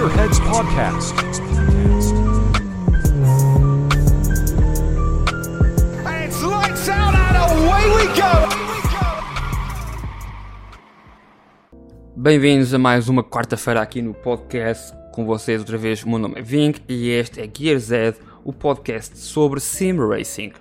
Gearheads 0.00 0.40
Podcast. 0.40 1.14
And 6.06 6.24
it's 6.24 6.42
lights 6.42 6.88
out 6.88 7.14
and 7.14 7.36
away 7.36 7.84
we 7.94 8.06
go! 8.16 8.48
Bem-vindos 12.16 12.72
a 12.72 12.78
mais 12.78 13.10
uma 13.10 13.22
quarta-feira 13.22 13.82
aqui 13.82 14.00
no 14.00 14.14
podcast. 14.14 14.96
Com 15.12 15.26
vocês 15.26 15.60
outra 15.60 15.76
vez, 15.76 16.02
o 16.02 16.08
meu 16.08 16.18
nome 16.18 16.38
é 16.38 16.42
Vink 16.42 16.80
e 16.88 17.10
este 17.10 17.42
é 17.42 17.50
Gear 17.54 17.78
Z, 17.78 18.14
o 18.42 18.54
podcast 18.54 19.18
sobre 19.18 19.60
Sim 19.60 19.98
Racing. 19.98 20.52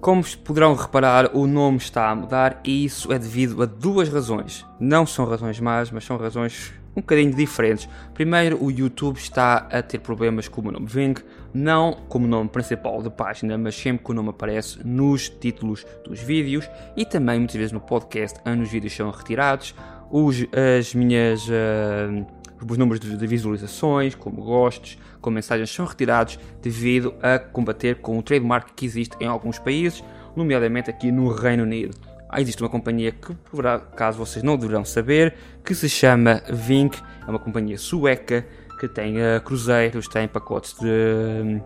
Como 0.00 0.22
poderão 0.44 0.76
reparar, 0.76 1.36
o 1.36 1.48
nome 1.48 1.78
está 1.78 2.10
a 2.10 2.14
mudar 2.14 2.60
e 2.62 2.84
isso 2.84 3.12
é 3.12 3.18
devido 3.18 3.60
a 3.60 3.66
duas 3.66 4.08
razões. 4.08 4.64
Não 4.78 5.04
são 5.04 5.24
razões 5.24 5.58
más, 5.58 5.90
mas 5.90 6.04
são 6.04 6.16
razões 6.16 6.72
um 6.96 7.00
bocadinho 7.00 7.32
diferentes. 7.34 7.88
Primeiro, 8.14 8.62
o 8.62 8.70
YouTube 8.70 9.18
está 9.18 9.68
a 9.70 9.82
ter 9.82 9.98
problemas 9.98 10.48
com 10.48 10.62
o 10.62 10.64
meu 10.64 10.72
nome 10.72 10.86
Ving, 10.86 11.14
não 11.52 11.92
como 12.08 12.26
nome 12.26 12.48
principal 12.48 13.02
da 13.02 13.10
página, 13.10 13.58
mas 13.58 13.74
sempre 13.76 14.04
que 14.04 14.10
o 14.10 14.14
nome 14.14 14.30
aparece 14.30 14.78
nos 14.84 15.28
títulos 15.28 15.86
dos 16.04 16.20
vídeos 16.20 16.68
e 16.96 17.04
também 17.04 17.38
muitas 17.38 17.56
vezes 17.56 17.72
no 17.72 17.80
podcast, 17.80 18.40
onde 18.46 18.62
os 18.62 18.70
vídeos 18.70 18.94
são 18.94 19.10
retirados, 19.10 19.74
os, 20.10 20.46
as 20.78 20.94
minhas. 20.94 21.46
Uh, 21.48 22.26
os 22.68 22.78
números 22.78 23.00
de 23.00 23.26
visualizações, 23.26 24.14
como 24.14 24.42
gostos, 24.42 24.98
como 25.20 25.34
mensagens 25.34 25.70
são 25.70 25.84
retirados 25.84 26.38
devido 26.62 27.14
a 27.22 27.38
combater 27.38 27.96
com 27.96 28.18
o 28.18 28.22
trademark 28.22 28.70
que 28.74 28.86
existe 28.86 29.14
em 29.20 29.26
alguns 29.26 29.58
países, 29.58 30.02
nomeadamente 30.34 30.88
aqui 30.88 31.12
no 31.12 31.28
Reino 31.28 31.64
Unido. 31.64 31.94
Ah, 32.36 32.40
existe 32.42 32.62
uma 32.62 32.68
companhia 32.68 33.12
que, 33.12 33.32
por 33.50 33.66
acaso 33.66 34.18
vocês 34.18 34.42
não 34.44 34.58
deverão 34.58 34.84
saber, 34.84 35.34
que 35.64 35.74
se 35.74 35.88
chama 35.88 36.42
Vink, 36.50 37.00
é 37.26 37.30
uma 37.30 37.38
companhia 37.38 37.78
sueca 37.78 38.46
que 38.78 38.86
tem 38.86 39.16
uh, 39.16 39.40
cruzeiros, 39.42 40.06
tem 40.06 40.28
pacotes 40.28 40.74
de 40.78 40.86
um, 40.86 41.62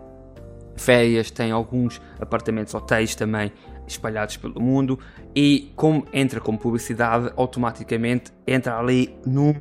férias, 0.77 1.29
tem 1.29 1.51
alguns 1.51 2.01
apartamentos, 2.21 2.73
hotéis 2.73 3.15
também 3.15 3.51
espalhados 3.85 4.37
pelo 4.37 4.61
mundo 4.61 4.97
e 5.35 5.73
como 5.75 6.07
entra 6.13 6.39
como 6.39 6.57
publicidade, 6.57 7.33
automaticamente 7.35 8.31
entra 8.47 8.79
ali 8.79 9.13
num 9.25 9.53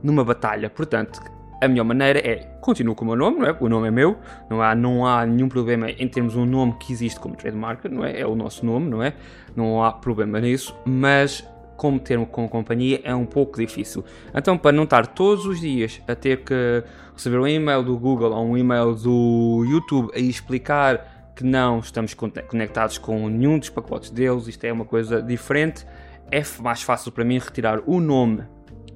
numa 0.00 0.24
batalha. 0.24 0.70
Portanto, 0.70 1.20
a 1.62 1.68
melhor 1.68 1.84
maneira 1.84 2.18
é 2.18 2.36
continuo 2.60 2.92
com 2.92 3.04
o 3.04 3.08
meu 3.08 3.16
nome, 3.16 3.38
não 3.38 3.46
é? 3.46 3.56
O 3.60 3.68
nome 3.68 3.86
é 3.86 3.90
meu, 3.92 4.18
não 4.50 4.60
há, 4.60 4.74
não 4.74 5.06
há 5.06 5.24
nenhum 5.24 5.48
problema 5.48 5.88
em 5.88 6.08
termos 6.08 6.34
um 6.34 6.44
nome 6.44 6.74
que 6.80 6.92
existe 6.92 7.20
como 7.20 7.36
trademark, 7.36 7.84
não 7.84 8.04
é? 8.04 8.20
É 8.20 8.26
o 8.26 8.34
nosso 8.34 8.66
nome, 8.66 8.90
não 8.90 9.00
é? 9.00 9.14
Não 9.54 9.82
há 9.82 9.92
problema 9.92 10.40
nisso, 10.40 10.74
mas 10.84 11.48
como 11.76 12.00
termo 12.00 12.26
com 12.26 12.48
companhia 12.48 13.00
é 13.04 13.14
um 13.14 13.24
pouco 13.24 13.60
difícil. 13.60 14.04
Então, 14.34 14.58
para 14.58 14.72
não 14.72 14.82
estar 14.82 15.06
todos 15.06 15.46
os 15.46 15.60
dias 15.60 16.02
a 16.08 16.16
ter 16.16 16.42
que 16.42 16.82
receber 17.14 17.38
um 17.38 17.46
e-mail 17.46 17.84
do 17.84 17.96
Google 17.96 18.32
ou 18.32 18.44
um 18.44 18.58
e-mail 18.58 18.96
do 18.96 19.64
YouTube 19.64 20.10
a 20.16 20.18
explicar 20.18 21.32
que 21.36 21.44
não 21.44 21.78
estamos 21.78 22.12
conectados 22.12 22.98
com 22.98 23.28
nenhum 23.28 23.56
dos 23.56 23.70
pacotes 23.70 24.10
deles, 24.10 24.48
isto 24.48 24.64
é 24.64 24.72
uma 24.72 24.84
coisa 24.84 25.22
diferente, 25.22 25.86
é 26.28 26.42
mais 26.60 26.82
fácil 26.82 27.12
para 27.12 27.24
mim 27.24 27.38
retirar 27.38 27.80
o 27.86 28.00
nome 28.00 28.42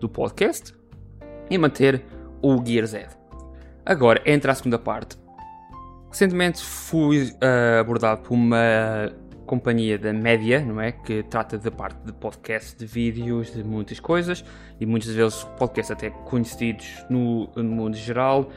do 0.00 0.08
podcast, 0.08 0.74
e 1.50 1.56
manter 1.58 2.02
o 2.42 2.64
Gear 2.64 2.86
Z. 2.86 3.06
Agora, 3.84 4.20
entra 4.26 4.52
a 4.52 4.54
segunda 4.54 4.78
parte. 4.78 5.16
Recentemente 6.10 6.62
fui 6.62 7.24
uh, 7.24 7.80
abordado 7.80 8.22
por 8.22 8.34
uma 8.34 9.12
companhia 9.46 9.96
da 9.96 10.12
média, 10.12 10.60
não 10.60 10.80
é? 10.80 10.92
Que 10.92 11.22
trata 11.22 11.56
da 11.56 11.70
parte 11.70 11.98
de 12.04 12.12
podcast, 12.12 12.76
de 12.76 12.84
vídeos, 12.84 13.52
de 13.54 13.62
muitas 13.62 14.00
coisas 14.00 14.44
e 14.80 14.84
muitas 14.84 15.10
vezes 15.10 15.44
podcasts 15.56 15.90
até 15.90 16.10
conhecidos 16.10 17.04
no, 17.08 17.48
no 17.54 17.64
mundo 17.64 17.96
geral 17.96 18.50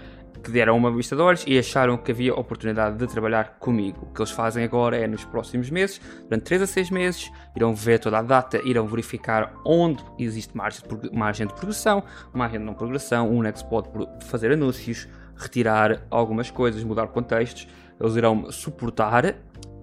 que 0.43 0.51
deram 0.51 0.75
uma 0.77 0.91
vista 0.91 1.15
de 1.15 1.21
olhos 1.21 1.43
e 1.47 1.57
acharam 1.57 1.97
que 1.97 2.11
havia 2.11 2.33
oportunidade 2.33 2.97
de 2.97 3.07
trabalhar 3.07 3.57
comigo. 3.59 4.07
O 4.09 4.13
que 4.13 4.21
eles 4.21 4.31
fazem 4.31 4.63
agora 4.63 4.97
é 4.97 5.07
nos 5.07 5.25
próximos 5.25 5.69
meses, 5.69 5.99
durante 6.23 6.43
3 6.43 6.61
a 6.63 6.67
6 6.67 6.89
meses, 6.91 7.31
irão 7.55 7.73
ver 7.75 7.99
toda 7.99 8.19
a 8.19 8.21
data, 8.21 8.61
irão 8.63 8.87
verificar 8.87 9.53
onde 9.65 10.03
existe 10.17 10.55
margem 10.55 10.81
de, 10.87 11.15
margem 11.15 11.47
de 11.47 11.53
progressão, 11.53 12.03
margem 12.33 12.59
de 12.59 12.65
não 12.65 12.73
progressão, 12.73 13.35
onde 13.35 13.49
é 13.49 13.51
que 13.51 13.59
se 13.59 13.65
pode 13.65 13.89
fazer 14.25 14.51
anúncios, 14.51 15.07
retirar 15.35 16.05
algumas 16.09 16.51
coisas, 16.51 16.83
mudar 16.83 17.07
contextos. 17.07 17.67
Eles 17.99 18.15
irão 18.15 18.51
suportar 18.51 19.35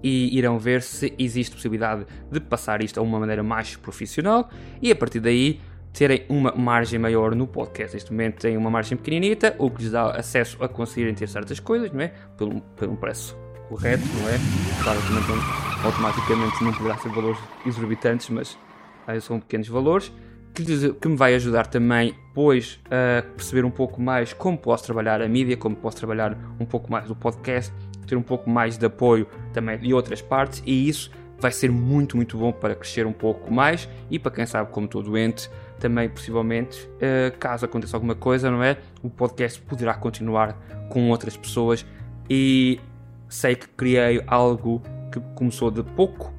e 0.03 0.37
irão 0.37 0.59
ver 0.59 0.83
se 0.83 1.15
existe 1.19 1.55
possibilidade 1.55 2.07
de 2.31 2.41
passar 2.41 2.83
isto 2.83 2.99
a 2.99 3.03
uma 3.03 3.19
maneira 3.19 3.43
mais 3.43 3.77
profissional 3.77 4.49
e 4.81 4.91
a 4.91 4.97
partir 4.97 5.21
daí 5.21 5.61
terem 5.97 6.27
uma 6.29 6.53
margem 6.53 6.99
maior 6.99 7.35
no 7.35 7.47
podcast. 7.47 7.97
Neste 7.97 8.13
momento 8.13 8.39
têm 8.39 8.55
uma 8.55 8.71
margem 8.71 8.99
pequenita, 8.99 9.57
o 9.59 9.71
que 9.71 9.81
lhes 9.81 9.91
dá 9.91 10.11
acesso 10.11 10.63
a 10.63 10.69
conseguirem 10.69 11.15
ter 11.15 11.27
certas 11.27 11.59
coisas, 11.59 11.91
não 11.91 12.03
é? 12.03 12.13
Pelo, 12.37 12.61
pelo 12.61 12.95
preço 12.99 13.35
correto, 13.71 14.05
não 14.21 14.29
é? 14.29 14.39
Claro 14.83 15.01
que 15.01 15.13
não, 15.13 15.87
automaticamente 15.87 16.63
não 16.63 16.73
poderá 16.75 16.99
ser 16.99 17.09
valores 17.09 17.39
exorbitantes, 17.65 18.29
mas 18.29 18.59
aí 19.07 19.19
são 19.23 19.41
pequenos 19.41 19.69
valores. 19.69 20.13
Que, 20.53 20.93
que 20.93 21.09
me 21.09 21.17
vai 21.17 21.35
ajudar 21.35 21.67
também, 21.67 22.15
pois, 22.35 22.79
a 22.87 23.23
perceber 23.23 23.65
um 23.65 23.71
pouco 23.71 24.01
mais 24.01 24.35
como 24.35 24.57
posso 24.57 24.85
trabalhar 24.85 25.23
a 25.23 25.29
mídia, 25.29 25.57
como 25.57 25.77
posso 25.77 25.97
trabalhar 25.97 26.37
um 26.61 26.65
pouco 26.67 26.91
mais 26.91 27.11
o 27.11 27.17
podcast, 27.17 27.73
ter 28.07 28.17
um 28.17 28.23
pouco 28.23 28.49
mais 28.51 28.77
de 28.77 28.85
apoio 28.85 29.27
também 29.53 29.79
de 29.79 29.93
outras 29.93 30.21
partes, 30.21 30.63
e 30.65 30.89
isso 30.89 31.11
vai 31.39 31.53
ser 31.53 31.71
muito, 31.71 32.17
muito 32.17 32.37
bom 32.39 32.53
para 32.53 32.75
crescer 32.75 33.07
um 33.07 33.13
pouco 33.13 33.53
mais 33.53 33.89
e 34.11 34.19
para 34.19 34.33
quem 34.33 34.47
sabe, 34.47 34.71
como 34.71 34.87
estou 34.87 35.03
doente, 35.03 35.51
também 35.79 36.09
possivelmente, 36.09 36.87
uh, 36.87 37.37
caso 37.39 37.65
aconteça 37.65 37.97
alguma 37.97 38.15
coisa, 38.15 38.51
não 38.51 38.63
é? 38.63 38.77
O 39.03 39.11
podcast 39.11 39.61
poderá 39.61 39.95
continuar 39.95 40.57
com 40.89 41.11
outras 41.11 41.37
pessoas 41.37 41.85
e 42.29 42.81
sei 43.29 43.55
que 43.55 43.69
criei 43.69 44.23
algo 44.27 44.83
que 45.13 45.21
começou 45.35 45.71
de 45.71 45.83
pouco 45.83 46.33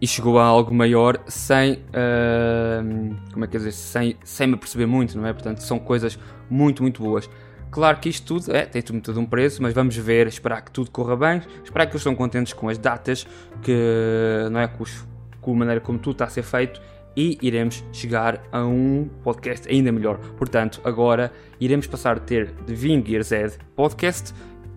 e 0.00 0.06
chegou 0.06 0.38
a 0.38 0.44
algo 0.44 0.74
maior 0.74 1.18
sem, 1.26 1.74
uh, 1.74 3.32
como 3.32 3.44
é 3.44 3.48
que 3.48 3.56
dizer, 3.56 3.72
sem, 3.72 4.16
sem 4.24 4.46
me 4.48 4.56
perceber 4.56 4.86
muito, 4.86 5.16
não 5.16 5.26
é? 5.26 5.32
Portanto, 5.32 5.60
são 5.60 5.78
coisas 5.78 6.18
muito, 6.50 6.82
muito 6.82 7.02
boas. 7.02 7.30
Claro 7.70 7.98
que 7.98 8.08
isto 8.08 8.26
tudo 8.26 8.54
é, 8.54 8.66
tem 8.66 8.82
tudo 8.82 9.18
um 9.18 9.24
preço, 9.24 9.62
mas 9.62 9.72
vamos 9.72 9.96
ver, 9.96 10.26
esperar 10.26 10.60
que 10.60 10.70
tudo 10.70 10.90
corra 10.90 11.16
bem, 11.16 11.42
esperar 11.64 11.86
que 11.86 11.92
eles 11.92 12.02
estão 12.02 12.14
contentes 12.14 12.52
com 12.52 12.68
as 12.68 12.76
datas, 12.76 13.26
que 13.62 13.74
não 14.50 14.60
é 14.60 14.68
com, 14.68 14.82
os, 14.82 15.06
com 15.40 15.52
a 15.52 15.56
maneira 15.56 15.80
como 15.80 15.98
tudo 15.98 16.12
está 16.12 16.26
a 16.26 16.28
ser 16.28 16.42
feito 16.42 16.80
e 17.16 17.38
iremos 17.42 17.84
chegar 17.92 18.42
a 18.50 18.64
um 18.64 19.08
podcast 19.22 19.68
ainda 19.68 19.92
melhor. 19.92 20.18
Portanto, 20.36 20.80
agora 20.84 21.32
iremos 21.60 21.86
passar 21.86 22.16
a 22.16 22.20
ter 22.20 22.52
de 22.66 22.74
Ving 22.74 23.04
Gear 23.06 23.22
Z 23.22 23.58
podcast 23.76 24.34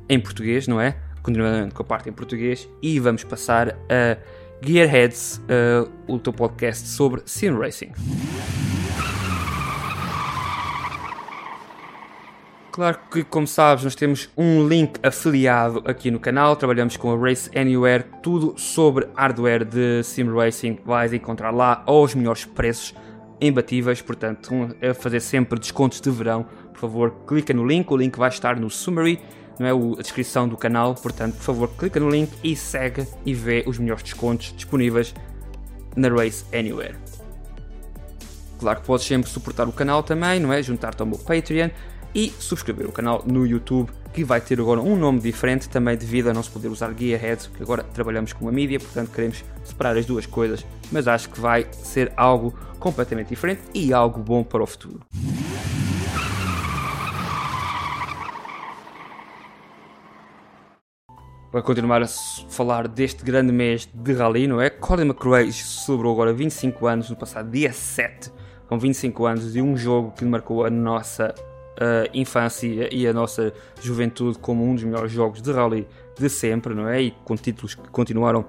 em 0.09 0.19
português, 0.19 0.67
não 0.67 0.79
é? 0.79 0.97
Continuando 1.21 1.73
com 1.73 1.81
a 1.81 1.85
parte 1.85 2.09
em 2.09 2.13
português 2.13 2.69
e 2.81 2.99
vamos 2.99 3.23
passar 3.23 3.69
a 3.89 4.17
Gearheads, 4.61 5.41
uh, 5.45 5.91
o 6.07 6.19
teu 6.19 6.33
podcast 6.33 6.87
sobre 6.87 7.21
sim 7.25 7.49
racing. 7.51 7.91
Claro 12.75 12.99
que, 13.09 13.23
como 13.23 13.47
sabes, 13.47 13.85
nós 13.85 13.95
temos 13.95 14.29
um 14.35 14.67
link 14.67 14.99
afiliado 15.01 15.81
aqui 15.85 16.11
no 16.11 16.19
canal. 16.19 16.57
Trabalhamos 16.57 16.97
com 16.97 17.09
a 17.09 17.17
Race 17.17 17.49
Anywhere, 17.57 18.03
tudo 18.21 18.53
sobre 18.59 19.07
hardware 19.15 19.63
de 19.63 20.03
sim 20.03 20.29
racing. 20.29 20.79
Vais 20.83 21.13
encontrar 21.13 21.51
lá 21.51 21.83
aos 21.85 22.13
melhores 22.13 22.43
preços 22.43 22.93
imbatíveis. 23.39 24.01
Portanto, 24.01 24.75
a 24.81 24.93
fazer 24.93 25.21
sempre 25.21 25.57
descontos 25.57 26.01
de 26.01 26.11
verão. 26.11 26.45
Por 26.73 26.81
favor, 26.81 27.15
clica 27.25 27.53
no 27.53 27.65
link. 27.65 27.89
O 27.89 27.95
link 27.95 28.19
vai 28.19 28.27
estar 28.27 28.59
no 28.59 28.69
summary, 28.69 29.21
não 29.57 29.67
é? 29.67 29.97
a 29.97 30.01
descrição 30.01 30.45
do 30.45 30.57
canal. 30.57 30.95
Portanto, 30.95 31.35
por 31.35 31.43
favor, 31.43 31.69
clica 31.77 31.97
no 31.97 32.09
link 32.09 32.29
e 32.43 32.57
segue 32.57 33.07
e 33.25 33.33
vê 33.33 33.63
os 33.65 33.79
melhores 33.79 34.03
descontos 34.03 34.53
disponíveis 34.53 35.15
na 35.95 36.09
Race 36.09 36.43
Anywhere. 36.53 36.97
Claro 38.59 38.81
que 38.81 38.85
podes 38.85 39.05
sempre 39.05 39.29
suportar 39.29 39.65
o 39.65 39.71
canal 39.71 40.03
também, 40.03 40.41
não 40.41 40.51
é? 40.51 40.61
Juntar-te 40.61 41.01
ao 41.01 41.07
meu 41.07 41.17
Patreon 41.17 41.69
e 42.15 42.33
subscrever 42.39 42.87
o 42.87 42.93
canal 42.93 43.21
no 43.27 43.45
YouTube, 43.45 43.91
que 44.13 44.23
vai 44.23 44.39
ter 44.39 44.57
agora 44.61 44.79
um 44.79 44.95
nome 44.95 45.19
diferente, 45.19 45.67
também 45.67 45.97
devido 45.97 46.29
a 46.29 46.33
não 46.33 46.41
se 46.41 46.49
poder 46.49 46.69
usar 46.69 46.93
Gearheads, 46.97 47.47
porque 47.47 47.61
agora 47.61 47.83
trabalhamos 47.83 48.31
com 48.31 48.47
a 48.47 48.51
mídia, 48.53 48.79
portanto 48.79 49.11
queremos 49.11 49.43
separar 49.65 49.97
as 49.97 50.05
duas 50.05 50.25
coisas, 50.25 50.65
mas 50.89 51.09
acho 51.09 51.29
que 51.29 51.41
vai 51.41 51.67
ser 51.73 52.13
algo 52.15 52.57
completamente 52.79 53.27
diferente 53.27 53.63
e 53.73 53.93
algo 53.93 54.21
bom 54.21 54.45
para 54.45 54.63
o 54.63 54.65
futuro. 54.65 55.01
Para 61.51 61.61
continuar 61.61 62.01
a 62.01 62.07
falar 62.07 62.87
deste 62.87 63.23
grande 63.23 63.51
mês 63.51 63.89
de 63.93 64.13
rally, 64.13 64.47
não 64.47 64.61
é? 64.61 64.69
Colin 64.69 65.03
McRae 65.03 65.51
celebrou 65.51 66.13
agora 66.13 66.33
25 66.33 66.87
anos 66.87 67.09
no 67.09 67.15
passado 67.15 67.49
dia 67.49 67.73
7, 67.73 68.31
com 68.67 68.77
25 68.77 69.25
anos 69.25 69.53
de 69.53 69.61
um 69.61 69.75
jogo 69.75 70.11
que 70.11 70.25
marcou 70.25 70.65
a 70.65 70.69
nossa 70.69 71.33
a 71.79 72.09
infância 72.13 72.93
e 72.93 73.07
a 73.07 73.13
nossa 73.13 73.53
juventude 73.81 74.37
como 74.39 74.63
um 74.63 74.75
dos 74.75 74.83
melhores 74.83 75.11
jogos 75.11 75.41
de 75.41 75.51
rally 75.51 75.87
de 76.17 76.29
sempre, 76.29 76.73
não 76.73 76.87
é? 76.87 77.01
E 77.01 77.11
com 77.23 77.35
títulos 77.35 77.75
que 77.75 77.89
continuaram 77.89 78.45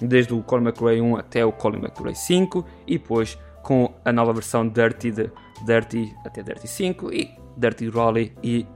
desde 0.00 0.34
o 0.34 0.42
Colin 0.42 0.64
McRae 0.64 1.00
1 1.00 1.16
até 1.16 1.44
o 1.44 1.52
Colin 1.52 1.78
McRae 1.78 2.14
5 2.14 2.64
e 2.86 2.98
depois 2.98 3.38
com 3.62 3.94
a 4.04 4.12
nova 4.12 4.32
versão 4.32 4.68
Dirty 4.68 5.10
de 5.10 5.30
Dirty 5.64 6.14
até 6.24 6.42
Dirty 6.42 6.68
5 6.68 7.12
e 7.12 7.30
Dirty 7.56 7.88
Rally 7.88 8.32
e 8.42 8.66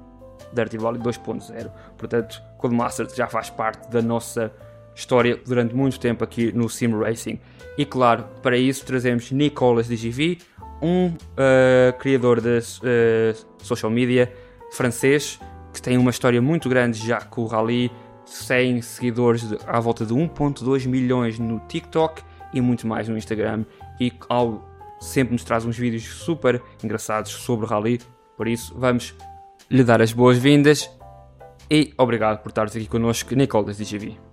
Dirty 0.53 0.79
Rally 0.79 0.99
2.0. 0.99 1.71
Portanto, 1.97 2.43
Codemasters 2.57 3.15
já 3.15 3.27
faz 3.27 3.51
parte 3.51 3.91
da 3.91 4.01
nossa 4.01 4.53
história 4.95 5.41
durante 5.47 5.75
muito 5.75 6.01
tempo 6.01 6.25
aqui 6.25 6.53
no 6.53 6.69
Sim 6.69 6.99
Racing. 6.99 7.39
E 7.77 7.85
claro, 7.85 8.25
para 8.43 8.57
isso 8.57 8.85
trazemos 8.85 9.31
Nicolas 9.31 9.87
DGV, 9.87 10.39
um 10.81 11.09
uh, 11.09 11.99
criador 11.99 12.41
de 12.41 12.59
uh, 12.59 13.47
social 13.63 13.91
media 13.91 14.33
francês 14.73 15.41
que 15.73 15.83
tem 15.83 15.97
uma 15.97 16.11
história 16.11 16.41
muito 16.41 16.69
grande 16.69 16.99
já 17.07 17.21
com 17.21 17.43
o 17.43 17.47
Rally, 17.47 17.91
100 18.25 18.83
seguidores 18.83 19.49
de, 19.49 19.59
à 19.67 19.79
volta 19.81 20.05
de 20.05 20.13
1.2 20.13 20.87
milhões 20.87 21.39
no 21.39 21.61
TikTok 21.61 22.23
e 22.53 22.61
muito 22.61 22.87
mais 22.87 23.09
no 23.09 23.17
Instagram 23.17 23.65
e 24.01 24.13
ao, 24.29 24.65
sempre 25.01 25.33
nos 25.33 25.45
traz 25.45 25.65
uns 25.65 25.77
vídeos 25.77 26.05
super 26.05 26.63
engraçados 26.83 27.31
sobre 27.31 27.67
o 27.67 27.69
Rally, 27.69 28.01
por 28.37 28.49
isso 28.49 28.75
vamos 28.77 29.15
lhe 29.71 29.85
dar 29.85 30.01
as 30.01 30.13
boas-vindas 30.13 30.91
e 31.71 31.93
obrigado 31.99 32.43
por 32.43 32.49
estares 32.49 32.75
aqui 32.75 32.87
connosco, 32.87 33.35
Nicole 33.35 33.67
das 33.67 33.79
DGV. 33.79 34.28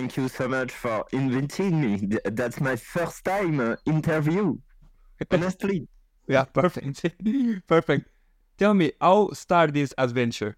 Thank 0.00 0.16
you 0.16 0.28
so 0.28 0.48
much 0.48 0.72
for 0.72 1.04
inviting 1.12 1.78
me. 1.78 2.18
That's 2.24 2.58
my 2.58 2.74
first 2.74 3.22
time 3.22 3.60
uh, 3.60 3.76
interview. 3.84 4.56
Honestly. 5.30 5.86
yeah, 6.26 6.44
perfect. 6.44 7.04
perfect. 7.66 8.08
Tell 8.56 8.72
me, 8.72 8.92
how 8.98 9.28
start 9.34 9.74
this 9.74 9.92
adventure? 9.98 10.56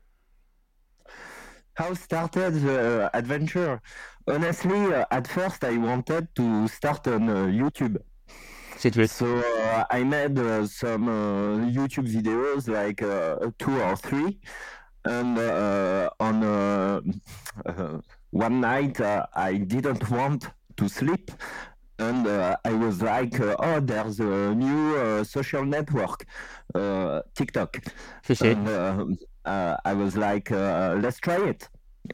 How 1.74 1.92
started 1.94 2.52
the 2.62 3.10
adventure? 3.12 3.82
Honestly, 4.28 4.94
uh, 4.94 5.06
at 5.10 5.26
first 5.26 5.64
I 5.64 5.76
wanted 5.76 6.32
to 6.36 6.68
start 6.68 7.08
on 7.08 7.28
uh, 7.28 7.34
YouTube. 7.60 7.96
So 9.08 9.26
uh, 9.38 9.84
I 9.90 10.04
made 10.04 10.38
uh, 10.38 10.68
some 10.68 11.08
uh, 11.08 11.66
YouTube 11.78 12.08
videos, 12.16 12.68
like 12.68 12.98
two 13.58 13.82
or 13.82 13.96
three, 13.96 14.38
and 15.04 15.36
on 16.20 16.36
one 18.32 18.60
night 18.60 18.98
I 19.00 19.58
didn't 19.58 20.10
want 20.10 20.48
to 20.76 20.88
sleep, 20.88 21.30
and 21.98 22.26
uh, 22.26 22.56
I 22.64 22.72
was 22.72 23.02
like, 23.02 23.38
uh, 23.38 23.56
"Oh, 23.58 23.80
there's 23.80 24.18
a 24.20 24.54
new 24.54 24.96
uh, 24.96 25.24
social 25.24 25.64
network, 25.64 26.24
TikTok." 27.34 27.76
and 28.40 28.68
I 29.44 29.92
was 29.94 30.16
like, 30.16 30.50
"Let's 30.50 31.20
try 31.20 31.40
it." 31.52 31.68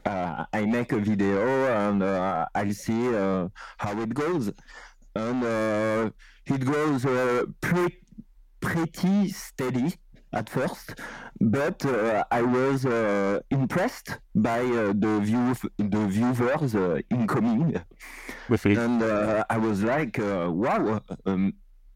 I 0.05 0.65
make 0.65 0.91
a 0.91 0.99
video 0.99 1.39
and 1.87 2.03
I'll 2.03 2.73
see 2.73 3.03
how 3.77 4.01
it 4.05 4.13
goes, 4.13 4.51
and 5.15 5.43
it 6.45 6.65
goes 6.65 7.05
pre- 7.61 8.01
pretty 8.59 9.29
steady 9.29 9.95
at 10.33 10.49
first, 10.49 10.95
but 11.41 11.85
uh, 11.85 12.23
I 12.31 12.41
was 12.41 12.85
uh, 12.85 13.39
impressed 13.49 14.19
by 14.35 14.59
uh, 14.59 14.93
the 14.95 15.19
view 15.21 15.55
the 15.77 16.07
viewers 16.07 17.03
incoming, 17.09 17.81
and 18.63 19.03
I 19.49 19.57
was 19.57 19.83
like, 19.83 20.17
wow. 20.19 21.01
Um, 21.25 21.53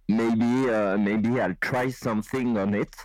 maybe 0.07 0.69
uh, 0.69 0.97
maybe 0.97 1.39
I'll 1.39 1.55
try 1.61 1.89
something 1.89 2.57
on 2.57 2.73
it. 2.73 2.95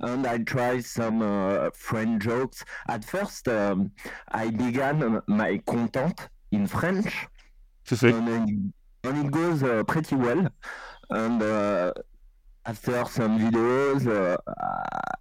And 0.00 0.26
I 0.26 0.38
try 0.38 0.80
some 0.80 1.22
uh, 1.22 1.70
friend 1.70 2.20
jokes. 2.20 2.64
At 2.88 3.04
first 3.04 3.48
um, 3.48 3.92
I 4.30 4.50
began 4.50 5.22
my 5.26 5.58
content 5.66 6.28
in 6.50 6.66
French. 6.66 7.26
And, 8.14 8.72
and, 9.04 9.26
it 9.26 9.30
goes 9.30 9.62
uh, 9.62 9.82
pretty 9.84 10.16
well. 10.16 10.48
And 11.10 11.42
after 12.64 13.04
some 13.06 13.38
videos, 13.38 14.06
uh, 14.06 14.36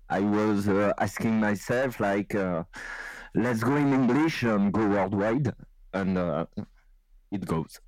I 0.10 0.20
was 0.20 0.68
uh, 0.68 0.94
asking 0.98 1.40
myself, 1.40 2.00
like, 2.00 2.36
uh, 2.36 2.64
let's 3.34 3.64
go 3.64 3.76
in 3.76 3.94
English 3.94 4.44
and 4.44 4.72
go 4.72 4.88
worldwide, 4.88 5.54
and 5.94 6.18
uh, 6.18 6.46
it 7.32 7.46
goes. 7.46 7.80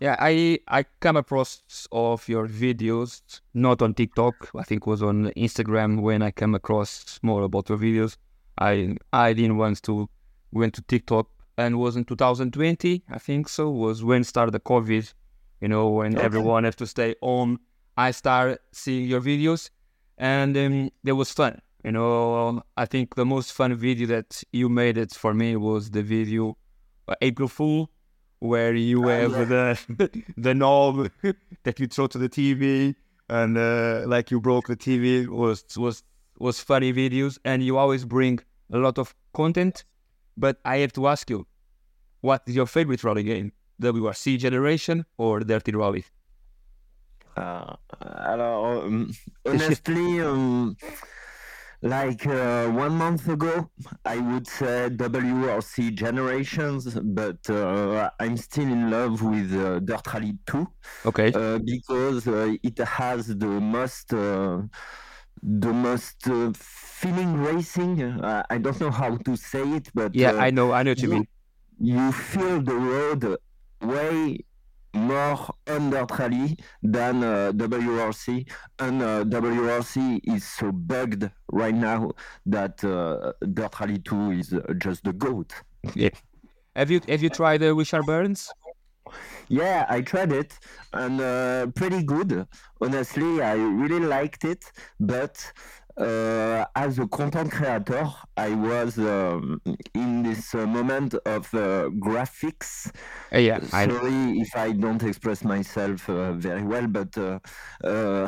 Yeah, 0.00 0.16
I 0.18 0.58
I 0.66 0.84
come 1.00 1.16
across 1.16 1.62
of 1.92 2.28
your 2.28 2.48
videos 2.48 3.40
not 3.52 3.80
on 3.80 3.94
TikTok. 3.94 4.50
I 4.56 4.64
think 4.64 4.86
was 4.86 5.02
on 5.02 5.30
Instagram 5.36 6.00
when 6.00 6.20
I 6.22 6.30
came 6.30 6.54
across 6.54 7.20
more 7.22 7.42
about 7.42 7.68
your 7.68 7.78
videos. 7.78 8.16
I 8.58 8.96
I 9.12 9.32
didn't 9.32 9.56
want 9.56 9.82
to 9.84 10.08
went 10.52 10.74
to 10.74 10.82
TikTok 10.82 11.28
and 11.56 11.78
was 11.78 11.96
in 11.96 12.04
2020. 12.04 13.04
I 13.08 13.18
think 13.18 13.48
so 13.48 13.70
was 13.70 14.02
when 14.02 14.24
started 14.24 14.52
the 14.52 14.60
COVID. 14.60 15.14
You 15.60 15.68
know 15.68 15.88
when 15.90 16.16
okay. 16.16 16.24
everyone 16.24 16.64
has 16.64 16.74
to 16.76 16.86
stay 16.86 17.14
home 17.22 17.60
I 17.96 18.10
started 18.10 18.58
seeing 18.72 19.08
your 19.08 19.20
videos, 19.20 19.70
and 20.18 20.56
um, 20.56 20.90
it 21.04 21.12
was 21.12 21.30
fun. 21.32 21.60
You 21.84 21.92
know, 21.92 22.62
I 22.76 22.86
think 22.86 23.14
the 23.14 23.26
most 23.26 23.52
fun 23.52 23.74
video 23.74 24.06
that 24.08 24.42
you 24.52 24.68
made 24.68 24.96
it 24.96 25.12
for 25.12 25.34
me 25.34 25.56
was 25.56 25.90
the 25.90 26.02
video 26.02 26.56
uh, 27.06 27.14
April 27.20 27.48
Fool, 27.48 27.90
where 28.38 28.74
you 28.74 29.04
oh, 29.04 29.08
have 29.08 29.32
yeah. 29.32 29.44
the 29.44 30.24
the 30.36 30.54
knob 30.54 31.10
that 31.64 31.78
you 31.78 31.86
throw 31.86 32.06
to 32.08 32.18
the 32.18 32.28
TV, 32.28 32.94
and 33.28 33.56
uh, 33.58 34.04
like 34.06 34.30
you 34.30 34.40
broke 34.40 34.66
the 34.66 34.76
TV 34.76 35.28
was 35.28 35.64
was 35.76 36.02
was 36.38 36.58
funny 36.60 36.92
videos, 36.92 37.38
and 37.44 37.62
you 37.62 37.76
always 37.76 38.04
bring 38.04 38.40
a 38.72 38.78
lot 38.78 38.98
of 38.98 39.14
content. 39.34 39.84
But 40.36 40.58
I 40.64 40.78
have 40.78 40.92
to 40.94 41.06
ask 41.06 41.30
you, 41.30 41.46
what 42.22 42.42
is 42.46 42.56
your 42.56 42.66
favorite 42.66 43.04
rally 43.04 43.22
game? 43.22 43.52
WRC 43.80 44.38
Generation 44.38 45.04
or 45.16 45.40
Dirty 45.40 45.72
Rally? 45.72 46.04
Uh, 47.36 47.76
alors, 48.00 48.84
um, 48.84 49.10
honestly, 49.44 50.20
um, 50.20 50.76
like 51.82 52.26
uh, 52.26 52.68
one 52.68 52.94
month 52.96 53.28
ago, 53.28 53.68
I 54.04 54.18
would 54.18 54.46
say 54.46 54.88
WRC 54.90 55.94
Generations, 55.94 56.94
but 56.94 57.38
uh, 57.50 58.10
I'm 58.18 58.36
still 58.36 58.64
in 58.64 58.90
love 58.90 59.20
with 59.22 59.52
uh, 59.54 59.80
Dirt 59.80 60.06
Rally 60.12 60.38
2. 60.46 60.66
Okay. 61.06 61.32
Uh, 61.34 61.58
because 61.58 62.26
uh, 62.26 62.54
it 62.62 62.78
has 62.78 63.26
the 63.26 63.46
most, 63.46 64.14
uh, 64.14 64.62
the 65.42 65.72
most 65.72 66.26
feeling 66.56 67.36
racing. 67.36 68.02
I 68.22 68.58
don't 68.58 68.80
know 68.80 68.90
how 68.90 69.16
to 69.16 69.36
say 69.36 69.62
it, 69.62 69.90
but 69.94 70.14
yeah, 70.14 70.32
I 70.32 70.50
know, 70.50 70.72
I 70.72 70.84
know 70.84 70.92
what 70.92 71.02
you, 71.02 71.08
you 71.08 71.14
mean. 71.14 71.28
You 71.80 72.12
feel 72.12 72.62
the 72.62 72.74
road 72.74 73.36
way 73.82 74.38
more 75.04 75.38
under 75.66 76.06
rally 76.18 76.56
than 76.82 77.22
uh, 77.22 77.52
WRC, 77.54 78.48
and 78.78 79.02
uh, 79.02 79.24
WRC 79.24 80.20
is 80.24 80.44
so 80.44 80.72
bugged 80.72 81.30
right 81.52 81.74
now 81.74 82.10
that 82.46 82.82
uh, 82.84 83.32
Dirt 83.52 83.80
Rally 83.80 83.98
2 83.98 84.30
is 84.32 84.52
uh, 84.52 84.60
just 84.78 85.04
the 85.04 85.12
goat. 85.12 85.52
Yeah. 85.94 86.10
Have 86.76 86.90
you 86.90 87.00
have 87.08 87.22
you 87.22 87.30
tried 87.30 87.62
uh, 87.62 87.74
Richard 87.74 88.04
Burns? 88.06 88.50
Yeah, 89.48 89.86
I 89.88 90.00
tried 90.00 90.32
it 90.32 90.58
and 90.92 91.20
uh, 91.20 91.66
pretty 91.74 92.02
good. 92.02 92.46
Honestly, 92.80 93.42
I 93.42 93.54
really 93.54 94.00
liked 94.00 94.44
it, 94.44 94.64
but 94.98 95.52
uh, 95.96 96.64
as 96.74 96.98
a 96.98 97.06
content 97.06 97.52
creator, 97.52 98.10
I 98.36 98.50
was 98.54 98.98
um, 98.98 99.60
in 99.94 100.24
this 100.24 100.54
uh, 100.54 100.66
moment 100.66 101.14
of 101.14 101.54
uh, 101.54 101.88
graphics. 102.00 102.90
Uh, 103.32 103.38
yeah, 103.38 103.60
sorry 103.60 104.40
if 104.40 104.56
I 104.56 104.72
don't 104.72 105.02
express 105.04 105.44
myself 105.44 106.08
uh, 106.10 106.32
very 106.32 106.64
well, 106.64 106.88
but 106.88 107.16
uh, 107.16 107.38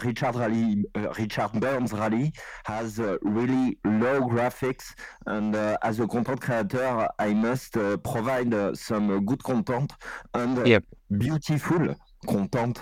Richard 0.05 0.37
Rally, 0.37 0.85
Richard 1.19 1.53
Burns 1.55 1.93
Rally 1.93 2.33
has 2.65 2.99
really 3.23 3.79
low 3.85 4.21
graphics, 4.21 4.95
and 5.27 5.57
as 5.57 5.99
a 5.99 6.07
content 6.07 6.41
creator, 6.41 7.09
I 7.19 7.35
must 7.35 7.73
provide 7.73 8.77
some 8.77 9.25
good 9.25 9.43
content 9.43 9.93
and 10.35 10.67
yep. 10.67 10.85
beautiful 11.19 11.97
content. 12.29 12.79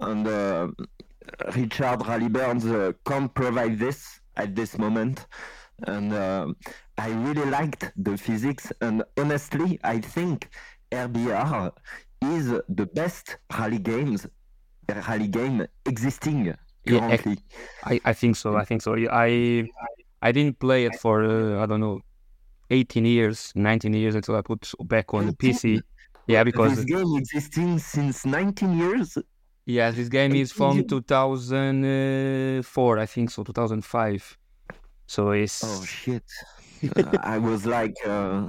And 0.00 0.26
Richard 1.54 2.06
Rally 2.06 2.28
Burns 2.28 2.64
can't 3.04 3.32
provide 3.32 3.78
this 3.78 4.20
at 4.36 4.54
this 4.54 4.78
moment 4.78 5.26
and 5.86 6.12
uh, 6.12 6.46
I 6.98 7.08
really 7.10 7.44
liked 7.50 7.92
the 7.96 8.16
physics. 8.16 8.72
And 8.80 9.02
honestly, 9.18 9.78
I 9.82 9.98
think 10.00 10.50
RBR 10.92 11.72
is 12.22 12.52
the 12.68 12.86
best 12.86 13.36
rally 13.58 13.78
games 13.78 14.26
rally 15.08 15.28
game 15.28 15.66
existing 15.86 16.54
currently. 16.86 17.32
Yeah, 17.32 17.84
I, 17.84 18.00
I 18.04 18.12
think 18.12 18.36
so. 18.36 18.56
I 18.56 18.64
think 18.64 18.82
so. 18.82 18.94
I 19.10 19.66
I 20.22 20.32
didn't 20.32 20.58
play 20.58 20.84
it 20.84 20.94
for 20.96 21.24
uh, 21.24 21.62
I 21.62 21.66
don't 21.66 21.80
know, 21.80 22.00
18 22.70 23.04
years, 23.04 23.52
19 23.54 23.92
years 23.94 24.14
until 24.14 24.36
I 24.36 24.42
put 24.42 24.70
back 24.84 25.12
on 25.14 25.26
the 25.26 25.32
PC. 25.32 25.80
Yeah, 26.26 26.44
because 26.44 26.76
this 26.76 26.84
game 26.86 27.16
existing 27.16 27.78
since 27.78 28.24
19 28.24 28.78
years. 28.78 29.18
Yeah, 29.66 29.90
this 29.90 30.08
game 30.08 30.34
is 30.34 30.52
from 30.52 30.84
2004, 30.84 32.98
I 32.98 33.06
think 33.06 33.30
so, 33.30 33.42
2005. 33.44 34.38
So 35.06 35.30
it's 35.30 35.64
oh 35.64 35.84
shit. 35.84 36.22
uh, 36.96 37.18
I 37.22 37.38
was 37.38 37.66
like, 37.66 37.94
uh, 38.06 38.48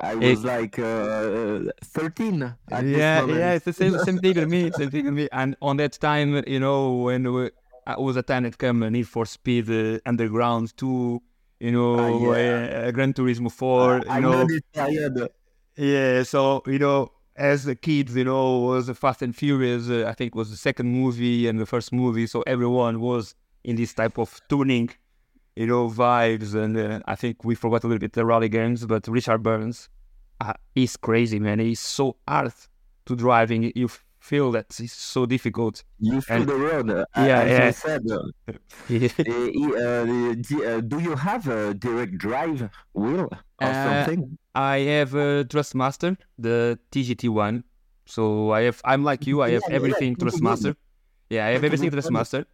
I 0.00 0.12
It- 0.14 0.30
was 0.30 0.44
like 0.44 0.78
uh, 0.78 1.60
13 1.84 2.42
at 2.72 2.84
yeah, 2.84 3.20
moment. 3.20 3.38
yeah, 3.38 3.52
it's 3.52 3.64
the 3.66 3.72
same, 3.72 3.98
same 3.98 4.18
thing 4.18 4.36
with 4.36 4.48
me, 4.48 4.70
same 4.72 4.90
thing 4.90 5.04
with 5.06 5.14
me. 5.14 5.28
And 5.32 5.56
on 5.60 5.76
that 5.76 5.92
time, 6.00 6.42
you 6.46 6.60
know, 6.60 6.94
when 6.96 7.30
we, 7.32 7.50
uh, 7.86 7.94
was 7.98 8.16
a 8.16 8.22
time 8.22 8.44
that 8.44 8.56
came 8.58 8.80
Need 8.80 9.08
for 9.08 9.26
Speed 9.26 9.70
uh, 9.70 9.98
Underground 10.06 10.74
2, 10.76 11.20
you 11.60 11.72
know, 11.72 11.98
Ah, 11.98 12.08
yeah. 12.08 12.86
uh, 12.88 12.90
Gran 12.92 13.12
Turismo 13.12 13.50
4, 13.52 14.02
I 14.08 14.16
you 14.16 14.20
know 14.20 14.30
know, 14.30 14.46
this 14.46 14.60
period. 14.72 15.28
yeah. 15.76 16.22
So 16.22 16.62
you 16.66 16.78
know, 16.78 17.12
as 17.40 17.66
a 17.66 17.74
kid, 17.74 18.10
you 18.10 18.24
know, 18.24 18.58
was 18.58 18.86
the 18.86 18.94
Fast 18.94 19.22
and 19.22 19.34
Furious. 19.34 19.88
Uh, 19.88 20.04
I 20.06 20.12
think 20.12 20.34
was 20.34 20.50
the 20.50 20.56
second 20.56 20.92
movie 20.92 21.48
and 21.48 21.58
the 21.58 21.64
first 21.64 21.90
movie, 21.90 22.26
so 22.26 22.42
everyone 22.46 23.00
was 23.00 23.34
in 23.64 23.76
this 23.76 23.94
type 23.94 24.18
of 24.18 24.40
tuning, 24.50 24.90
you 25.56 25.66
know, 25.66 25.88
vibes. 25.88 26.54
And 26.54 26.76
uh, 26.76 27.00
I 27.06 27.16
think 27.16 27.42
we 27.42 27.54
forgot 27.54 27.82
a 27.84 27.86
little 27.86 27.98
bit 27.98 28.12
the 28.12 28.26
rally 28.26 28.50
games, 28.50 28.84
but 28.84 29.08
Richard 29.08 29.42
Burns, 29.42 29.88
uh, 30.42 30.52
he's 30.74 30.98
crazy, 30.98 31.38
man. 31.38 31.58
He's 31.58 31.80
so 31.80 32.16
hard 32.28 32.52
to 33.06 33.16
drive, 33.16 33.50
and 33.50 33.72
you 33.74 33.88
feel 34.20 34.50
that 34.52 34.66
it's 34.80 34.92
so 34.92 35.26
difficult. 35.26 35.82
You 35.98 36.20
feel 36.20 36.36
And- 36.36 36.46
the 36.48 36.54
road. 36.56 36.90
uh, 36.90 37.04
Yeah, 37.16 37.40
as 37.42 37.50
yeah. 37.50 37.66
you 37.66 37.72
said. 37.72 38.02
uh, 38.10 38.18
uh, 39.76 40.76
uh, 40.76 40.80
do 40.80 40.98
you 41.00 41.14
have 41.16 41.48
a 41.48 41.74
direct 41.74 42.18
drive 42.18 42.68
wheel 42.94 43.20
or 43.20 43.28
Uh, 43.60 44.04
something? 44.04 44.38
I 44.54 44.78
have 44.80 45.14
a 45.14 45.44
Trustmaster, 45.44 46.16
the 46.38 46.78
TGT 46.92 47.28
one. 47.28 47.64
So 48.06 48.50
I 48.52 48.62
have, 48.62 48.80
I'm 48.84 49.04
like 49.04 49.26
you, 49.26 49.42
I 49.42 49.50
have 49.52 49.62
Yeah, 49.62 49.70
yeah, 49.70 49.76
everything 49.76 50.16
pretty 50.16 50.36
good. 50.38 50.42
Trustmaster. 50.42 50.76
Yeah, 51.30 51.46
I 51.46 51.50
have 51.50 51.64
everything 51.64 51.88
good 51.90 51.98
Trustmaster. 52.02 52.44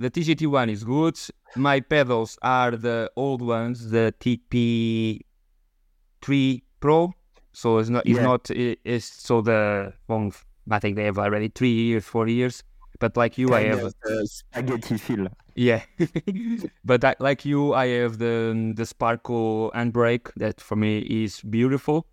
The 0.00 0.10
TGT 0.10 0.46
one 0.46 0.68
is 0.70 0.84
good. 0.84 1.18
My 1.56 1.80
pedals 1.80 2.38
are 2.42 2.72
the 2.76 3.10
old 3.16 3.40
ones, 3.42 3.90
the 3.90 4.14
TP3 4.20 5.22
Pro. 6.80 7.12
So 7.52 7.78
it's 7.78 7.88
not, 7.88 8.06
it's 8.06 8.16
Yeah. 8.18 8.22
not, 8.22 8.50
it's 8.50 9.06
so 9.06 9.40
the 9.40 9.92
one, 10.06 10.30
I 10.70 10.78
think 10.78 10.96
they 10.96 11.04
have 11.04 11.18
already 11.18 11.48
three 11.48 11.72
years, 11.72 12.04
four 12.04 12.28
years. 12.28 12.62
But 13.00 13.16
like 13.16 13.38
you, 13.38 13.54
I 13.54 13.62
have 13.62 13.84
uh, 13.84 13.90
spaghetti 14.24 14.98
feel. 14.98 15.28
yeah, 15.54 15.82
but 16.84 17.04
I, 17.04 17.14
like 17.20 17.44
you, 17.44 17.74
I 17.74 17.86
have 17.88 18.18
the 18.18 18.72
the 18.76 18.84
Sparco 18.84 19.70
handbrake 19.72 20.30
that 20.36 20.60
for 20.60 20.76
me 20.76 20.98
is 20.98 21.40
beautiful 21.42 22.06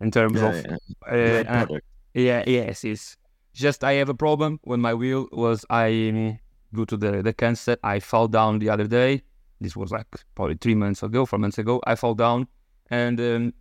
in 0.00 0.10
terms 0.10 0.42
Yeah, 0.42 0.48
of 0.48 0.66
yeah. 0.68 0.76
uh, 1.06 1.44
uh, 1.48 1.66
yeah, 2.14 2.44
yes, 2.46 2.84
it's 2.84 3.16
just 3.54 3.84
I 3.84 3.92
have 3.94 4.08
a 4.08 4.14
problem 4.14 4.58
when 4.62 4.80
my 4.80 4.94
wheel 4.94 5.28
was 5.32 5.64
I 5.70 6.38
due 6.72 6.86
to 6.86 6.96
the 6.96 7.22
the 7.22 7.32
cancer 7.32 7.76
I 7.82 8.00
fell 8.00 8.28
down 8.28 8.58
the 8.58 8.70
other 8.70 8.86
day. 8.86 9.22
This 9.60 9.76
was 9.76 9.92
like 9.92 10.06
probably 10.34 10.56
three 10.56 10.74
months 10.74 11.02
ago, 11.02 11.24
four 11.26 11.38
months 11.38 11.58
ago. 11.58 11.80
I 11.86 11.94
fell 11.94 12.14
down 12.14 12.48
and 12.90 13.20
um, 13.20 13.54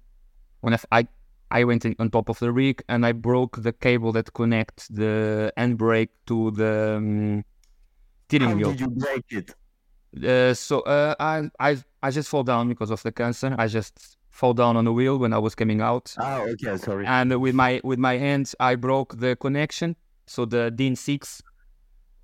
when 0.61 0.73
I, 0.73 0.79
I 0.91 1.07
I 1.51 1.63
went 1.63 1.85
on 1.99 2.09
top 2.09 2.29
of 2.29 2.39
the 2.39 2.51
rig 2.51 2.83
and 2.89 3.05
I 3.05 3.11
broke 3.11 3.61
the 3.61 3.73
cable 3.73 4.11
that 4.13 4.33
connects 4.33 4.87
the 4.87 5.51
handbrake 5.57 6.09
to 6.27 6.51
the 6.51 6.95
um, 6.97 7.43
steering 8.27 8.49
How 8.49 8.55
wheel. 8.55 8.71
did 8.71 8.79
you 8.81 8.87
break 8.89 9.25
it? 9.31 9.55
Uh, 10.25 10.53
so 10.53 10.81
uh, 10.81 11.15
I 11.19 11.49
I 11.59 11.77
I 12.03 12.11
just 12.11 12.29
fall 12.29 12.43
down 12.43 12.67
because 12.67 12.91
of 12.91 13.01
the 13.03 13.11
cancer. 13.11 13.55
I 13.57 13.67
just 13.67 14.17
fall 14.29 14.53
down 14.53 14.75
on 14.77 14.85
the 14.85 14.91
wheel 14.93 15.17
when 15.17 15.33
I 15.33 15.37
was 15.37 15.55
coming 15.55 15.81
out, 15.81 16.13
Ah, 16.17 16.39
okay, 16.41 16.77
sorry. 16.77 17.05
and 17.05 17.39
with 17.41 17.55
my 17.55 17.79
with 17.83 17.99
my 17.99 18.17
hands 18.17 18.55
I 18.59 18.75
broke 18.75 19.17
the 19.19 19.35
connection. 19.35 19.95
So 20.27 20.45
the 20.45 20.71
DIN 20.71 20.95
six 20.95 21.41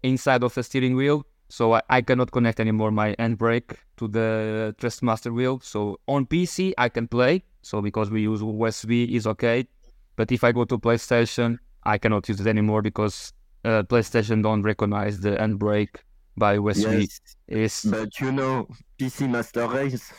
inside 0.03 0.43
of 0.43 0.53
the 0.53 0.63
steering 0.63 0.95
wheel. 0.95 1.25
So 1.49 1.73
I, 1.75 1.81
I 1.89 2.01
cannot 2.01 2.31
connect 2.31 2.59
anymore 2.59 2.91
my 2.91 3.15
handbrake 3.19 3.77
to 3.97 4.07
the 4.07 4.75
Trustmaster 4.79 5.33
wheel. 5.33 5.59
So 5.61 5.99
on 6.07 6.25
PC 6.25 6.73
I 6.77 6.89
can 6.89 7.07
play. 7.07 7.43
So 7.67 7.81
because 7.81 8.09
we 8.09 8.21
use 8.21 8.41
USB 8.41 9.15
is 9.17 9.27
okay, 9.33 9.67
but 10.15 10.31
if 10.31 10.43
I 10.43 10.51
go 10.51 10.63
to 10.65 10.77
PlayStation 10.77 11.59
I 11.83 11.97
cannot 11.97 12.27
use 12.27 12.41
it 12.41 12.47
anymore 12.47 12.81
because 12.81 13.33
uh, 13.63 13.83
PlayStation 13.83 14.43
don't 14.43 14.61
recognize 14.61 15.21
the 15.21 15.31
handbrake 15.37 15.95
by 16.35 16.57
USB. 16.57 17.07
yes, 17.07 17.19
It's 17.47 17.85
but 17.85 18.19
you 18.19 18.31
know, 18.31 18.67
PC 18.97 19.27
Master 19.27 19.67
Race. 19.67 20.11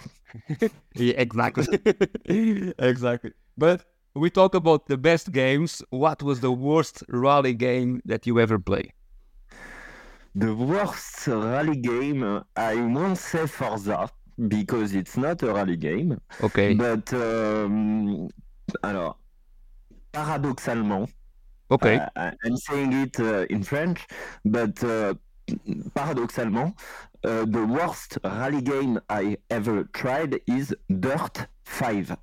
Yeah, 0.95 1.15
exactly. 1.17 1.67
exactly. 2.79 3.33
But 3.57 3.85
we 4.15 4.31
talk 4.31 4.55
about 4.55 4.87
the 4.87 4.97
best 4.97 5.33
games. 5.33 5.83
What 5.91 6.23
was 6.23 6.41
the 6.41 6.53
worst 6.53 7.03
rally 7.09 7.55
game 7.55 8.01
that 8.05 8.27
you 8.27 8.41
ever 8.41 8.59
played? 8.59 8.93
The 10.35 10.55
worst 10.55 11.27
rally 11.27 11.77
game, 11.77 12.23
uh, 12.23 12.43
I 12.57 12.75
won't 12.77 13.19
say 13.19 13.47
Forza 13.47 14.09
because 14.47 14.95
it's 14.95 15.17
not 15.17 15.43
a 15.43 15.53
rally 15.53 15.77
game, 15.77 16.21
Okay. 16.43 16.75
but 16.75 17.13
um, 17.13 18.29
alors, 18.85 19.17
paradoxalement, 20.13 21.09
Okay. 21.71 21.97
uh, 21.99 22.09
I- 22.17 22.33
I'm 22.45 22.57
saying 22.57 22.93
it 22.93 23.19
uh, 23.21 23.47
in 23.51 23.63
French, 23.63 24.07
but 24.45 24.83
uh, 24.85 25.15
paradoxalement, 25.95 26.75
uh, 27.25 27.45
the 27.47 27.67
worst 27.67 28.19
rally 28.25 28.63
game 28.63 29.01
I 29.09 29.37
ever 29.51 29.85
tried 29.93 30.41
is 30.47 30.75
Dirt 31.01 31.47
5. 31.65 32.17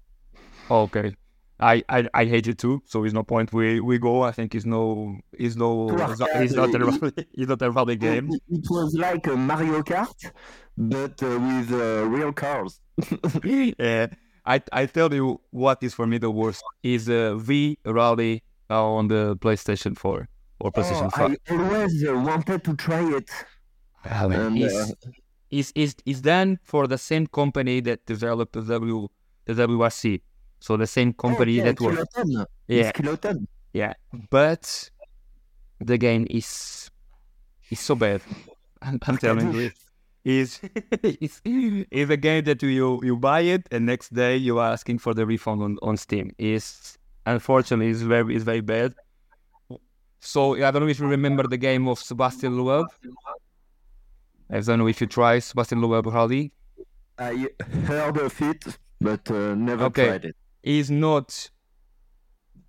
okay. 0.71 1.15
I, 1.57 1.81
I 1.87 2.05
I 2.13 2.25
hate 2.25 2.47
it 2.47 2.57
too. 2.57 2.81
So 2.85 3.05
it's 3.05 3.13
no 3.13 3.23
point 3.23 3.53
we 3.53 3.79
we 3.79 3.97
go. 3.97 4.23
I 4.23 4.33
think 4.33 4.53
it's 4.55 4.65
no 4.65 5.17
it's 5.31 5.55
no 5.55 5.87
it's 5.89 6.19
not, 6.19 6.29
a 6.35 6.43
it's 7.33 7.47
not 7.47 7.61
a 7.61 7.71
rally 7.71 7.95
game. 7.95 8.27
It, 8.29 8.41
it 8.49 8.65
was 8.69 8.93
like 8.93 9.25
a 9.27 9.37
Mario 9.37 9.81
Kart, 9.81 10.31
but 10.77 11.21
uh, 11.23 11.39
with 11.39 11.71
uh, 11.71 12.05
real 12.07 12.31
cars. 12.33 12.79
yeah. 13.43 14.07
I 14.45 14.61
I 14.71 14.85
tell 14.85 15.13
you 15.13 15.41
what 15.51 15.81
is 15.81 15.93
for 15.93 16.05
me 16.07 16.17
the 16.19 16.29
worst 16.31 16.63
is 16.83 17.09
uh, 17.09 17.35
V 17.35 17.77
Rally 17.85 18.43
on 18.69 19.07
the 19.07 19.35
PlayStation 19.37 19.97
4 19.97 20.27
or 20.59 20.71
PlayStation 20.71 21.07
Oh, 21.07 21.09
5. 21.09 21.35
I 21.49 21.53
always 21.53 22.07
uh, 22.07 22.13
wanted 22.15 22.63
to 22.63 22.75
try 22.75 23.03
it. 23.17 23.29
Ah, 24.05 24.27
man, 24.27 24.39
And, 24.39 24.57
it's, 24.59 24.73
uh, 24.75 24.87
it's, 25.51 25.71
it's, 25.75 25.95
it's 26.05 26.21
done 26.21 26.59
for 26.63 26.87
the 26.87 26.97
same 26.97 27.27
company 27.27 27.79
that 27.81 28.05
developed 28.05 28.53
the 28.53 28.61
W 28.61 29.07
the 29.45 29.53
WRC. 29.53 30.21
So 30.59 30.77
the 30.77 30.87
same 30.87 31.13
company 31.13 31.59
Oh, 31.61 31.65
yeah, 31.65 31.71
that 31.71 31.81
works. 31.81 32.03
Yeah, 32.67 32.91
Kylotonn. 32.91 33.45
yeah. 33.73 33.93
But 34.29 34.89
the 35.79 35.97
game 35.97 36.25
is 36.29 36.89
is 37.69 37.79
so 37.79 37.95
bad. 37.95 38.21
I'm, 38.81 38.99
I'm 39.07 39.17
telling 39.25 39.53
you, 39.53 39.71
is 40.25 40.59
is 41.03 41.41
is 41.45 42.09
a 42.09 42.17
game 42.17 42.43
that 42.45 42.61
you 42.63 42.99
you 43.03 43.15
buy 43.17 43.41
it 43.41 43.67
and 43.71 43.85
next 43.85 44.13
day 44.13 44.35
you 44.37 44.59
are 44.59 44.71
asking 44.73 44.97
for 44.99 45.13
the 45.13 45.25
refund 45.25 45.61
on, 45.63 45.77
on 45.83 45.97
Steam. 45.97 46.31
Is 46.39 46.97
unfortunately 47.25 47.89
is 47.89 48.01
very 48.03 48.35
is 48.35 48.43
very 48.43 48.61
bad. 48.61 48.95
So 50.19 50.55
I 50.55 50.71
don't 50.71 50.81
know 50.81 50.87
if 50.87 50.99
you 50.99 51.07
remember 51.07 51.47
the 51.47 51.57
game 51.57 51.87
of 51.87 51.99
Sebastian 51.99 52.57
Loeb. 52.65 52.87
I 54.49 54.59
don't 54.59 54.79
know 54.79 54.87
if 54.87 55.01
you 55.01 55.07
try 55.07 55.39
Sebastian 55.39 55.81
Loeb 55.81 56.07
Rally. 56.07 56.53
I 57.17 57.47
heard 57.85 58.17
of 58.17 58.41
it, 58.41 58.77
but 59.01 59.29
uh, 59.31 59.55
never 59.55 59.85
Okay. 59.85 60.07
tried 60.07 60.25
it. 60.25 60.35
is 60.63 60.89
not 60.91 61.49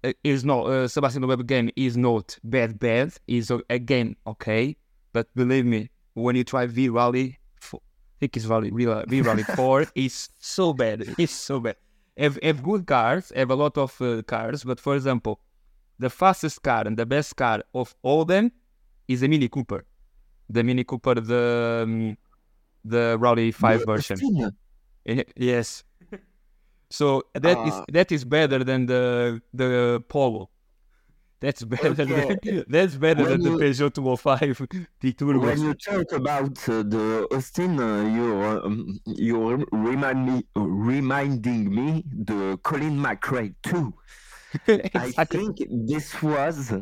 uh, 0.04 0.12
is 0.24 0.44
not 0.44 0.66
uh, 0.66 0.88
Sebastian 0.88 1.22
Loeb 1.22 1.46
game 1.46 1.70
is 1.76 1.96
not 1.96 2.38
bad 2.44 2.78
bad 2.78 3.14
is 3.26 3.50
a, 3.50 3.60
a 3.70 3.78
game 3.78 4.16
okay 4.26 4.76
but 5.12 5.26
believe 5.34 5.64
me 5.64 5.90
when 6.14 6.36
you 6.36 6.44
try 6.44 6.66
V 6.66 6.88
Rally 6.88 7.38
think 8.20 8.36
it's 8.36 8.46
Rally 8.46 8.70
V 8.70 9.20
Rally 9.20 9.42
4 9.42 9.86
is 9.94 10.30
so 10.38 10.72
bad 10.72 11.14
it's 11.18 11.32
so 11.32 11.60
bad 11.60 11.76
have, 12.16 12.38
have 12.42 12.62
good 12.62 12.86
cars 12.86 13.32
have 13.34 13.50
a 13.50 13.54
lot 13.54 13.76
of 13.78 14.00
uh, 14.00 14.22
cars 14.22 14.64
but 14.64 14.80
for 14.80 14.94
example 14.96 15.40
the 15.98 16.10
fastest 16.10 16.62
car 16.62 16.86
and 16.86 16.96
the 16.96 17.06
best 17.06 17.36
car 17.36 17.62
of 17.74 17.94
all 18.02 18.24
them 18.24 18.52
is 19.08 19.22
a 19.22 19.28
Mini 19.28 19.48
Cooper 19.48 19.84
the 20.48 20.62
Mini 20.62 20.84
Cooper 20.84 21.14
the 21.14 21.82
um, 21.84 22.16
the 22.84 23.16
Rally 23.18 23.50
5 23.50 23.80
The 23.80 23.86
version 23.86 24.16
Yes. 25.36 25.84
So 26.90 27.22
that 27.34 27.58
is 27.66 27.74
Ah. 27.74 27.84
that 27.92 28.12
is 28.12 28.24
better 28.24 28.64
than 28.64 28.86
the 28.86 29.40
the 29.52 30.02
Polo. 30.08 30.50
That's 31.40 31.62
better 31.64 31.88
Okay. 31.88 32.04
than 32.42 32.64
that's 32.68 32.94
better 32.96 33.22
When 33.24 33.30
than 33.32 33.42
the 33.42 33.50
you- 33.50 33.58
Peugeot 33.58 33.92
205 33.94 34.66
T 35.00 35.12
Turbo. 35.12 35.38
When 35.40 35.60
you 35.60 35.74
talk 35.74 36.10
about 36.12 36.56
uh, 36.68 36.82
the 36.82 37.26
Austin, 37.30 37.78
uh, 37.78 38.02
you 38.16 38.26
um, 38.42 38.98
you 39.06 39.50
rem- 39.50 39.66
remind 39.72 40.26
me 40.26 40.44
reminding 40.56 41.74
me 41.74 42.04
the 42.30 42.58
Colin 42.62 42.96
McRae 42.98 43.54
too. 43.62 43.92
I 44.94 45.24
think 45.24 45.58
this 45.86 46.22
was 46.22 46.72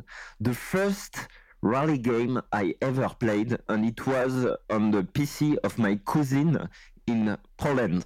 the 0.41 0.55
first 0.55 1.17
rally 1.63 1.99
game 1.99 2.41
I 2.53 2.75
ever 2.81 3.09
played, 3.19 3.59
and 3.69 3.85
it 3.85 4.07
was 4.07 4.47
on 4.71 4.91
the 4.93 5.03
PC 5.03 5.57
of 5.65 5.79
my 5.79 5.99
cousin 6.07 6.69
in 7.09 7.37
Poland. 7.57 8.05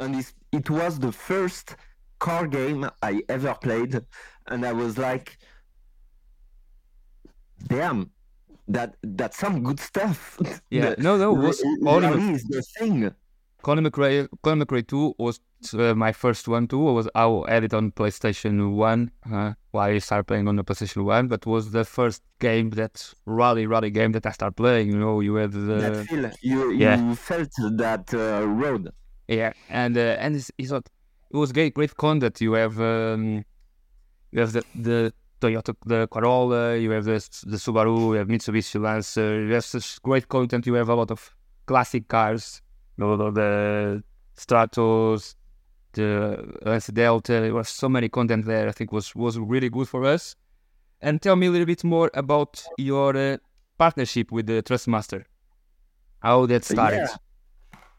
And 0.00 0.16
it, 0.16 0.32
it 0.50 0.68
was 0.70 0.98
the 0.98 1.12
first 1.12 1.76
car 2.18 2.46
game 2.48 2.88
I 3.02 3.22
ever 3.28 3.54
played, 3.54 4.00
and 4.48 4.64
I 4.66 4.72
was 4.72 4.98
like, 4.98 5.38
"Damn, 7.68 8.10
that 8.68 8.96
that's 9.02 9.38
some 9.38 9.62
good 9.62 9.80
stuff." 9.80 10.38
Yeah, 10.70 10.94
The 10.94 11.02
no, 11.02 11.16
no, 11.16 11.32
was 11.32 11.60
is 11.60 12.44
the 12.44 12.62
thing. 12.78 13.12
Colin 13.62 13.84
McRae, 13.84 14.28
Colin 14.42 14.60
McRae 14.60 14.86
2 14.86 15.14
was 15.18 15.40
uh, 15.74 15.94
my 15.94 16.12
first 16.12 16.48
one 16.48 16.66
too. 16.66 16.88
I 16.88 16.92
was 16.92 17.08
I 17.14 17.52
had 17.52 17.64
it 17.64 17.74
on 17.74 17.92
PlayStation 17.92 18.72
1 18.72 19.10
uh, 19.32 19.52
while 19.72 19.90
I 19.90 19.98
started 19.98 20.24
playing 20.24 20.48
on 20.48 20.56
the 20.56 20.64
PlayStation 20.64 21.04
1, 21.04 21.28
but 21.28 21.46
was 21.46 21.70
the 21.70 21.84
first 21.84 22.22
game 22.38 22.70
that 22.70 23.12
rally 23.26 23.66
rally 23.66 23.90
game 23.90 24.12
that 24.12 24.26
I 24.26 24.32
started 24.32 24.56
playing. 24.56 24.88
You 24.88 24.98
know, 24.98 25.20
you 25.20 25.34
had 25.34 25.52
the 25.52 25.58
that 25.58 26.06
feel, 26.06 26.30
you, 26.40 26.72
yeah. 26.72 27.00
you 27.00 27.14
felt 27.14 27.50
that 27.72 28.12
uh, 28.14 28.46
road. 28.46 28.90
yeah, 29.28 29.52
and 29.68 29.96
uh, 29.96 30.16
and 30.18 30.36
it's, 30.36 30.50
it's 30.56 30.70
not, 30.70 30.88
it 31.30 31.36
was 31.36 31.52
great 31.52 31.74
great 31.74 31.96
content. 31.96 32.40
You 32.40 32.54
have 32.54 32.80
um, 32.80 33.44
you 34.32 34.40
have 34.40 34.52
the 34.52 34.64
the 34.74 35.12
Toyota 35.40 35.74
the 35.86 36.06
Corolla, 36.08 36.76
you 36.76 36.90
have 36.90 37.04
the 37.04 37.18
the 37.46 37.56
Subaru, 37.56 38.12
you 38.12 38.12
have 38.12 38.28
Mitsubishi 38.28 38.80
Lancer. 38.80 39.44
You 39.46 39.54
have 39.54 39.64
such 39.64 40.00
great 40.02 40.28
content. 40.28 40.66
You 40.66 40.74
have 40.74 40.88
a 40.88 40.94
lot 40.94 41.10
of 41.10 41.34
classic 41.66 42.08
cars, 42.08 42.62
you 42.96 43.04
know, 43.04 43.30
the 43.30 44.02
Stratos, 44.36 45.34
the 45.92 46.58
Lancia 46.62 46.92
Delta. 46.92 47.40
There 47.40 47.54
was 47.54 47.68
so 47.68 47.88
many 47.88 48.08
content 48.08 48.44
there. 48.44 48.68
I 48.68 48.72
think 48.72 48.92
was 48.92 49.14
was 49.14 49.38
really 49.38 49.70
good 49.70 49.88
for 49.88 50.04
us. 50.04 50.36
And 51.00 51.20
tell 51.22 51.36
me 51.36 51.46
a 51.46 51.50
little 51.50 51.66
bit 51.66 51.82
more 51.82 52.10
about 52.14 52.62
your 52.76 53.16
uh, 53.16 53.38
partnership 53.78 54.30
with 54.30 54.46
the 54.46 54.62
Trustmaster. 54.62 55.24
How 56.20 56.44
that 56.46 56.64
started. 56.64 57.08
Yeah. 57.08 57.16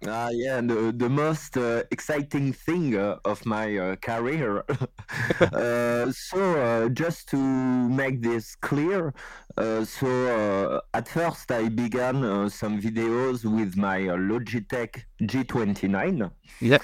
Uh, 0.06 0.30
yeah, 0.34 0.60
the, 0.62 0.92
the 0.98 1.08
most 1.10 1.58
uh, 1.58 1.84
exciting 1.92 2.52
thing 2.54 2.98
uh, 2.98 3.18
of 3.24 3.46
my 3.46 3.78
uh, 3.78 3.96
career. 3.98 4.64
uh, 5.40 6.12
so, 6.12 6.56
uh, 6.60 6.90
just 6.90 7.30
to 7.30 7.38
make 7.38 8.22
this 8.22 8.56
clear, 8.56 9.14
uh, 9.58 9.86
so 9.86 10.08
uh, 10.08 10.98
at 10.98 11.08
first 11.08 11.52
I 11.52 11.70
began 11.70 12.24
uh, 12.24 12.50
some 12.50 12.82
videos 12.82 13.46
with 13.46 13.78
my 13.78 14.08
uh, 14.08 14.16
Logitech 14.16 15.04
G29. 15.22 16.32
Yeah. 16.60 16.80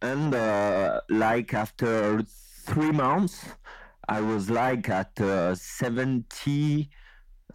And 0.00 0.34
uh, 0.34 1.00
like 1.08 1.54
after 1.54 2.22
three 2.64 2.92
months, 2.92 3.44
I 4.08 4.20
was 4.20 4.50
like 4.50 4.88
at 4.88 5.20
uh, 5.20 5.54
70, 5.56 6.90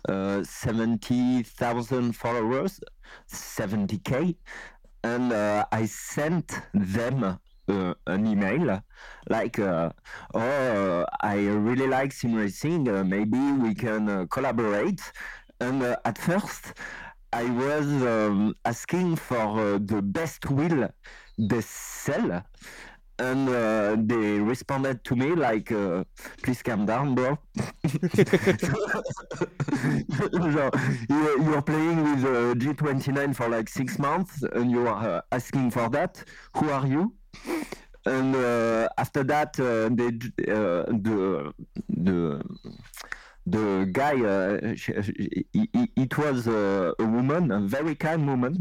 uh, 0.10 0.44
70,000 0.44 2.14
followers, 2.14 2.80
70k. 3.32 4.36
And 5.14 5.32
uh, 5.32 5.66
I 5.72 5.86
sent 5.86 6.48
them 6.74 7.24
uh, 7.24 7.94
an 8.08 8.28
email 8.28 8.82
like, 9.30 9.58
uh, 9.58 9.90
oh, 10.34 11.06
I 11.22 11.38
really 11.68 11.88
like 11.88 12.12
sim 12.12 12.34
racing, 12.36 12.90
uh, 12.90 13.04
maybe 13.06 13.40
we 13.66 13.74
can 13.74 14.10
uh, 14.10 14.26
collaborate. 14.30 15.02
And 15.62 15.82
uh, 15.82 15.96
at 16.04 16.18
first, 16.18 16.74
I 17.32 17.46
was 17.64 17.88
um, 18.16 18.56
asking 18.66 19.16
for 19.16 19.80
the 19.80 20.02
best 20.02 20.50
wheel 20.50 20.90
they 21.38 21.62
sell. 21.62 22.44
And 23.20 23.50
uh, 23.50 23.96
they 24.00 24.40
responded 24.40 25.04
to 25.06 25.16
me 25.16 25.34
like, 25.34 25.72
uh, 25.72 26.04
please 26.44 26.62
calm 26.62 26.86
down, 26.86 27.16
bro. 27.16 27.38
You- 31.10 31.44
you're 31.44 31.62
playing 31.62 32.04
with 32.04 32.24
G29 32.60 33.36
for 33.36 33.50
like 33.50 33.70
six 33.70 33.98
months 34.00 34.44
and 34.44 34.72
you 34.72 34.88
are 34.88 35.18
uh, 35.18 35.22
asking 35.32 35.72
for 35.72 35.90
that. 35.90 36.24
Who 36.58 36.70
are 36.70 36.86
you? 36.88 37.14
And 38.06 38.36
uh, 38.36 38.88
after 38.98 39.24
that, 39.24 39.60
uh, 39.60 39.90
they, 39.92 40.08
uh, 40.52 40.86
the, 40.88 41.54
the, 41.90 42.42
the 43.56 43.88
guy, 44.02 44.16
uh, 44.36 44.76
sh- 44.76 44.92
sh- 45.06 45.46
i- 45.60 45.70
i- 45.82 45.92
it 46.04 46.14
was 46.18 46.48
uh, 46.48 46.92
a 47.00 47.06
woman, 47.18 47.44
a 47.52 47.62
very 47.78 47.96
kind 47.96 48.22
woman, 48.28 48.56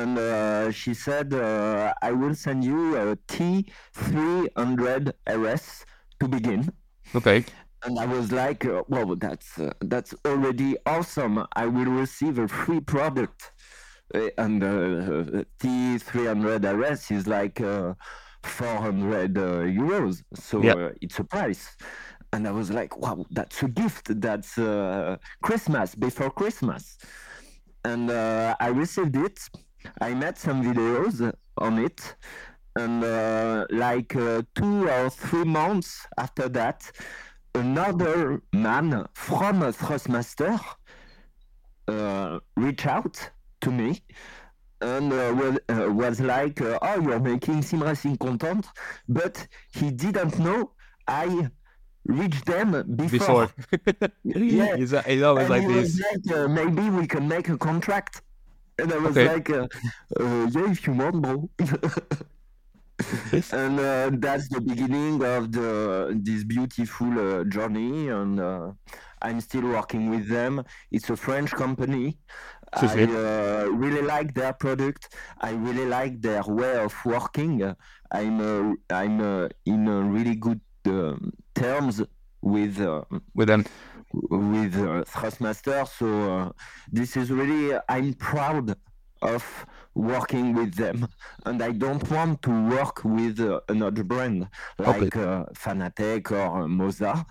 and 0.00 0.18
uh, 0.18 0.70
she 0.70 0.92
said, 0.94 1.28
uh, 1.34 1.92
"I 2.08 2.12
will 2.20 2.34
send 2.34 2.64
you 2.64 2.80
a 2.96 3.16
T300 3.28 5.12
RS 5.26 5.84
to 6.20 6.28
begin." 6.28 6.70
Okay. 7.14 7.44
And 7.86 7.98
I 7.98 8.06
was 8.06 8.32
like, 8.32 8.64
well 8.88 9.14
that's 9.16 9.58
uh, 9.58 9.72
that's 9.92 10.14
already 10.24 10.76
awesome! 10.86 11.44
I 11.54 11.66
will 11.66 11.92
receive 12.02 12.38
a 12.38 12.48
free 12.48 12.80
product." 12.80 13.52
Uh, 14.14 14.28
and 14.38 14.62
uh, 14.62 15.42
T300 15.60 16.62
RS 16.78 17.10
is 17.10 17.26
like 17.26 17.60
uh, 17.60 17.94
400 18.44 19.36
uh, 19.38 19.42
euros, 19.64 20.22
so 20.34 20.62
Yeah. 20.62 20.74
uh, 20.74 20.90
it's 21.00 21.18
a 21.18 21.24
price. 21.24 21.64
And 22.34 22.48
I 22.48 22.50
was 22.50 22.68
like, 22.68 22.92
"Wow, 22.98 23.24
that's 23.30 23.62
a 23.62 23.68
gift! 23.68 24.20
That's 24.20 24.58
uh, 24.58 25.16
Christmas 25.40 25.94
before 25.94 26.30
Christmas." 26.30 26.98
And 27.84 28.10
uh, 28.10 28.56
I 28.58 28.68
received 28.68 29.14
it. 29.16 29.38
I 30.00 30.14
made 30.14 30.36
some 30.36 30.58
videos 30.64 31.32
on 31.58 31.78
it, 31.78 32.16
and 32.74 33.04
uh, 33.04 33.66
like 33.70 34.16
uh, 34.16 34.42
two 34.56 34.88
or 34.88 35.10
three 35.10 35.44
months 35.44 36.08
after 36.18 36.48
that, 36.48 36.90
another 37.54 38.42
man 38.52 39.06
from 39.14 39.60
Thrustmaster 39.72 40.58
uh, 41.86 42.40
reached 42.56 42.86
out 42.86 43.30
to 43.60 43.70
me 43.70 44.02
and 44.80 45.12
uh, 45.12 45.32
was, 45.40 45.58
uh, 45.68 45.92
was 45.92 46.20
like, 46.20 46.60
uh, 46.60 46.80
"Oh, 46.82 47.00
you're 47.00 47.20
making 47.20 47.62
sim 47.62 47.84
racing 47.84 48.16
content," 48.16 48.66
but 49.08 49.46
he 49.72 49.92
didn't 49.92 50.36
know 50.40 50.72
I 51.06 51.48
reached 52.06 52.44
them 52.46 52.70
before. 52.96 53.48
Before. 53.48 53.48
Yeah. 54.24 54.76
It's, 54.76 54.92
it's 54.92 55.22
always 55.22 55.48
And 55.50 55.50
like 55.50 55.66
this. 55.68 56.00
like, 56.00 56.36
uh, 56.36 56.48
maybe 56.48 56.90
we 56.90 57.06
can 57.06 57.28
make 57.28 57.48
a 57.48 57.58
contract. 57.58 58.22
And 58.78 58.92
I 58.92 58.98
was 58.98 59.16
Okay. 59.16 59.28
like, 59.32 59.50
uh, 59.50 59.66
uh, 60.20 60.46
yeah, 60.50 60.70
if 60.70 60.86
you 60.86 60.94
want, 60.94 61.22
bro. 61.22 61.48
and 63.52 63.78
uh, 63.80 64.10
that's 64.14 64.48
the 64.48 64.60
beginning 64.60 65.22
of 65.24 65.50
the 65.52 66.18
this 66.22 66.44
beautiful 66.44 67.10
uh, 67.18 67.44
journey. 67.44 68.08
And 68.08 68.40
uh, 68.40 68.72
I'm 69.22 69.40
still 69.40 69.62
working 69.68 70.10
with 70.10 70.28
them. 70.28 70.62
It's 70.90 71.08
a 71.10 71.16
French 71.16 71.50
company. 71.52 72.18
I 72.72 72.86
uh, 73.04 73.68
really 73.72 74.02
like 74.02 74.34
their 74.34 74.52
product. 74.52 75.14
I 75.40 75.50
really 75.52 75.86
like 75.86 76.20
their 76.20 76.42
way 76.42 76.76
of 76.78 76.94
working. 77.04 77.62
I'm 78.10 78.40
uh, 78.40 78.74
I'm 78.90 79.20
uh, 79.20 79.48
in 79.64 79.86
a 79.88 80.00
really 80.02 80.34
good 80.34 80.60
um, 80.86 81.32
terms 81.54 82.02
with 82.42 82.80
uh, 82.80 83.02
With 83.34 83.48
them. 83.48 83.64
with 84.12 84.74
uh, 84.76 85.04
Thrustmaster. 85.04 85.86
So 85.88 86.06
uh, 86.38 86.50
this 86.92 87.16
is 87.16 87.30
really 87.30 87.76
I'm 87.88 88.14
proud 88.14 88.74
of 89.22 89.66
working 89.94 90.54
with 90.54 90.74
them, 90.74 91.06
and 91.46 91.62
I 91.62 91.70
don't 91.72 92.08
want 92.10 92.42
to 92.42 92.50
work 92.68 93.04
with 93.04 93.40
uh, 93.40 93.60
another 93.68 94.04
brand 94.04 94.48
like 94.78 95.16
uh, 95.16 95.44
Fanatec 95.54 96.30
or 96.32 96.62
uh, 96.62 96.66
Moza. 96.66 97.24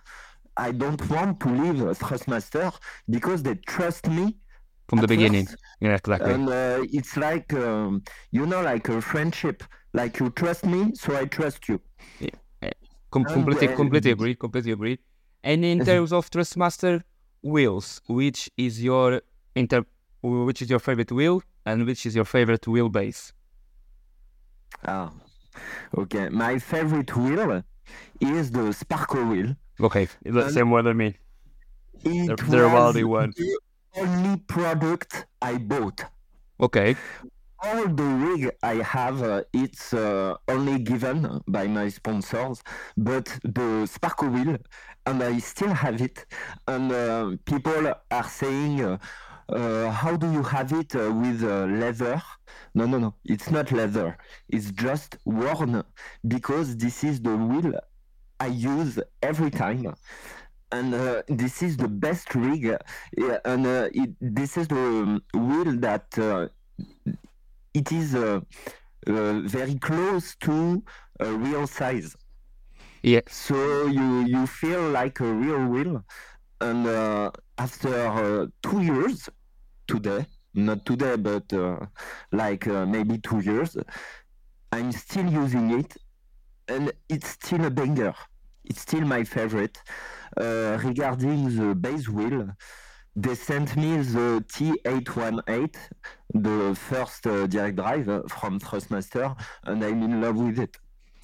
I 0.57 0.71
don't 0.71 1.01
want 1.09 1.39
to 1.41 1.49
leave 1.49 1.81
uh, 1.81 1.93
Thrustmaster 1.93 2.71
because 3.09 3.43
they 3.43 3.55
trust 3.55 4.07
me 4.07 4.37
From 4.87 4.99
the 4.99 5.07
beginning. 5.07 5.45
first. 5.47 5.57
Yeah, 5.81 5.95
exactly. 5.95 6.31
And 6.33 6.49
uh, 6.49 6.83
it's 6.91 7.17
like 7.17 7.53
um, 7.53 8.03
you 8.31 8.45
know, 8.45 8.61
like 8.61 8.89
a 8.89 9.01
friendship. 9.01 9.63
Like 9.93 10.19
you 10.19 10.29
trust 10.31 10.65
me, 10.65 10.91
so 10.95 11.15
I 11.15 11.25
trust 11.25 11.69
you. 11.69 11.79
Com- 13.13 13.25
completely, 13.25 13.67
uh, 13.69 13.75
completely 13.75 14.11
agree. 14.17 14.35
Completely 14.35 14.71
agree. 14.77 14.97
And 15.43 15.63
in 15.71 15.85
terms 15.91 16.11
of 16.17 16.29
Trustmaster 16.29 17.01
wheels, 17.43 18.01
which 18.07 18.49
is 18.57 18.83
your 18.83 19.21
inter, 19.55 19.83
which 20.21 20.61
is 20.63 20.69
your 20.69 20.79
favorite 20.79 21.11
wheel, 21.11 21.41
and 21.65 21.85
which 21.85 22.05
is 22.07 22.15
your 22.15 22.25
favorite 22.25 22.63
wheelbase? 22.63 23.31
Ah, 24.85 25.11
okay. 25.97 26.29
My 26.29 26.57
favorite 26.59 27.15
wheel 27.15 27.63
is 28.19 28.51
the 28.51 28.65
Sparco 28.79 29.29
wheel. 29.31 29.55
Okay, 29.79 30.07
the 30.23 30.49
same 30.49 30.69
one 30.71 30.85
than 30.85 30.97
me. 30.97 31.15
It 32.05 32.37
The- 32.37 32.67
was 32.69 33.03
one. 33.03 33.33
the 33.37 33.59
only 33.95 34.37
product 34.55 35.25
I 35.41 35.57
bought. 35.57 35.99
Okay, 36.59 36.95
All 37.63 37.87
the 37.87 38.03
rig 38.03 38.51
I 38.61 38.75
have, 38.83 39.23
uh, 39.23 39.43
it's 39.53 39.93
uh, 39.93 40.35
only 40.49 40.79
given 40.79 41.41
by 41.47 41.65
my 41.67 41.87
sponsors, 41.87 42.61
but 42.97 43.25
the 43.43 43.87
Sparco 43.87 44.27
wheel, 44.29 44.57
and 45.05 45.23
I 45.23 45.37
still 45.39 45.73
have 45.73 46.01
it. 46.01 46.25
And 46.67 46.91
uh, 46.91 47.37
people 47.45 47.93
are 48.11 48.29
saying, 48.29 48.81
uh, 48.83 48.97
uh, 49.47 49.91
"How 49.91 50.17
do 50.17 50.29
you 50.31 50.43
have 50.43 50.73
it 50.73 50.93
uh, 50.93 51.09
with 51.13 51.41
leather?" 51.41 52.21
No, 52.75 52.85
no, 52.85 52.97
no. 52.99 53.15
It's 53.23 53.49
not 53.49 53.71
leather. 53.71 54.17
It's 54.49 54.71
just 54.71 55.17
worn 55.23 55.83
because 56.27 56.75
this 56.75 57.03
is 57.05 57.21
the 57.21 57.37
wheel 57.37 57.73
I 58.41 58.47
use 58.47 58.99
every 59.21 59.51
time 59.51 59.95
and 60.71 60.93
uh, 60.93 61.21
this 61.27 61.61
is 61.61 61.77
the 61.77 61.87
best 61.87 62.33
rig 62.33 62.63
yeah, 62.63 63.37
and 63.45 63.65
uh, 63.67 63.89
it, 63.93 64.09
this 64.19 64.57
is 64.57 64.67
the 64.67 64.75
um, 64.75 65.23
wheel 65.33 65.77
that 65.79 66.07
uh, 66.17 66.47
it 67.73 67.91
is 67.91 68.15
uh, 68.15 68.39
uh, 69.07 69.39
very 69.41 69.75
close 69.75 70.35
to 70.39 70.83
a 71.19 71.31
real 71.31 71.67
size 71.67 72.15
yeah, 73.01 73.21
so 73.27 73.87
you 73.87 74.25
you 74.25 74.47
feel 74.47 74.89
like 74.89 75.19
a 75.19 75.31
real 75.43 75.65
wheel 75.67 76.03
and 76.61 76.87
uh, 76.87 77.29
after 77.57 77.93
uh, 78.07 78.47
two 78.61 78.81
years 78.81 79.29
today 79.87 80.25
not 80.53 80.85
today, 80.85 81.15
but 81.15 81.51
uh, 81.53 81.77
like 82.31 82.67
uh, 82.67 82.85
maybe 82.85 83.17
two 83.17 83.39
years. 83.39 83.75
I'm 84.71 84.91
still 84.91 85.29
using 85.29 85.79
it, 85.79 85.97
and 86.67 86.91
it's 87.09 87.29
still 87.29 87.65
a 87.65 87.69
banger. 87.69 88.13
It's 88.63 88.81
still 88.81 89.01
my 89.01 89.23
favorite. 89.23 89.77
Uh, 90.39 90.79
regarding 90.83 91.55
the 91.55 91.75
base 91.75 92.07
wheel, 92.09 92.49
they 93.15 93.35
sent 93.35 93.75
me 93.75 93.97
the 93.97 94.43
T818, 94.47 95.75
the 96.33 96.75
first 96.75 97.27
uh, 97.27 97.47
direct 97.47 97.75
drive 97.75 98.09
uh, 98.09 98.23
from 98.27 98.59
Thrustmaster, 98.59 99.35
and 99.65 99.83
I'm 99.83 100.01
in 100.01 100.21
love 100.21 100.37
with 100.37 100.59
it. 100.59 100.77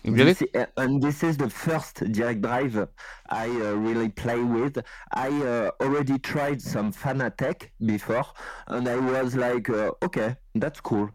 Really? 0.04 0.34
This, 0.34 0.44
uh, 0.56 0.66
and 0.78 1.02
this 1.02 1.24
is 1.24 1.36
the 1.36 1.50
first 1.50 2.12
direct 2.12 2.42
drive 2.42 2.88
I 3.30 3.48
uh, 3.50 3.74
really 3.74 4.10
play 4.10 4.42
with. 4.42 4.78
I 5.14 5.30
uh, 5.30 5.72
already 5.82 6.20
tried 6.20 6.62
some 6.62 6.94
Fanatec 6.94 7.70
before, 7.86 8.26
and 8.68 8.88
I 8.88 8.98
was 8.98 9.36
like, 9.36 9.70
uh, 9.70 9.92
okay, 10.04 10.36
that's 10.56 10.80
cool. 10.80 11.10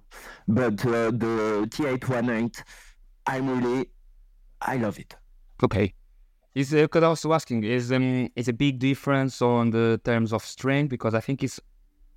But 0.48 0.84
uh, 0.84 1.12
the 1.12 1.66
T818, 1.70 2.62
I'm 3.26 3.48
really, 3.48 3.90
I 4.60 4.76
love 4.76 4.98
it. 4.98 5.14
Okay. 5.62 5.94
Is 6.54 6.72
uh, 6.72 6.82
because 6.82 7.02
I 7.02 7.08
was 7.08 7.24
asking, 7.24 7.64
is 7.64 7.90
um 7.90 8.28
is 8.36 8.48
a 8.48 8.52
big 8.52 8.78
difference 8.78 9.42
on 9.42 9.70
the 9.70 10.00
terms 10.04 10.32
of 10.32 10.44
strength 10.44 10.90
because 10.90 11.14
I 11.14 11.20
think 11.20 11.42
it's 11.42 11.60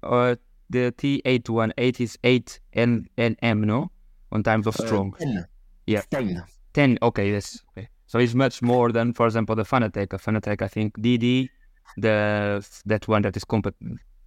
uh 0.03 0.35
the 0.69 0.91
T 0.91 1.21
eight 1.25 1.49
one 1.49 1.73
eight 1.77 1.99
is 1.99 2.17
eight 2.23 2.59
N 2.73 3.07
N 3.17 3.35
M 3.41 3.61
no 3.61 3.91
on 4.31 4.43
terms 4.43 4.67
of 4.67 4.75
strong. 4.75 5.13
Uh, 5.15 5.19
10. 5.19 5.45
Yeah. 5.87 6.01
10. 6.11 6.43
10 6.73 6.99
okay 7.01 7.31
yes 7.31 7.63
okay 7.71 7.87
so 8.05 8.19
it's 8.19 8.35
much 8.35 8.61
more 8.61 8.91
than 8.91 9.13
for 9.13 9.25
example 9.25 9.55
the 9.55 9.63
fanatec 9.63 10.13
a 10.13 10.17
fanatec 10.17 10.61
i 10.61 10.67
think 10.67 10.95
dd 10.99 11.49
the 11.95 12.63
that 12.85 13.07
one 13.07 13.21
that 13.23 13.35
is 13.35 13.43
comp- 13.43 13.73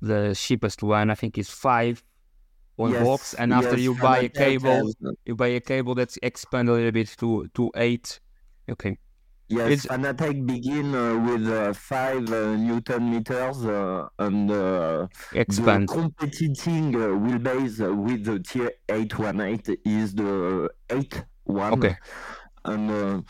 the 0.00 0.34
cheapest 0.34 0.82
one 0.82 1.10
i 1.10 1.14
think 1.14 1.38
is 1.38 1.48
five 1.50 2.02
on 2.78 2.90
Yes, 2.92 3.06
box 3.06 3.34
and 3.34 3.52
after 3.52 3.76
yes, 3.76 3.80
you 3.80 3.94
buy 3.94 4.18
a 4.18 4.28
cable 4.28 4.90
you 5.26 5.36
buy 5.36 5.48
a 5.48 5.60
cable 5.60 5.94
that's 5.94 6.18
expand 6.22 6.68
a 6.68 6.72
little 6.72 6.90
bit 6.90 7.14
to 7.18 7.46
to 7.54 7.70
eight 7.76 8.18
okay 8.68 8.96
Yes, 9.50 9.70
It's- 9.72 9.86
Fanatec 9.86 10.46
begin 10.46 10.94
uh, 10.94 11.18
with 11.26 11.48
uh, 11.48 11.72
5 11.72 12.32
uh, 12.32 12.56
newton 12.56 13.10
meters 13.10 13.64
uh, 13.64 14.06
and 14.20 14.48
uh, 14.50 15.08
expand 15.34 15.88
The 15.88 15.92
competing 15.94 16.94
uh, 16.94 17.08
wheelbase 17.24 17.78
with 18.06 18.24
the 18.24 18.38
T818 18.38 19.76
is 19.84 20.14
the 20.14 20.68
8 20.88 21.24
one. 21.46 21.72
Okay. 21.72 21.96
And 22.64 22.90
uh, 22.90 23.22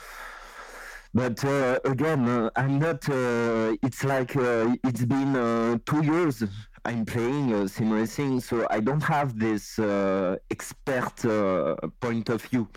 but 1.14 1.42
uh, 1.44 1.78
again, 1.86 2.28
uh, 2.28 2.50
I'm 2.54 2.78
not. 2.78 3.08
Uh, 3.08 3.74
it's 3.82 4.04
like 4.04 4.36
uh, 4.36 4.76
it's 4.84 5.04
been 5.06 5.34
uh, 5.34 5.78
two 5.86 6.02
years. 6.04 6.42
I'm 6.84 7.04
playing 7.04 7.52
uh, 7.54 7.66
sim 7.66 7.90
racing, 7.92 8.40
so 8.40 8.66
I 8.70 8.80
don't 8.80 9.02
have 9.02 9.38
this 9.38 9.78
uh, 9.78 10.36
expert 10.50 11.24
uh, 11.24 11.74
point 12.00 12.28
of 12.28 12.42
view. 12.42 12.68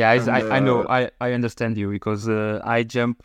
Yeah 0.00 0.12
and, 0.12 0.30
I, 0.38 0.56
I 0.56 0.60
know 0.60 0.78
uh, 0.82 0.98
i 0.98 1.26
i 1.26 1.32
understand 1.38 1.72
you 1.82 1.88
because 1.90 2.22
uh, 2.28 2.60
i 2.76 2.82
jump 2.96 3.16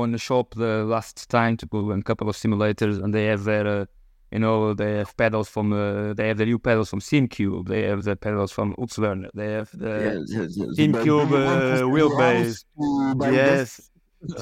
on 0.00 0.12
the 0.12 0.18
shop 0.18 0.54
the 0.54 0.84
last 0.94 1.16
time 1.38 1.54
to 1.60 1.66
go 1.66 1.78
a 1.90 2.02
couple 2.02 2.28
of 2.28 2.36
simulators 2.36 3.02
and 3.02 3.10
they 3.16 3.26
have 3.32 3.44
their 3.44 3.66
uh, 3.66 3.84
you 4.32 4.40
know 4.44 4.74
they 4.74 4.92
have 5.00 5.16
pedals 5.16 5.48
from 5.48 5.72
uh, 5.72 6.12
they 6.14 6.28
have 6.28 6.38
the 6.38 6.46
new 6.46 6.58
pedals 6.58 6.88
from 6.90 7.00
Simucube 7.00 7.68
they 7.68 7.82
have 7.90 8.02
the 8.08 8.16
pedals 8.16 8.50
from 8.56 8.74
Uxlerner 8.74 9.30
they 9.34 9.52
have 9.52 9.70
the 9.72 9.92
Yes, 10.06 10.16
yes, 10.36 10.50
yes. 10.60 10.76
Team 10.76 10.92
But 10.92 11.02
Cube, 11.04 11.28
do 11.28 11.38
you 11.38 11.44
want 11.44 11.60
to 11.62 11.74
uh, 11.74 11.90
wheelbase. 11.94 12.48
hours 12.48 12.64
to 12.78 13.14
buy 13.16 13.30
yes? 13.30 13.90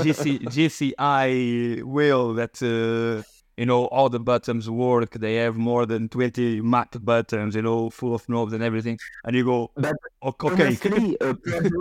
GC, 0.04 0.38
GCI 0.54 1.82
wheel 1.82 2.34
that 2.34 2.54
uh, 2.62 3.22
you 3.56 3.66
know 3.66 3.86
all 3.86 4.08
the 4.08 4.20
buttons 4.20 4.68
work 4.70 5.12
they 5.14 5.36
have 5.36 5.56
more 5.56 5.86
than 5.86 6.08
20 6.08 6.60
Mac 6.60 6.96
buttons 7.04 7.54
you 7.54 7.62
know 7.62 7.90
full 7.90 8.14
of 8.14 8.28
knobs 8.28 8.52
and 8.52 8.62
everything 8.62 8.98
and 9.24 9.36
you 9.36 9.44
go 9.44 9.70
But 9.76 9.96
"O- 10.22 10.34
okay 10.44 10.78
Honestly, 10.84 11.16
a 11.20 11.34
product 11.34 11.74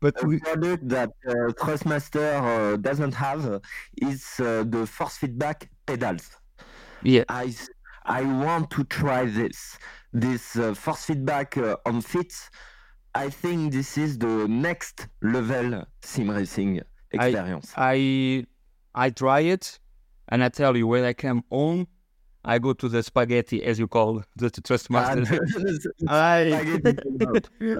but 0.00 0.22
A 0.22 0.26
we, 0.26 0.38
product 0.38 0.88
that 0.88 1.10
uh, 1.26 1.32
Thrustmaster 1.60 2.28
uh, 2.42 2.76
doesn't 2.76 3.14
have 3.14 3.62
is 3.96 4.24
uh, 4.40 4.64
the 4.68 4.86
force 4.86 5.16
feedback 5.16 5.68
pedals. 5.86 6.30
yeah 7.02 7.24
I, 7.28 7.54
I 8.04 8.22
want 8.44 8.70
to 8.72 8.84
try 8.84 9.26
this. 9.26 9.78
This 10.12 10.56
uh, 10.56 10.74
force 10.74 11.04
feedback 11.04 11.56
uh, 11.56 11.76
on 11.86 12.00
fits. 12.00 12.50
I 13.14 13.30
think 13.30 13.72
this 13.72 13.96
is 13.98 14.18
the 14.18 14.46
next 14.48 15.08
level 15.22 15.84
sim 16.02 16.30
racing 16.30 16.80
experience. 17.12 17.72
I 17.76 18.46
I 18.94 19.10
try 19.10 19.40
it 19.40 19.78
and 20.28 20.42
I 20.44 20.48
tell 20.48 20.76
you 20.76 20.86
when 20.86 21.04
I 21.04 21.12
come 21.12 21.44
home 21.50 21.86
I 22.44 22.58
go 22.60 22.72
to 22.74 22.88
the 22.88 23.02
spaghetti 23.02 23.64
as 23.64 23.78
you 23.78 23.88
call 23.88 24.22
the, 24.36 24.48
the 24.54 24.60
trust 24.60 24.88
master 24.90 25.24
I, 26.08 26.52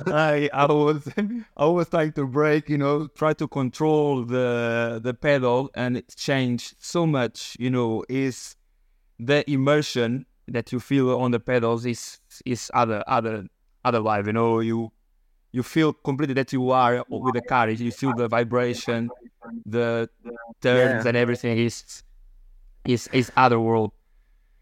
I 0.06 0.50
I 0.52 0.66
was 0.66 1.08
I 1.56 1.66
was 1.66 1.88
trying 1.88 2.12
to 2.12 2.26
break, 2.26 2.68
you 2.68 2.78
know, 2.78 3.06
try 3.08 3.32
to 3.34 3.46
control 3.48 4.24
the 4.24 5.00
the 5.02 5.14
pedal, 5.14 5.70
and 5.74 5.96
it 5.96 6.14
changed 6.16 6.74
so 6.80 7.06
much. 7.06 7.56
You 7.58 7.70
know, 7.70 8.04
is 8.08 8.56
the 9.18 9.48
immersion 9.50 10.26
that 10.48 10.72
you 10.72 10.80
feel 10.80 11.18
on 11.18 11.30
the 11.30 11.40
pedals 11.40 11.86
is 11.86 12.20
is 12.44 12.70
other 12.74 13.02
other 13.06 13.46
other 13.84 14.00
life. 14.00 14.26
You 14.26 14.32
know, 14.32 14.60
you 14.60 14.92
you 15.52 15.62
feel 15.62 15.92
completely 15.92 16.34
that 16.34 16.52
you 16.52 16.70
are 16.70 17.04
with 17.08 17.34
the 17.34 17.42
car. 17.42 17.68
You 17.70 17.90
feel 17.92 18.12
the 18.12 18.28
vibration, 18.28 19.10
the 19.64 20.08
turns, 20.60 21.04
Yeah. 21.04 21.08
and 21.08 21.16
everything 21.16 21.56
is 21.58 22.02
is 22.86 23.08
is 23.12 23.30
other 23.36 23.60
world. 23.60 23.92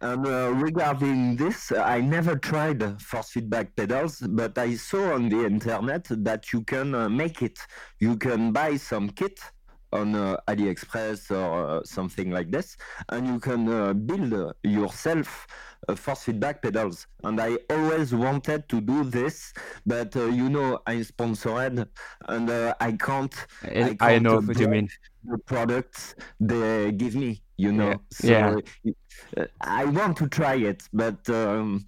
And 0.00 0.26
uh, 0.26 0.52
regarding 0.52 1.36
this, 1.36 1.72
I 1.72 2.00
never 2.00 2.36
tried 2.36 3.00
force 3.00 3.30
feedback 3.30 3.74
pedals, 3.74 4.20
but 4.20 4.58
I 4.58 4.74
saw 4.74 5.14
on 5.14 5.30
the 5.30 5.46
internet 5.46 6.06
that 6.10 6.52
you 6.52 6.62
can 6.62 6.94
uh, 6.94 7.08
make 7.08 7.40
it. 7.40 7.58
You 8.00 8.16
can 8.16 8.52
buy 8.52 8.76
some 8.76 9.08
kit 9.08 9.40
on 9.94 10.14
uh, 10.14 10.36
AliExpress 10.48 11.30
or 11.30 11.78
uh, 11.78 11.80
something 11.84 12.30
like 12.30 12.50
this, 12.50 12.76
and 13.10 13.26
you 13.26 13.38
can 13.38 13.68
uh, 13.68 13.94
build 13.94 14.52
yourself 14.62 15.46
uh, 15.88 15.94
force 15.94 16.24
feedback 16.24 16.60
pedals. 16.60 17.06
And 17.22 17.40
I 17.40 17.56
always 17.70 18.14
wanted 18.14 18.68
to 18.68 18.80
do 18.80 19.04
this, 19.04 19.54
but 19.86 20.14
uh, 20.16 20.26
you 20.26 20.50
know 20.50 20.80
I'm 20.86 21.04
sponsored, 21.04 21.88
and 22.28 22.50
uh, 22.50 22.74
I 22.80 22.92
can't. 22.92 23.34
I, 23.62 23.90
I 23.90 23.94
can't, 23.94 24.22
know 24.24 24.38
uh, 24.38 24.40
what 24.40 24.58
you 24.58 24.68
mean. 24.68 24.88
the 25.24 25.38
products 25.38 26.14
they 26.40 26.92
give 26.92 27.14
me 27.14 27.43
you 27.56 27.72
know 27.72 27.90
Yeah. 27.90 27.96
so 28.10 28.62
Yeah. 28.84 28.92
uh, 29.36 29.46
i 29.60 29.84
want 29.84 30.16
to 30.18 30.26
try 30.28 30.54
it 30.56 30.88
but 30.92 31.28
um, 31.30 31.84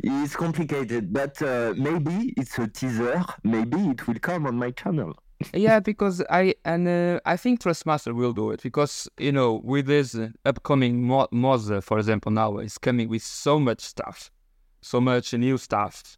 it's 0.00 0.36
complicated. 0.36 1.12
But 1.12 1.42
uh, 1.42 1.74
maybe 1.76 2.32
it's 2.36 2.56
a 2.58 2.68
teaser. 2.68 3.24
Maybe 3.42 3.78
it 3.92 4.06
will 4.06 4.20
come 4.20 4.46
on 4.46 4.56
my 4.56 4.70
channel. 4.70 5.12
Yeah 5.52 5.80
because 5.80 6.22
i 6.30 6.54
and 6.64 6.86
uh, 6.88 7.20
i 7.32 7.36
think 7.36 7.60
trustmaster 7.60 8.12
will 8.14 8.32
do 8.32 8.50
it 8.52 8.60
because 8.62 9.08
you 9.18 9.32
know 9.32 9.60
with 9.64 9.86
this 9.86 10.16
upcoming 10.44 11.02
Mo- 11.02 11.28
moza 11.32 11.80
for 11.82 11.98
example 11.98 12.30
now 12.32 12.58
is 12.58 12.76
coming 12.78 13.08
with 13.08 13.22
so 13.22 13.58
much 13.58 13.80
stuff 13.80 14.30
so 14.82 15.00
much 15.00 15.32
new 15.34 15.56
stuff. 15.58 16.16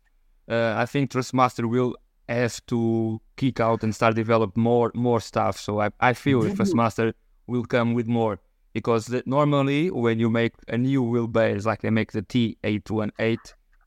Uh, 0.49 0.75
i 0.83 0.87
think 0.87 1.11
trustmaster 1.11 1.65
will 1.69 1.93
have 2.29 2.57
to 2.67 3.21
kick 3.37 3.61
out 3.61 3.83
and 3.85 3.95
start 3.95 4.15
develop 4.15 4.57
more 4.57 4.91
more 4.95 5.21
stuff. 5.21 5.59
So 5.59 5.81
i, 5.81 5.89
I 6.11 6.13
feel 6.15 6.41
Did 6.43 6.57
trustmaster 6.57 7.13
will 7.47 7.65
come 7.65 7.95
with 7.95 8.07
more 8.07 8.39
because 8.73 9.07
the, 9.07 9.23
normally 9.27 9.91
when 9.91 10.19
you 10.19 10.31
make 10.31 10.53
a 10.69 10.79
new 10.79 11.03
wheelbase 11.03 11.65
like 11.65 11.81
they 11.83 11.91
make 11.91 12.13
the 12.13 12.23
t818 12.23 13.39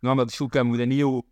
normally 0.02 0.26
it 0.26 0.32
should 0.32 0.52
come 0.52 0.70
with 0.70 0.82
a 0.82 0.86
new 0.86 1.24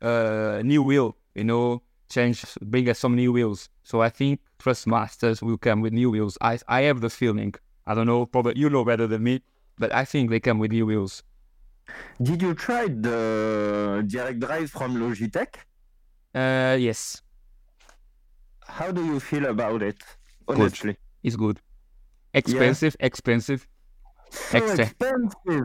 uh, 0.00 0.60
new 0.64 0.82
wheel 0.82 1.16
you 1.34 1.44
know 1.44 1.82
change, 2.12 2.44
bring 2.60 2.88
us 2.88 2.98
some 2.98 3.16
new 3.16 3.32
wheels. 3.32 3.68
So 3.84 4.02
I 4.02 4.10
think 4.10 4.40
Trustmasters 4.58 5.42
will 5.42 5.56
come 5.56 5.80
with 5.80 5.92
new 5.92 6.10
wheels. 6.10 6.36
I 6.40 6.58
I 6.68 6.82
have 6.82 7.00
the 7.00 7.10
feeling. 7.10 7.54
I 7.86 7.94
don't 7.94 8.06
know, 8.06 8.26
probably 8.26 8.58
you 8.60 8.68
know 8.70 8.84
better 8.84 9.06
than 9.06 9.22
me, 9.22 9.42
but 9.78 9.92
I 9.92 10.04
think 10.04 10.30
they 10.30 10.40
come 10.40 10.58
with 10.58 10.70
new 10.70 10.86
wheels. 10.86 11.14
did 12.28 12.40
you 12.46 12.52
try 12.54 12.82
the 13.06 13.18
direct 14.06 14.38
drive 14.46 14.68
from 14.76 14.90
logitech 15.02 15.52
Uh, 16.42 16.76
yes, 16.88 17.00
how 18.78 18.88
do 18.98 19.02
you 19.10 19.18
feel 19.28 19.46
about 19.54 19.80
it 19.90 19.98
honestly 20.48 20.94
it's 21.26 21.36
good. 21.44 21.56
Expensive, 22.34 22.96
expensive. 23.00 23.66
so 24.30 24.58
Extra. 24.58 24.84
expensive. 24.86 25.64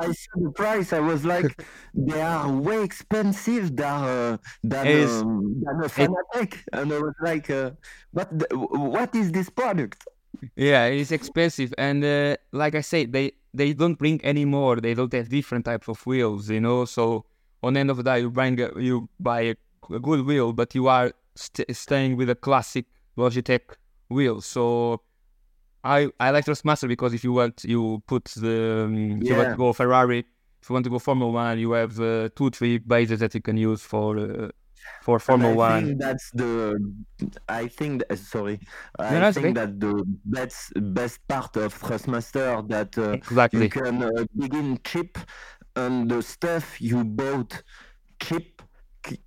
I 0.00 0.06
saw 0.12 0.34
the 0.44 0.52
price. 0.54 0.92
I 0.92 0.98
was 1.00 1.24
like, 1.24 1.64
they 1.94 2.20
are 2.20 2.50
way 2.50 2.82
expensive 2.82 3.76
than 3.76 4.02
uh, 4.04 4.36
than, 4.64 4.86
Is- 4.86 5.22
um, 5.22 5.62
than 5.64 5.76
a 5.84 5.88
Fanatec, 5.88 6.58
and 6.72 6.92
I 6.92 6.98
was 6.98 7.14
like, 7.22 7.48
uh, 7.50 7.70
what 8.10 8.28
the, 8.36 8.46
what 8.56 9.14
is 9.14 9.30
this 9.32 9.48
product? 9.48 10.04
Yeah, 10.56 10.86
it's 10.86 11.10
expensive, 11.12 11.72
and 11.78 12.04
uh, 12.04 12.36
like 12.52 12.74
I 12.74 12.80
said, 12.82 13.12
they 13.12 13.32
they 13.54 13.72
don't 13.72 13.98
bring 13.98 14.20
any 14.24 14.44
more. 14.44 14.76
They 14.80 14.94
don't 14.94 15.12
have 15.12 15.28
different 15.28 15.64
types 15.64 15.88
of 15.88 16.04
wheels, 16.06 16.50
you 16.50 16.60
know. 16.60 16.84
So 16.84 17.24
on 17.62 17.74
the 17.74 17.80
end 17.80 17.90
of 17.90 17.96
the 17.96 18.02
day, 18.02 18.20
you 18.20 18.30
bring 18.30 18.60
a, 18.60 18.68
you 18.78 19.08
buy 19.20 19.40
a, 19.40 19.54
a 19.90 19.98
good 20.00 20.26
wheel, 20.26 20.52
but 20.52 20.74
you 20.74 20.86
are 20.88 21.12
st- 21.34 21.74
staying 21.74 22.16
with 22.16 22.28
a 22.30 22.34
classic 22.34 22.86
Logitech 23.16 23.62
wheel. 24.08 24.40
So 24.40 25.00
I 25.84 26.08
I 26.20 26.30
like 26.30 26.44
Trustmaster 26.44 26.88
because 26.88 27.14
if 27.14 27.24
you 27.24 27.32
want, 27.32 27.64
you 27.64 28.02
put 28.06 28.24
the 28.24 28.84
um, 28.84 29.22
if 29.22 29.28
you 29.28 29.36
want 29.36 29.50
to 29.50 29.56
go 29.56 29.72
Ferrari, 29.72 30.20
if 30.62 30.68
you 30.68 30.72
want 30.74 30.84
to 30.84 30.90
go 30.90 30.98
Formula 30.98 31.30
One, 31.30 31.58
you 31.58 31.72
have 31.72 31.98
uh, 32.00 32.28
two, 32.34 32.50
three 32.50 32.78
bases 32.78 33.20
that 33.20 33.34
you 33.34 33.40
can 33.40 33.56
use 33.56 33.82
for 33.82 34.18
uh, 34.18 34.48
for 35.02 35.18
Formula 35.18 35.52
I 35.52 35.56
One. 35.56 35.84
think 35.86 36.00
that's 36.00 36.30
the. 36.34 36.78
I 37.48 37.68
think 37.68 38.02
that, 38.08 38.18
sorry. 38.18 38.60
I 38.98 39.18
No, 39.18 39.32
think 39.32 39.46
okay. 39.46 39.52
that 39.54 39.80
the 39.80 40.04
best 40.24 40.72
best 40.94 41.26
part 41.28 41.56
of 41.56 41.74
Thrustmaster 41.80 42.66
that 42.68 42.98
uh, 42.98 43.12
Exactly. 43.12 43.64
you 43.64 43.68
can 43.68 44.02
uh, 44.02 44.24
begin 44.36 44.78
cheap, 44.84 45.18
and 45.76 46.10
the 46.10 46.22
stuff 46.22 46.80
you 46.80 47.04
bought 47.04 47.62
cheap 48.20 48.62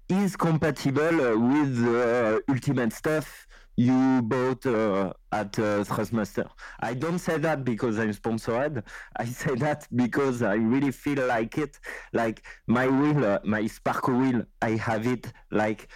is 0.09 0.35
compatible 0.35 1.37
with 1.39 1.73
uh, 1.87 2.39
ultimate 2.49 2.93
stuff 2.93 3.47
you 3.77 4.21
bought 4.23 4.65
uh, 4.65 5.13
at 5.31 5.57
uh, 5.59 5.83
Thrustmaster. 5.83 6.47
I 6.79 6.93
don't 6.93 7.19
say 7.19 7.37
that 7.39 7.63
because 7.63 7.97
I'm 7.99 8.13
sponsored. 8.13 8.83
I 9.17 9.25
say 9.25 9.55
that 9.55 9.87
because 9.95 10.41
I 10.41 10.55
really 10.55 10.91
feel 10.91 11.25
like 11.27 11.57
it. 11.57 11.79
Like 12.13 12.43
my 12.67 12.87
wheel, 12.87 13.25
uh, 13.25 13.39
my 13.43 13.63
Sparco 13.63 14.19
wheel, 14.19 14.43
I 14.61 14.71
have 14.71 15.07
it 15.07 15.31
like 15.51 15.87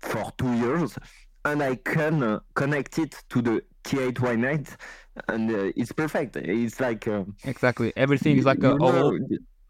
for 0.00 0.30
two 0.38 0.52
years, 0.54 0.96
and 1.44 1.62
I 1.62 1.76
can 1.76 2.22
uh, 2.22 2.40
connect 2.54 2.98
it 2.98 3.14
to 3.30 3.42
the 3.42 3.62
T818, 3.84 4.76
and 5.28 5.50
uh, 5.50 5.72
it's 5.76 5.92
perfect. 5.92 6.36
It's 6.36 6.80
like 6.80 7.08
uh, 7.08 7.24
Exactly. 7.44 7.92
Everything 7.96 8.36
is 8.36 8.44
like 8.44 8.62
a, 8.62 8.68
you 8.70 8.74
a 8.74 8.78
know, 8.78 8.92
whole, 8.92 9.18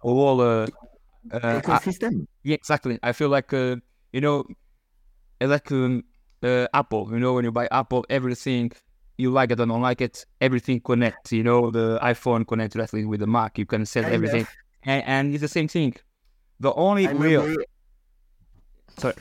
whole 0.00 0.40
uh, 0.40 0.66
uh, 1.32 1.40
I- 1.42 1.60
ecosystem. 1.60 2.26
Yeah, 2.42 2.54
exactly. 2.54 2.98
I 3.02 3.12
feel 3.12 3.28
like 3.28 3.52
uh, 3.52 3.76
you 4.12 4.20
know, 4.20 4.44
like 5.40 5.70
um, 5.72 6.04
uh, 6.42 6.66
Apple. 6.74 7.08
You 7.10 7.18
know, 7.18 7.34
when 7.34 7.44
you 7.44 7.52
buy 7.52 7.68
Apple, 7.70 8.04
everything 8.08 8.72
you 9.18 9.30
like 9.30 9.50
it 9.50 9.60
or 9.60 9.66
don't 9.66 9.80
like 9.80 10.00
it, 10.00 10.24
everything 10.40 10.80
connects. 10.80 11.32
You 11.32 11.42
know, 11.42 11.70
the 11.70 11.98
iPhone 12.02 12.46
connects 12.46 12.74
directly 12.74 13.04
with 13.04 13.20
the 13.20 13.26
Mac. 13.26 13.58
You 13.58 13.66
can 13.66 13.86
set 13.86 14.04
everything, 14.04 14.46
and, 14.82 15.04
and 15.06 15.32
it's 15.34 15.42
the 15.42 15.48
same 15.48 15.68
thing. 15.68 15.94
The 16.60 16.72
only 16.74 17.06
I 17.06 17.12
real, 17.12 17.54
sorry, 18.98 19.14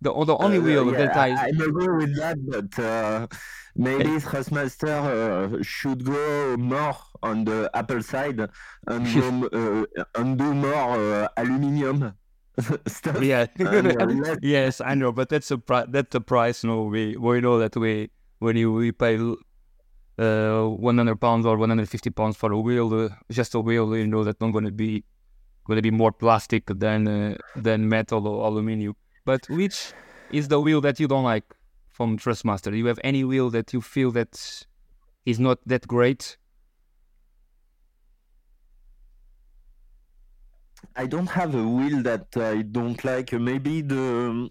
the 0.00 0.12
the 0.12 0.36
only 0.36 0.58
uh, 0.58 0.62
real 0.62 0.92
yeah, 0.92 0.98
that 0.98 1.16
I, 1.16 1.28
I, 1.28 1.44
I 1.46 1.48
agree 1.48 1.88
with 1.88 2.16
that, 2.16 2.36
but 2.46 2.82
uh, 2.82 3.26
maybe 3.74 4.10
Thrustmaster 4.20 5.58
uh, 5.58 5.62
should 5.62 6.04
go 6.04 6.56
more 6.56 6.96
on 7.22 7.44
the 7.44 7.70
Apple 7.74 8.02
side 8.02 8.40
and 8.86 9.14
go, 9.50 9.86
uh, 9.96 10.04
and 10.20 10.38
do 10.38 10.54
more 10.54 11.24
uh, 11.24 11.28
aluminium 11.36 12.14
stuff. 12.86 13.22
yeah, 13.22 13.46
yes, 14.42 14.80
I 14.80 14.94
know, 14.94 15.12
but 15.12 15.28
that's 15.28 15.50
a 15.50 15.58
pri- 15.58 15.86
that's 15.88 16.10
the 16.10 16.20
price. 16.20 16.64
No, 16.64 16.84
we 16.84 17.16
we 17.16 17.40
know 17.40 17.58
that 17.58 17.76
we 17.76 18.10
when 18.38 18.56
you 18.56 18.72
we 18.72 18.92
pay 18.92 19.18
uh 20.18 20.64
100 20.66 21.16
pounds 21.16 21.46
or 21.46 21.56
150 21.56 22.10
pounds 22.10 22.36
for 22.36 22.52
a 22.52 22.60
wheel, 22.60 22.92
uh, 22.92 23.08
just 23.30 23.54
a 23.54 23.60
wheel, 23.60 23.96
you 23.96 24.06
know 24.06 24.24
that's 24.24 24.40
not 24.40 24.52
going 24.52 24.64
to 24.64 24.72
be 24.72 25.04
going 25.64 25.76
to 25.76 25.82
be 25.82 25.90
more 25.90 26.12
plastic 26.12 26.66
than 26.66 27.08
uh, 27.08 27.36
than 27.56 27.88
metal 27.88 28.26
or 28.26 28.46
aluminium. 28.46 28.96
But 29.24 29.48
which 29.48 29.92
is 30.32 30.48
the 30.48 30.60
wheel 30.60 30.80
that 30.80 30.98
you 31.00 31.08
don't 31.08 31.24
like 31.24 31.44
from 31.90 32.16
Trustmaster? 32.18 32.70
Do 32.70 32.76
you 32.76 32.86
have 32.86 33.00
any 33.04 33.24
wheel 33.24 33.50
that 33.50 33.72
you 33.72 33.80
feel 33.80 34.10
that 34.12 34.64
is 35.26 35.38
not 35.38 35.58
that 35.66 35.86
great? 35.86 36.36
I 40.96 41.06
don't 41.06 41.28
have 41.30 41.54
a 41.54 41.66
wheel 41.66 42.02
that 42.02 42.36
I 42.36 42.62
don't 42.62 43.02
like. 43.04 43.32
Maybe 43.32 43.82
the 43.82 44.50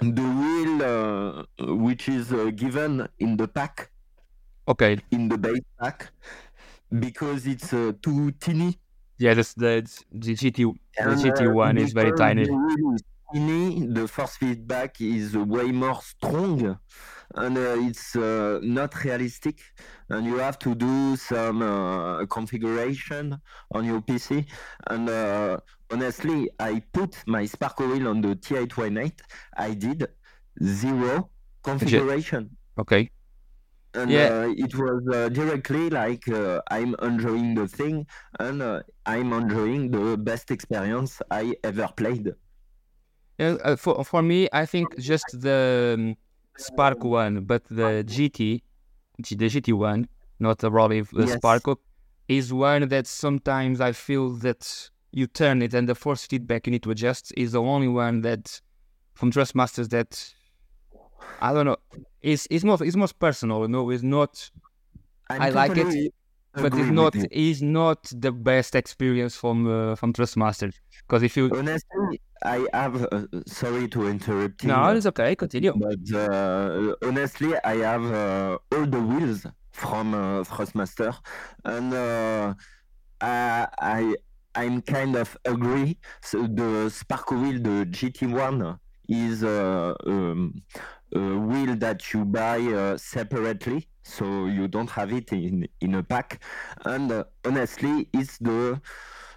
the 0.00 0.22
wheel 0.40 0.82
uh, 0.82 1.74
which 1.76 2.08
is 2.08 2.32
uh, 2.32 2.50
given 2.54 3.08
in 3.18 3.36
the 3.36 3.48
pack, 3.48 3.90
Okay, 4.66 4.98
in 5.10 5.28
the 5.28 5.38
base 5.38 5.60
pack, 5.80 6.12
because 7.00 7.46
it's 7.46 7.72
uh, 7.72 7.92
too 8.02 8.32
teeny. 8.32 8.78
yeah, 9.18 9.34
that's 9.34 9.54
the 9.54 9.82
the 10.12 10.34
GT 10.34 10.72
the 11.00 11.14
And, 11.14 11.16
GT 11.16 11.46
uh, 11.46 11.52
one 11.52 11.78
is 11.78 11.92
very 11.92 12.12
tiny. 12.12 12.46
The 12.46 12.94
is 12.94 13.02
the 13.32 14.08
force 14.10 14.36
feedback 14.36 15.00
is 15.00 15.36
way 15.36 15.70
more 15.70 16.00
strong, 16.02 16.78
and 17.34 17.58
uh, 17.58 17.76
it's 17.78 18.16
uh, 18.16 18.58
not 18.62 19.04
realistic. 19.04 19.60
And 20.08 20.26
you 20.26 20.38
have 20.38 20.58
to 20.60 20.74
do 20.74 21.16
some 21.16 21.62
uh, 21.62 22.24
configuration 22.26 23.38
on 23.72 23.84
your 23.84 24.00
PC. 24.00 24.46
And 24.86 25.08
uh, 25.10 25.58
honestly, 25.90 26.48
I 26.58 26.80
put 26.92 27.22
my 27.26 27.44
Sparco 27.44 27.90
wheel 27.92 28.08
on 28.08 28.22
the 28.22 28.34
T818. 28.36 29.20
I 29.56 29.74
did 29.74 30.08
zero 30.62 31.30
configuration. 31.62 32.56
Okay. 32.78 33.10
And 33.94 34.12
Yeah. 34.12 34.28
uh, 34.44 34.54
it 34.56 34.74
was 34.74 35.02
uh, 35.12 35.28
directly 35.28 35.90
like 35.90 36.28
uh, 36.28 36.60
I'm 36.70 36.94
enjoying 37.02 37.54
the 37.54 37.66
thing 37.68 38.06
and 38.38 38.62
uh, 38.62 38.82
I'm 39.06 39.32
enjoying 39.32 39.90
the 39.90 40.16
best 40.16 40.50
experience 40.50 41.20
I 41.30 41.56
ever 41.64 41.88
played. 41.96 42.34
Yeah, 43.38 43.56
uh, 43.64 43.76
for 43.76 44.04
for 44.04 44.22
me, 44.22 44.48
I 44.52 44.66
think 44.66 44.96
just 44.98 45.40
the 45.40 45.94
um, 45.98 46.16
Spark 46.56 47.04
one, 47.04 47.44
but 47.44 47.64
the 47.64 48.02
GT, 48.06 48.62
the 49.18 49.48
GT 49.48 49.72
one, 49.72 50.08
not 50.40 50.58
the 50.58 50.70
Raleigh, 50.70 51.02
the 51.02 51.26
Yes. 51.26 51.40
Sparco, 51.40 51.76
is 52.26 52.52
one 52.52 52.88
that 52.88 53.06
sometimes 53.06 53.80
I 53.80 53.92
feel 53.92 54.30
that 54.46 54.90
you 55.12 55.26
turn 55.26 55.62
it 55.62 55.72
and 55.72 55.88
the 55.88 55.94
force 55.94 56.26
feedback 56.26 56.66
you 56.66 56.72
need 56.72 56.82
to 56.82 56.90
adjust 56.90 57.32
is 57.36 57.52
the 57.52 57.62
only 57.62 57.88
one 57.88 58.20
that 58.22 58.60
from 59.14 59.30
Trustmasters 59.32 59.88
that 59.90 60.34
I 61.38 61.52
don't 61.52 61.66
know. 61.66 61.76
It's 62.20 62.46
it's 62.50 62.64
more 62.64 62.78
it's 62.82 62.96
more 62.96 63.08
personal, 63.18 63.62
you 63.62 63.68
know. 63.68 63.90
It's 63.90 64.02
not, 64.02 64.50
I'm 65.30 65.42
I 65.42 65.50
like 65.50 65.76
it, 65.76 65.94
but 66.54 66.74
it's 66.74 66.90
not 66.90 67.14
is 67.30 67.62
not 67.62 68.10
the 68.12 68.32
best 68.32 68.74
experience 68.74 69.36
from 69.36 69.66
uh, 69.66 69.94
from 69.94 70.12
Trustmasters 70.12 70.74
because 71.06 71.22
if 71.22 71.36
you 71.36 71.50
Honestly, 71.54 72.20
I 72.42 72.66
have. 72.72 73.06
Uh, 73.12 73.26
sorry 73.46 73.88
to 73.88 74.08
interrupt 74.08 74.62
you. 74.62 74.68
no, 74.68 74.94
it's 74.94 75.06
okay. 75.06 75.34
Continue. 75.34 75.74
But 75.76 76.14
uh, 76.14 76.94
honestly, 77.02 77.54
I 77.64 77.76
have 77.76 78.04
uh, 78.04 78.58
all 78.72 78.86
the 78.86 79.00
wheels 79.00 79.46
from 79.72 80.14
uh, 80.14 80.44
Thrustmaster, 80.44 81.16
and 81.64 81.92
uh, 81.94 82.54
I, 83.20 83.66
I 83.80 84.16
I'm 84.54 84.82
kind 84.82 85.16
of 85.16 85.36
agree. 85.44 85.98
So 86.22 86.46
the 86.46 86.90
Spark 86.90 87.30
wheel, 87.30 87.60
the 87.60 87.86
GT1, 87.86 88.78
is 89.08 89.42
uh, 89.42 89.94
um, 90.06 90.62
a 91.14 91.18
wheel 91.18 91.76
that 91.76 92.12
you 92.12 92.24
buy 92.24 92.58
uh, 92.60 92.96
separately, 92.96 93.88
so 94.08 94.46
you 94.46 94.68
don't 94.68 94.90
have 94.90 95.12
it 95.12 95.32
in 95.32 95.68
in 95.80 95.94
a 95.94 96.02
pack. 96.02 96.42
And 96.84 97.10
uh, 97.12 97.24
honestly, 97.44 98.08
it's 98.12 98.38
the 98.38 98.80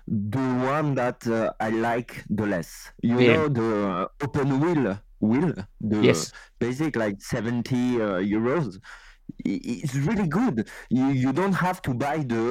the 0.07 0.47
one 0.75 0.95
that 0.95 1.27
uh, 1.27 1.51
I 1.59 1.69
like 1.69 2.23
the 2.29 2.45
less. 2.45 2.91
You 3.01 3.21
Yeah. 3.21 3.35
know 3.35 3.47
the 3.49 3.69
uh, 3.89 4.07
open 4.25 4.59
wheel 4.61 4.99
wheel, 5.19 5.53
the 5.81 6.01
Yes. 6.01 6.33
basic 6.59 6.95
like 6.95 7.21
70 7.21 7.75
uh, 8.01 8.19
euros. 8.35 8.79
It's 9.45 9.95
really 9.95 10.27
good. 10.27 10.67
You, 10.89 11.07
you 11.09 11.31
don't 11.33 11.53
have 11.53 11.81
to 11.83 11.93
buy 11.93 12.17
the 12.19 12.43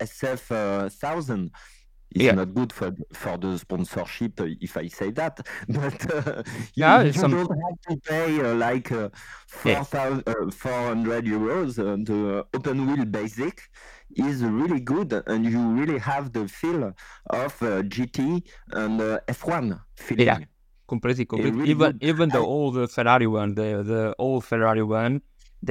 uh, 0.00 0.04
SF 0.04 0.50
uh, 0.50 0.88
thousand. 0.88 1.50
It's 2.14 2.22
Yeah. 2.24 2.34
not 2.40 2.54
good 2.54 2.72
for 2.72 2.88
for 3.12 3.36
the 3.38 3.58
sponsorship 3.58 4.40
uh, 4.40 4.46
if 4.66 4.76
I 4.76 4.86
say 4.88 5.10
that, 5.20 5.34
but 5.68 5.98
uh, 6.14 6.42
you, 6.76 6.84
Yeah, 6.84 7.02
you 7.02 7.12
some- 7.12 7.32
don't 7.32 7.50
have 7.66 7.78
to 7.88 7.94
pay 8.10 8.28
uh, 8.40 8.54
like 8.68 8.88
uh, 8.92 9.08
Yeah. 9.64 9.80
uh, 9.80 10.50
400 10.50 11.24
euros. 11.36 11.78
Uh, 11.78 11.96
the 12.10 12.20
open 12.56 12.86
wheel 12.86 13.04
basic 13.04 13.56
is 14.28 14.36
really 14.44 14.80
good, 14.80 15.10
and 15.26 15.40
you 15.52 15.60
really 15.80 15.98
have 15.98 16.32
the 16.32 16.46
feel 16.48 16.82
of 17.30 17.52
uh, 17.62 17.82
GT 17.92 18.42
and 18.72 19.00
uh, 19.00 19.18
F1 19.28 19.80
feeling. 19.96 20.26
Yeah. 20.26 20.38
completely, 20.86 21.24
completely. 21.24 21.58
really 21.58 21.70
even 21.70 21.92
good. 21.92 22.04
even 22.10 22.28
the 22.28 22.38
old 22.54 22.74
Ferrari 22.96 23.26
one, 23.26 23.50
the 23.60 23.68
the 23.92 24.02
old 24.18 24.44
Ferrari 24.44 24.82
one 25.02 25.14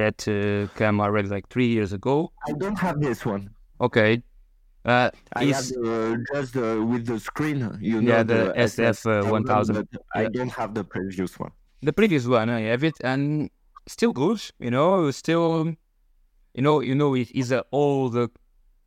that 0.00 0.18
uh, 0.28 0.66
came 0.78 0.96
already 1.00 1.28
like 1.36 1.46
three 1.54 1.68
years 1.76 1.92
ago. 1.92 2.32
I 2.48 2.52
don't 2.62 2.78
have 2.86 2.96
this 3.00 3.24
one. 3.34 3.42
Okay, 3.80 4.10
uh, 4.84 5.10
I 5.34 5.44
is 5.44 5.56
have 5.56 5.66
the, 5.68 6.24
just 6.32 6.56
uh, 6.56 6.84
with 6.84 7.06
the 7.06 7.18
screen, 7.18 7.58
you 7.80 8.00
know, 8.02 8.10
Yeah, 8.16 8.22
the 8.22 8.52
SF, 8.56 9.06
uh, 9.06 9.30
1000. 9.30 9.74
but 9.74 9.86
I 10.14 10.26
don't 10.26 10.52
have 10.52 10.74
the 10.74 10.84
previous 10.84 11.38
one. 11.38 11.52
the 11.82 11.92
previous 11.92 12.26
one. 12.26 12.48
I 12.50 12.60
have 12.72 12.84
it 12.84 12.96
and 13.02 13.50
still 13.86 14.12
good. 14.12 14.40
You 14.58 14.70
know, 14.70 15.10
still, 15.10 15.74
you 16.54 16.62
know, 16.62 16.80
you 16.80 16.94
know, 16.94 17.14
it 17.14 17.30
is 17.32 17.52
a 17.52 17.64
old 17.72 18.16
uh, 18.16 18.28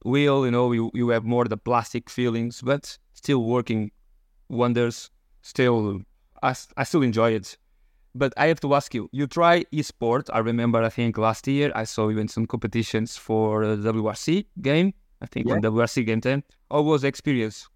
wheel. 0.05 0.45
You 0.45 0.51
know, 0.51 0.71
you 0.71 0.91
you 0.93 1.09
have 1.09 1.23
more 1.25 1.45
the 1.45 1.57
plastic 1.57 2.09
feelings, 2.09 2.61
but 2.61 2.97
still 3.13 3.43
working 3.43 3.91
wonders. 4.49 5.09
Still, 5.41 6.01
I, 6.43 6.53
I 6.75 6.83
still 6.83 7.03
enjoy 7.03 7.31
it. 7.31 7.57
But 8.15 8.33
I 8.35 8.47
have 8.47 8.59
to 8.61 8.73
ask 8.73 8.93
you, 8.95 9.09
you 9.11 9.27
try 9.27 9.63
esport. 9.71 10.29
I 10.33 10.39
remember, 10.39 10.81
I 10.83 10.89
think 10.89 11.17
last 11.17 11.47
year 11.47 11.71
I 11.75 11.83
saw 11.85 12.09
you 12.09 12.17
in 12.19 12.27
some 12.27 12.45
competitions 12.47 13.15
for 13.15 13.61
WRC 13.63 14.45
game. 14.61 14.93
I 15.21 15.25
think 15.25 15.49
on 15.49 15.61
WRC 15.61 16.05
game 16.05 16.21
10. 16.21 16.43
How 16.71 16.81
was 16.81 17.01
the 17.01 17.07
experience? 17.07 17.67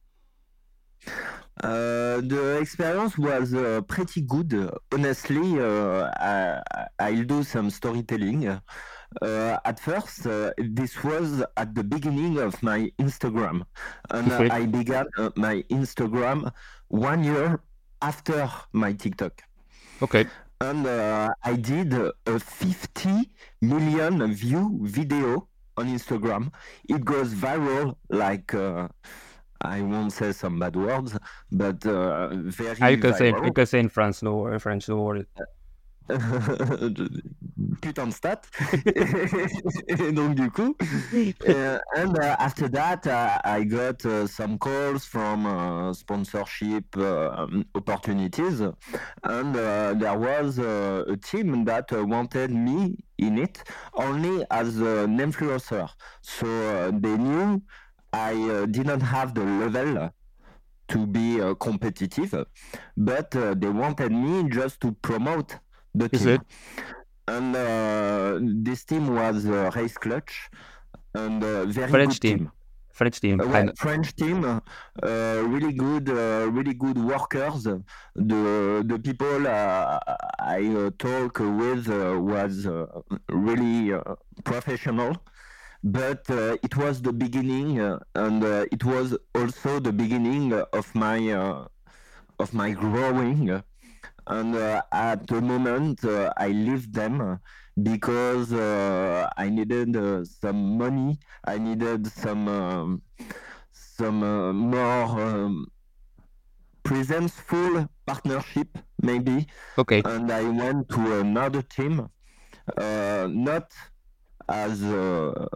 Uh, 1.63 2.21
the 2.21 2.57
experience 2.61 3.17
was 3.17 3.53
uh, 3.53 3.81
pretty 3.87 4.21
good. 4.21 4.53
Honestly, 4.91 5.59
uh, 5.59 6.09
I, 6.17 6.61
I'll 6.99 7.23
do 7.23 7.43
some 7.43 7.69
storytelling. 7.69 8.47
uh, 8.47 9.57
at 9.65 9.79
first, 9.79 10.25
uh, 10.25 10.51
this 10.57 11.03
was 11.03 11.43
at 11.57 11.75
the 11.75 11.83
beginning 11.83 12.37
of 12.39 12.61
my 12.63 12.89
Instagram, 12.99 13.63
and 14.09 14.31
uh, 14.31 14.35
Okay. 14.35 14.49
I 14.49 14.65
began 14.65 15.05
uh, 15.17 15.29
my 15.35 15.63
Instagram 15.69 16.51
one 16.87 17.23
year 17.23 17.61
after 18.01 18.49
my 18.73 18.93
TikTok. 18.93 19.41
Okay. 20.01 20.25
and 20.61 20.85
uh, 20.87 21.33
I 21.43 21.55
did 21.55 21.93
a 21.93 22.39
50 22.39 23.29
million 23.61 24.33
view 24.33 24.79
video 24.83 25.47
on 25.77 25.87
Instagram. 25.87 26.51
It 26.89 27.03
goes 27.05 27.33
viral, 27.33 27.95
like 28.09 28.53
uh, 28.53 28.87
I 29.61 29.81
won't 29.81 30.11
say 30.13 30.31
some 30.31 30.59
bad 30.59 30.75
words, 30.75 31.17
but 31.51 31.85
uh, 31.85 32.29
very 32.33 32.77
Ah, 32.81 32.87
you 32.87 32.97
can 32.97 33.13
say 33.13 33.31
viral. 33.31 33.45
you 33.45 33.53
can 33.53 33.65
say 33.65 33.79
in 33.79 33.89
France, 33.89 34.21
no 34.23 34.47
in 34.47 34.59
French, 34.59 34.89
no 34.89 35.01
worry. 35.01 35.25
Putain 37.81 38.07
de 38.07 38.11
stat. 38.11 38.41
Et 39.87 40.11
donc 40.11 40.35
du 40.35 40.49
coup, 40.51 40.75
uh, 41.47 41.77
and 41.95 42.17
uh, 42.17 42.35
after 42.39 42.67
that, 42.69 43.05
uh, 43.07 43.39
I 43.43 43.63
got 43.63 44.05
uh, 44.05 44.27
some 44.27 44.57
calls 44.57 45.05
from 45.05 45.45
uh, 45.45 45.93
sponsorship 45.93 46.97
um, 46.97 47.65
opportunities, 47.75 48.61
and 49.23 49.55
uh, 49.55 49.93
there 49.93 50.17
was 50.17 50.57
a 50.59 51.17
team 51.23 51.65
that 51.65 51.91
wanted 51.91 52.51
me 52.51 52.97
in 53.17 53.37
it 53.37 53.63
only 53.93 54.43
as 54.49 54.77
an 54.77 55.17
influencer. 55.17 55.87
So 56.21 56.91
they 56.91 57.17
knew 57.17 57.61
I 58.11 58.65
didn't 58.69 59.01
have 59.01 59.33
the 59.33 59.43
level 59.43 60.09
to 60.89 61.07
be 61.07 61.39
competitive, 61.59 62.45
but 62.97 63.31
they 63.31 63.69
wanted 63.69 64.11
me 64.11 64.49
just 64.49 64.81
to 64.81 64.91
promote 65.01 65.57
the 65.93 66.09
Is 66.11 66.21
team. 66.23 66.29
it? 66.35 66.41
And 67.27 67.55
uh, 67.55 68.39
this 68.41 68.83
team 68.85 69.07
was 69.15 69.45
uh, 69.45 69.71
Race 69.75 69.97
Clutch, 69.97 70.49
and 71.13 71.43
uh, 71.43 71.65
very 71.65 71.89
French 71.89 72.19
good 72.19 72.21
team. 72.21 72.51
French 72.91 73.19
team. 73.21 73.39
uh, 73.39 73.47
well. 73.47 73.69
French 73.77 74.15
team, 74.15 74.43
uh, 74.43 74.59
really 75.53 75.73
good, 75.73 76.09
uh, 76.09 76.49
really 76.51 76.73
good 76.73 76.97
workers. 76.97 77.63
The 78.15 78.83
the 78.85 78.99
people 78.99 79.47
uh, 79.47 79.99
I 80.39 80.61
uh, 80.75 80.89
talk 80.97 81.39
with 81.39 81.87
uh, 81.89 82.19
was 82.19 82.65
uh, 82.67 82.85
really 83.29 83.93
uh, 83.93 84.01
professional, 84.43 85.11
but 85.83 86.29
uh, 86.29 86.57
it 86.63 86.75
was 86.75 87.01
the 87.01 87.13
beginning, 87.13 87.79
and 88.15 88.43
uh, 88.43 88.65
it 88.71 88.83
was 88.83 89.17
also 89.33 89.79
the 89.79 89.93
beginning 89.93 90.53
of 90.53 90.93
my 90.95 91.19
uh, 91.31 91.67
of 92.39 92.53
my 92.53 92.71
growing. 92.71 93.63
And 94.27 94.55
uh, 94.55 94.81
at 94.91 95.27
the 95.27 95.41
moment, 95.41 96.03
uh, 96.05 96.31
I 96.37 96.49
left 96.49 96.93
them 96.93 97.39
because 97.81 98.53
uh, 98.53 99.29
I 99.37 99.49
needed 99.49 99.95
uh, 99.95 100.23
some 100.25 100.77
money. 100.77 101.19
I 101.45 101.57
needed 101.57 102.07
some 102.07 102.47
um, 102.47 103.01
some 103.71 104.23
uh, 104.23 104.53
more 104.53 105.21
um, 105.21 105.67
presence-full 106.83 107.87
partnership, 108.05 108.77
maybe. 109.01 109.47
Okay. 109.77 110.01
And 110.05 110.31
I 110.31 110.43
went 110.43 110.89
to 110.89 111.19
another 111.19 111.61
team, 111.61 112.09
uh, 112.77 113.27
not 113.29 113.71
as 114.51 114.83
a, 114.83 115.47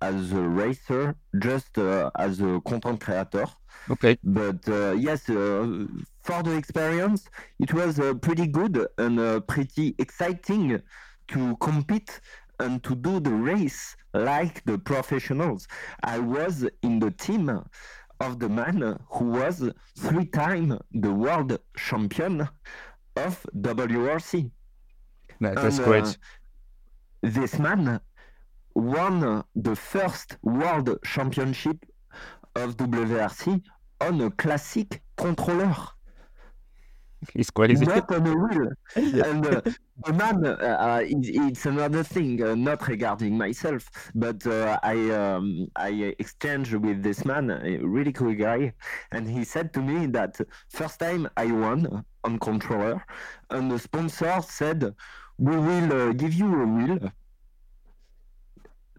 as 0.00 0.32
a 0.32 0.40
racer, 0.42 1.14
just 1.38 1.78
uh, 1.78 2.10
as 2.18 2.40
a 2.40 2.60
content 2.66 3.00
creator. 3.00 3.46
Okay. 3.90 4.16
But 4.22 4.68
uh, 4.68 4.92
yes, 4.92 5.28
uh, 5.28 5.86
for 6.22 6.42
the 6.42 6.54
experience, 6.56 7.28
it 7.58 7.72
was 7.72 7.98
uh, 7.98 8.14
pretty 8.14 8.46
good 8.46 8.86
and 8.98 9.18
uh, 9.18 9.40
pretty 9.40 9.94
exciting 9.98 10.80
to 11.28 11.56
compete 11.56 12.20
and 12.60 12.82
to 12.84 12.94
do 12.94 13.18
the 13.20 13.32
race 13.32 13.96
like 14.14 14.62
the 14.64 14.78
professionals. 14.78 15.66
I 16.04 16.18
was 16.18 16.64
in 16.82 16.98
the 17.00 17.10
team 17.10 17.48
of 18.20 18.38
the 18.38 18.48
man 18.48 18.98
who 19.10 19.24
was 19.40 19.68
three 19.98 20.26
time 20.26 20.78
the 20.92 21.12
world 21.12 21.58
champion 21.76 22.48
of 23.16 23.44
WRC. 23.56 24.50
That- 25.40 25.56
That's 25.56 25.78
And, 25.78 25.86
great. 25.86 26.04
uh, 26.04 26.12
this 27.22 27.58
man 27.58 28.00
won 28.74 29.44
the 29.54 29.76
first 29.76 30.36
world 30.42 30.88
championship 31.04 31.84
of 32.54 32.76
WRC 32.76 33.62
on 34.00 34.20
a 34.20 34.30
classic 34.30 35.02
controller, 35.16 35.76
It's 37.34 37.50
crazy. 37.50 37.86
not 37.86 38.10
on 38.10 38.26
a 38.26 38.34
wheel. 38.36 38.70
And 38.96 39.46
uh, 39.46 39.60
the 40.04 40.12
man, 40.12 40.44
uh, 40.44 40.50
uh, 40.86 41.00
it, 41.04 41.18
it's 41.28 41.66
another 41.66 42.02
thing, 42.02 42.42
uh, 42.42 42.54
not 42.54 42.86
regarding 42.88 43.36
myself, 43.38 43.88
but 44.14 44.44
uh, 44.46 44.78
I 44.82 44.96
um, 45.10 45.68
I 45.76 46.14
exchanged 46.18 46.74
with 46.74 47.02
this 47.02 47.24
man, 47.24 47.50
a 47.50 47.78
really 47.86 48.12
cool 48.12 48.34
guy, 48.34 48.74
and 49.12 49.28
he 49.28 49.44
said 49.44 49.72
to 49.74 49.80
me 49.80 50.06
that 50.06 50.34
first 50.68 50.98
time 51.00 51.28
I 51.36 51.46
won 51.52 52.04
on 52.24 52.38
controller, 52.40 53.04
and 53.50 53.70
the 53.70 53.78
sponsor 53.78 54.40
said, 54.42 54.94
"We 55.38 55.56
will 55.56 55.92
uh, 55.92 56.12
give 56.12 56.34
you 56.34 56.48
a 56.62 56.66
wheel, 56.66 57.12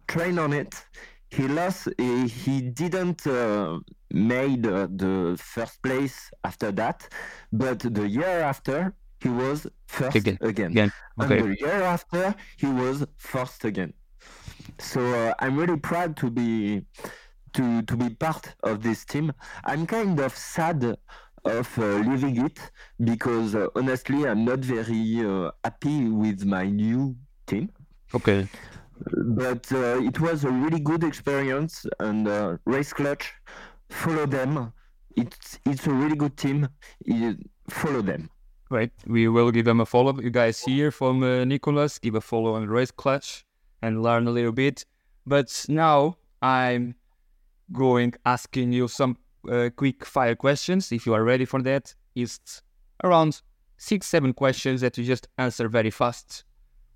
train 0.07 0.39
on 0.39 0.53
it." 0.53 0.73
He 1.29 1.47
lost. 1.47 1.89
He, 1.97 2.27
he 2.27 2.61
didn't 2.61 3.25
uh, 3.25 3.79
made 4.11 4.67
uh, 4.67 4.87
the 4.87 5.35
first 5.39 5.81
place 5.81 6.29
after 6.43 6.71
that, 6.73 7.09
but 7.51 7.79
the 7.79 8.07
year 8.07 8.41
after 8.41 8.93
he 9.19 9.29
was 9.29 9.65
first 9.87 10.15
Again, 10.15 10.37
again. 10.41 10.71
Again. 10.71 10.91
Okay. 11.21 11.39
And 11.39 11.51
the 11.51 11.59
year 11.59 11.81
after, 11.81 12.35
he 12.57 12.67
was 12.67 13.05
first 13.17 13.65
again. 13.65 13.93
So 14.79 15.01
uh, 15.01 15.33
I'm 15.39 15.57
really 15.57 15.77
proud 15.77 16.15
to 16.17 16.29
be 16.29 16.83
to 17.53 17.81
to 17.83 17.95
be 17.95 18.09
part 18.09 18.55
of 18.63 18.81
this 18.81 19.05
team. 19.05 19.31
I'm 19.65 19.85
kind 19.85 20.19
of 20.19 20.35
sad 20.35 20.97
of 21.45 21.79
uh, 21.79 21.85
leaving 22.09 22.45
it 22.45 22.59
because 23.03 23.55
uh, 23.55 23.67
honestly, 23.75 24.27
I'm 24.27 24.45
not 24.45 24.59
very 24.59 25.25
uh, 25.25 25.51
happy 25.63 26.09
with 26.09 26.45
my 26.45 26.65
new 26.65 27.15
team. 27.47 27.69
Okay. 28.13 28.47
But 29.35 29.71
uh, 29.71 29.99
it 30.01 30.19
was 30.19 30.43
a 30.43 30.49
really 30.49 30.79
good 30.79 31.03
experience, 31.03 31.85
and 31.99 32.27
uh, 32.27 32.57
Race 32.65 32.93
Clutch, 32.93 33.33
follow 33.89 34.25
them. 34.25 34.71
It's 35.15 35.59
it's 35.65 35.87
a 35.87 35.93
really 35.93 36.15
good 36.15 36.37
team. 36.37 36.67
You 37.05 37.37
follow 37.69 38.01
them. 38.01 38.29
Right. 38.69 38.91
We 39.05 39.27
will 39.27 39.51
give 39.51 39.65
them 39.65 39.79
a 39.81 39.85
follow. 39.85 40.19
You 40.19 40.31
guys 40.31 40.59
hear 40.61 40.89
from 40.91 41.21
uh, 41.23 41.45
Nicolas. 41.45 41.99
Give 41.99 42.15
a 42.15 42.21
follow 42.21 42.55
on 42.55 42.67
Race 42.67 42.91
Clutch 42.91 43.45
and 43.81 44.01
learn 44.01 44.27
a 44.27 44.31
little 44.31 44.51
bit. 44.51 44.85
But 45.25 45.65
now 45.69 46.17
I'm 46.41 46.95
going 47.71 48.13
asking 48.25 48.71
you 48.73 48.87
some 48.87 49.17
uh, 49.49 49.69
quick 49.75 50.03
fire 50.05 50.35
questions. 50.35 50.91
If 50.91 51.05
you 51.05 51.13
are 51.13 51.23
ready 51.23 51.45
for 51.45 51.61
that, 51.61 51.93
it's 52.15 52.61
around 53.03 53.41
six, 53.77 54.07
seven 54.07 54.33
questions 54.33 54.81
that 54.81 54.97
you 54.97 55.03
just 55.03 55.27
answer 55.37 55.67
very 55.67 55.91
fast 55.91 56.43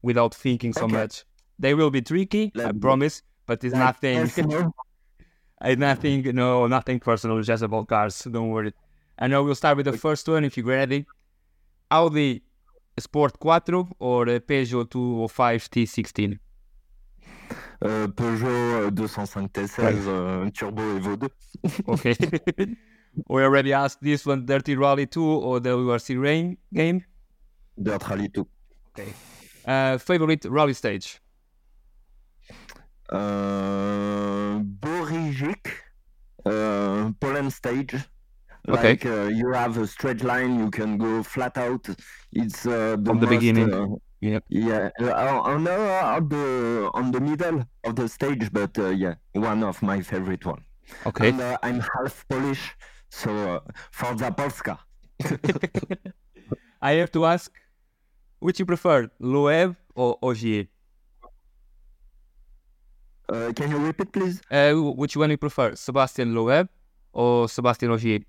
without 0.01 0.33
thinking 0.33 0.73
so 0.73 0.85
Okay. 0.85 0.93
much. 0.95 1.25
They 1.59 1.73
will 1.73 1.89
be 1.89 2.01
tricky, 2.01 2.51
I 2.55 2.71
promise, 2.71 3.23
but 3.45 3.63
it's 3.63 3.75
nothing. 3.75 4.31
It's 5.59 5.79
nothing, 5.79 6.35
no, 6.35 6.67
nothing 6.67 6.99
personal, 6.99 7.41
just 7.41 7.63
about 7.63 7.87
cars. 7.87 8.27
Don't 8.31 8.49
worry. 8.49 8.73
And 9.17 9.31
now 9.31 9.41
we'll 9.41 9.55
start 9.55 9.77
with 9.77 9.87
the 9.87 9.97
first 9.97 10.27
one 10.27 10.45
if 10.45 10.55
you're 10.55 10.67
ready. 10.67 11.07
Audi 11.89 12.43
Sport 12.99 13.37
4 13.41 13.87
or 13.99 14.25
Peugeot 14.39 14.85
205 14.85 15.69
T16? 15.71 16.37
Euh, 17.83 18.07
Peugeot 18.07 18.47
euh, 18.47 18.91
205 18.91 19.47
T16 19.47 20.07
euh, 20.07 20.49
Turbo 20.51 20.81
Evo 20.81 21.15
2. 21.15 21.29
Okay. 21.87 22.15
we 23.29 23.43
already 23.43 23.73
asked 23.73 23.99
this 24.01 24.25
one 24.25 24.45
Dirty 24.45 24.75
Rally 24.75 25.05
2 25.05 25.23
or 25.23 25.59
the 25.59 25.69
WRC 25.69 26.19
Rain 26.21 26.57
game. 26.73 27.03
Dirt 27.77 28.07
Rally 28.09 28.29
2. 28.29 28.47
Okay. 28.91 29.13
Uh, 29.65 29.97
favorite 29.97 30.45
rally 30.45 30.73
stage? 30.73 31.19
Uh, 33.09 34.59
Borysik, 34.81 35.67
uh, 36.45 37.11
Poland 37.19 37.51
stage. 37.53 37.95
Okay. 38.67 38.89
Like 38.89 39.05
uh, 39.05 39.27
you 39.31 39.51
have 39.53 39.77
a 39.77 39.87
straight 39.87 40.23
line, 40.23 40.59
you 40.59 40.69
can 40.69 40.97
go 40.97 41.23
flat 41.23 41.57
out. 41.57 41.87
It's 42.33 42.65
uh, 42.65 42.97
the 42.99 43.05
From 43.05 43.19
the 43.19 43.27
most, 43.27 43.29
beginning. 43.39 43.73
uh, 43.73 43.87
Yep. 44.19 44.43
Yeah, 44.49 44.89
uh, 44.99 45.41
on 45.45 45.63
the 45.63 45.77
on 46.03 46.27
the 46.27 46.89
on 46.95 47.11
the 47.11 47.19
middle 47.21 47.63
of 47.83 47.95
the 47.95 48.09
stage, 48.09 48.51
but 48.51 48.75
uh, 48.79 48.89
yeah, 48.89 49.13
one 49.33 49.61
of 49.63 49.79
my 49.83 50.01
favorite 50.01 50.43
one. 50.43 50.63
Okay. 51.05 51.29
And 51.29 51.39
uh, 51.39 51.57
I'm 51.61 51.79
half 51.81 52.25
Polish, 52.27 52.75
so 53.11 53.29
uh, 53.29 53.59
Forza 53.91 54.31
Polska. 54.31 54.79
I 56.81 56.93
have 56.93 57.11
to 57.11 57.25
ask, 57.25 57.51
which 58.39 58.57
you 58.59 58.65
prefer, 58.65 59.09
Loeb 59.19 59.75
or 59.95 60.17
Ogier? 60.23 60.65
Uh, 63.29 63.51
can 63.53 63.71
you 63.71 63.77
repeat, 63.77 64.11
please? 64.11 64.41
Uh, 64.49 64.73
which 64.73 65.17
one 65.17 65.29
you 65.29 65.37
prefer, 65.37 65.75
Sebastian 65.75 66.33
Loeb 66.33 66.69
or 67.13 67.49
Sebastian 67.49 67.91
Ogier? 67.91 68.19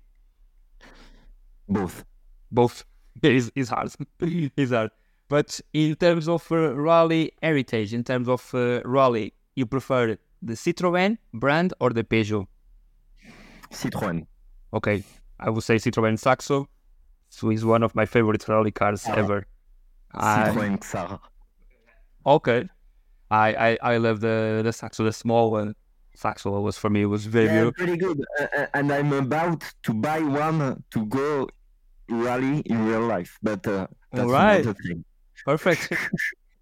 Both. 1.67 2.05
Both. 2.51 2.83
It's, 3.21 3.51
it's 3.53 3.69
hard. 3.69 3.91
it's 4.21 4.71
hard. 4.71 4.91
But 5.27 5.59
in 5.73 5.95
terms 5.95 6.27
of 6.29 6.49
uh, 6.51 6.73
rally 6.75 7.33
heritage, 7.43 7.93
in 7.93 8.03
terms 8.03 8.29
of 8.29 8.49
uh, 8.53 8.81
rally, 8.85 9.33
you 9.55 9.65
prefer 9.65 10.17
the 10.41 10.53
Citroën 10.53 11.17
brand 11.33 11.73
or 11.81 11.89
the 11.89 12.03
Peugeot? 12.03 12.47
Citroën. 13.71 14.25
Okay, 14.73 15.03
I 15.39 15.49
would 15.49 15.63
say 15.63 15.75
Citroën 15.75 16.17
Saxo. 16.17 16.67
So 17.29 17.49
it's 17.49 17.63
one 17.63 17.83
of 17.83 17.93
my 17.93 18.05
favorite 18.05 18.47
rally 18.47 18.71
cars 18.71 19.05
ever. 19.07 19.45
Citroën 20.15 20.79
Xsara. 20.79 21.19
okay, 22.25 22.69
I, 23.31 23.53
I 23.53 23.77
I 23.93 23.97
love 23.97 24.21
the 24.21 24.61
the 24.63 24.73
Saxo, 24.73 25.03
the 25.03 25.13
small 25.13 25.51
one. 25.51 25.75
Saxo 26.15 26.59
was 26.59 26.77
for 26.77 26.89
me 26.89 27.05
was 27.05 27.25
very 27.25 27.45
Yeah, 27.45 27.61
beautiful. 27.61 27.85
pretty 27.85 27.97
good. 27.97 28.25
Uh, 28.39 28.47
uh, 28.57 28.65
and 28.73 28.91
I'm 28.91 29.13
about 29.13 29.63
to 29.83 29.93
buy 29.93 30.19
one 30.19 30.83
to 30.91 31.05
go 31.05 31.47
rally 32.09 32.59
in 32.65 32.85
real 32.85 33.01
life, 33.01 33.37
but 33.41 33.65
uh, 33.67 33.87
that's 34.11 34.25
Alright. 34.25 34.61
another 34.61 34.77
thing. 34.85 35.05
Perfect. 35.45 35.93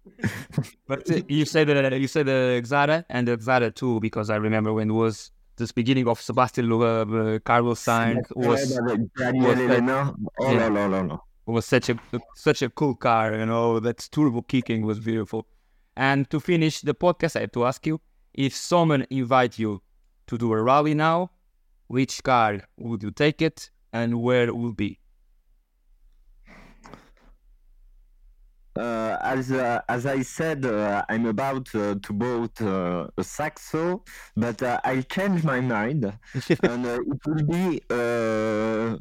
but 0.86 1.10
uh, 1.10 1.20
you 1.28 1.44
said 1.44 1.66
the 1.68 1.98
you 1.98 2.06
said 2.08 2.26
the 2.26 2.60
Xsara 2.62 3.04
and 3.08 3.26
the 3.26 3.36
Xsara 3.36 3.74
too 3.74 3.98
because 4.00 4.30
I 4.30 4.36
remember 4.36 4.72
when 4.72 4.90
it 4.90 4.94
was 4.94 5.32
this 5.56 5.72
beginning 5.72 6.06
of 6.06 6.20
Sebastian 6.20 6.70
Loeb, 6.70 7.12
uh, 7.12 7.38
Carlos 7.40 7.84
Sainz 7.84 8.24
was. 8.36 8.78
Oh 10.40 11.20
was 11.46 11.64
such 11.64 11.88
a 11.88 11.98
such 12.36 12.62
a 12.62 12.68
cool 12.68 12.94
car, 12.94 13.34
you 13.34 13.46
know, 13.46 13.80
that 13.80 14.06
turbo 14.12 14.42
kicking 14.42 14.82
was 14.84 15.00
beautiful. 15.00 15.46
And 15.98 16.30
to 16.30 16.38
finish 16.38 16.80
the 16.80 16.94
podcast, 16.94 17.34
I 17.34 17.40
have 17.40 17.52
to 17.52 17.66
ask 17.66 17.84
you 17.84 18.00
if 18.32 18.54
someone 18.54 19.04
invite 19.10 19.58
you 19.58 19.82
to 20.28 20.38
do 20.38 20.52
a 20.52 20.62
rally 20.62 20.94
now, 20.94 21.32
which 21.88 22.22
car 22.22 22.60
would 22.78 23.02
you 23.02 23.10
take 23.10 23.42
it 23.42 23.70
and 23.92 24.22
where 24.22 24.44
it 24.44 24.56
will 24.56 24.72
be? 24.72 25.00
Uh, 28.78 29.18
as 29.22 29.50
uh, 29.50 29.80
as 29.88 30.06
I 30.06 30.22
said, 30.22 30.64
uh, 30.64 31.04
I'm 31.08 31.26
about 31.26 31.74
uh, 31.74 31.96
to 32.00 32.12
boat 32.12 32.62
uh, 32.62 33.08
a 33.16 33.24
Saxo, 33.24 34.04
but 34.36 34.62
uh, 34.62 34.78
I'll 34.84 35.02
change 35.02 35.42
my 35.42 35.60
mind, 35.60 36.04
and 36.62 36.86
uh, 36.86 37.00
it 37.00 37.26
will 37.26 37.44
be 37.44 37.82
uh, 37.90 38.98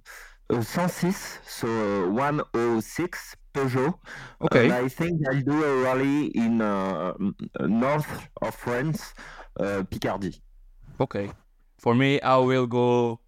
a 0.49 0.55
106, 0.55 1.39
so 1.45 1.67
uh, 1.67 2.09
106 2.09 3.35
Peugeot. 3.57 3.93
Okay. 4.41 4.71
I 4.71 4.87
think 4.89 5.21
I'll 5.27 5.41
do 5.41 5.63
a 5.63 5.83
rally 5.83 6.27
in 6.27 6.61
uh, 6.61 7.13
north 7.61 8.29
of 8.41 8.55
France, 8.55 9.13
uh, 9.59 9.83
Picardy. 9.89 10.39
Okay. 10.99 11.31
For 11.77 11.93
me, 11.95 12.21
I 12.21 12.37
will 12.37 12.67
go 12.67 13.19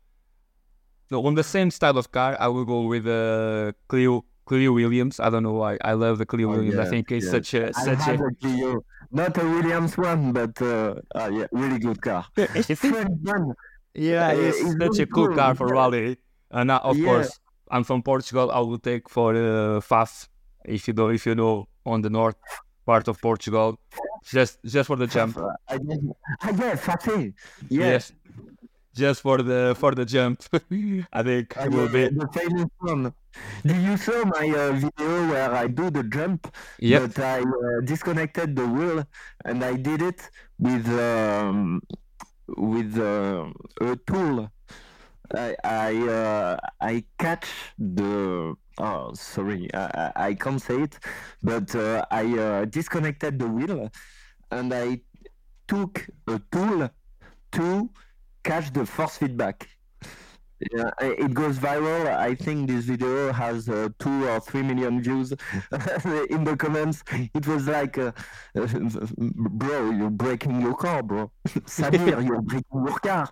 so 1.09 1.25
on 1.25 1.35
the 1.35 1.43
same 1.43 1.71
style 1.71 1.97
of 1.97 2.11
car. 2.11 2.37
I 2.39 2.47
will 2.47 2.65
go 2.65 2.81
with 2.81 3.03
the 3.05 3.75
Clio 3.87 4.25
Clio 4.45 4.73
Williams. 4.73 5.19
I 5.19 5.29
don't 5.29 5.43
know 5.43 5.53
why. 5.53 5.77
I 5.83 5.93
love 5.93 6.17
the 6.17 6.25
Clio 6.25 6.47
Oh, 6.47 6.51
Williams. 6.57 6.79
I 6.79 6.85
think 6.85 7.11
it's 7.11 7.25
yeah. 7.25 7.31
such 7.31 7.53
a 7.53 7.73
such 7.73 8.07
a 8.07 8.13
a 8.13 8.31
Clio, 8.41 8.81
not 9.11 9.37
a 9.37 9.43
Williams 9.45 9.97
one, 9.97 10.33
but 10.33 10.61
uh, 10.61 10.95
uh, 11.15 11.29
yeah, 11.31 11.47
really 11.51 11.79
good 11.79 12.01
car. 12.01 12.25
French 12.35 13.19
one. 13.23 13.53
Yeah, 13.93 14.29
Uh, 14.29 14.33
it's 14.33 14.59
it's 14.61 14.75
such 14.81 14.99
a 14.99 15.07
cool 15.07 15.27
cool, 15.27 15.35
car 15.35 15.55
for 15.55 15.67
yeah. 15.67 15.73
rally. 15.73 16.17
And 16.51 16.71
uh, 16.71 16.79
of 16.83 16.97
Yeah. 16.97 17.05
course, 17.05 17.39
I'm 17.69 17.83
from 17.83 18.01
Portugal. 18.03 18.51
I 18.51 18.59
will 18.59 18.79
take 18.79 19.09
for 19.09 19.31
uh, 19.35 19.79
Fafe, 19.81 20.27
if 20.65 20.87
you 20.87 20.93
know, 20.93 21.09
if 21.09 21.25
you 21.25 21.35
know, 21.35 21.67
on 21.85 22.01
the 22.01 22.09
north 22.09 22.35
part 22.85 23.07
of 23.07 23.21
Portugal, 23.21 23.77
just 24.25 24.57
just 24.65 24.87
for 24.87 24.95
the 24.95 25.07
jump. 25.07 25.37
I 25.67 25.77
didn't- 25.77 26.15
ah, 26.41 26.49
yeah, 26.49 26.75
Fafe. 26.75 27.33
Yes, 27.69 28.11
just 28.95 29.21
for 29.21 29.37
the 29.49 29.75
for 29.79 29.91
the 29.93 30.05
jump. 30.05 30.41
I 31.13 31.23
think 31.23 31.57
I 31.57 31.67
will 31.67 31.87
be. 31.89 32.09
the 32.09 32.27
famous 32.33 32.69
one. 32.79 33.13
Did 33.63 33.77
you 33.87 33.95
saw 33.97 34.25
my 34.25 34.45
uh, 34.49 34.71
video 34.73 35.29
where 35.29 35.51
I 35.53 35.67
do 35.67 35.89
the 35.91 36.03
jump? 36.03 36.51
Yep. 36.79 37.01
But 37.01 37.19
I 37.23 37.39
uh, 37.41 37.81
disconnected 37.85 38.55
the 38.55 38.65
wheel 38.67 39.05
and 39.45 39.63
I 39.63 39.75
did 39.75 40.01
it 40.01 40.19
with 40.57 40.87
um, 40.89 41.81
with 42.57 42.97
uh, 42.97 43.45
a 43.81 43.95
tool. 44.07 44.49
I 45.35 45.55
I 45.63 46.07
uh, 46.07 46.57
I 46.81 47.03
catch 47.17 47.47
the 47.77 48.55
oh 48.77 49.13
sorry 49.13 49.69
I, 49.73 50.11
I 50.15 50.33
can't 50.33 50.61
say 50.61 50.81
it, 50.83 50.99
but 51.43 51.73
uh, 51.75 52.05
I 52.11 52.25
uh, 52.37 52.65
disconnected 52.65 53.39
the 53.39 53.47
wheel 53.47 53.89
and 54.51 54.73
I 54.73 55.01
took 55.67 56.07
a 56.27 56.41
tool 56.51 56.89
to 57.53 57.89
catch 58.43 58.73
the 58.73 58.85
force 58.85 59.17
feedback. 59.17 59.67
Yeah, 60.73 60.89
it 60.99 61.33
goes 61.33 61.57
viral. 61.57 62.07
I 62.07 62.35
think 62.35 62.67
this 62.67 62.83
video 62.83 63.31
has 63.31 63.69
uh, 63.69 63.87
two 63.97 64.27
or 64.27 64.41
three 64.41 64.61
million 64.61 65.01
views. 65.01 65.31
In 66.29 66.43
the 66.43 66.57
comments, 66.59 67.01
it 67.33 67.47
was 67.47 67.65
like, 67.67 67.97
uh, 67.97 68.11
"Bro, 69.17 69.91
you're 69.91 70.09
breaking 70.09 70.59
your 70.59 70.75
car, 70.75 71.01
bro. 71.01 71.31
Samir, 71.47 72.27
you're 72.27 72.41
breaking 72.41 72.85
your 72.85 72.99
car." 72.99 73.31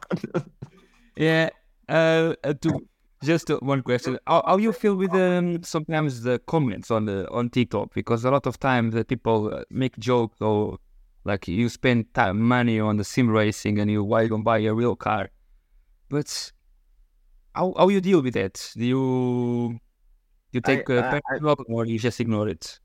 Yeah. 1.18 1.50
Uh, 1.90 2.36
uh, 2.44 2.54
to 2.62 2.88
just 3.24 3.50
uh, 3.50 3.60
one 3.60 3.82
question: 3.82 4.20
how, 4.28 4.44
how 4.46 4.58
you 4.58 4.74
feel 4.74 4.96
with 4.96 5.14
um, 5.16 5.64
sometimes 5.64 6.22
the 6.24 6.40
comments 6.40 6.92
on 6.92 7.06
the 7.06 7.30
on 7.32 7.50
TikTok? 7.50 7.94
Because 7.94 8.26
a 8.26 8.32
lot 8.32 8.46
of 8.46 8.60
times 8.60 8.94
the 8.94 9.06
people 9.06 9.54
uh, 9.54 9.64
make 9.70 9.98
jokes 9.98 10.40
or 10.42 10.78
like 11.24 11.48
you 11.48 11.70
spend 11.70 12.14
time 12.14 12.40
money 12.42 12.80
on 12.80 12.98
the 12.98 13.04
sim 13.04 13.30
racing 13.30 13.80
and 13.80 13.90
you 13.90 14.04
why 14.04 14.24
you 14.24 14.30
don't 14.30 14.44
buy 14.44 14.60
a 14.60 14.74
real 14.74 14.96
car, 14.96 15.30
but 16.10 16.52
how 17.56 17.74
how 17.78 17.88
you 17.90 18.02
deal 18.02 18.22
with 18.22 18.34
that? 18.36 18.72
Do 18.76 18.86
you 18.86 19.80
you 20.54 20.62
take 20.62 20.86
I- 20.88 21.18
I- 21.30 21.40
personal 21.40 21.58
or 21.70 21.86
you 21.86 22.00
just 22.00 22.20
ignore 22.20 22.50
it? 22.50 22.80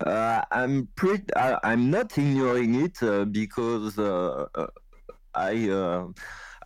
Uh, 0.00 0.42
I'm 0.50 0.88
pretty. 0.96 1.24
I, 1.36 1.58
I'm 1.64 1.90
not 1.90 2.16
ignoring 2.18 2.74
it 2.74 3.02
uh, 3.02 3.24
because 3.24 3.98
uh, 3.98 4.46
uh, 4.54 4.66
I 5.34 5.70
uh, 5.70 6.08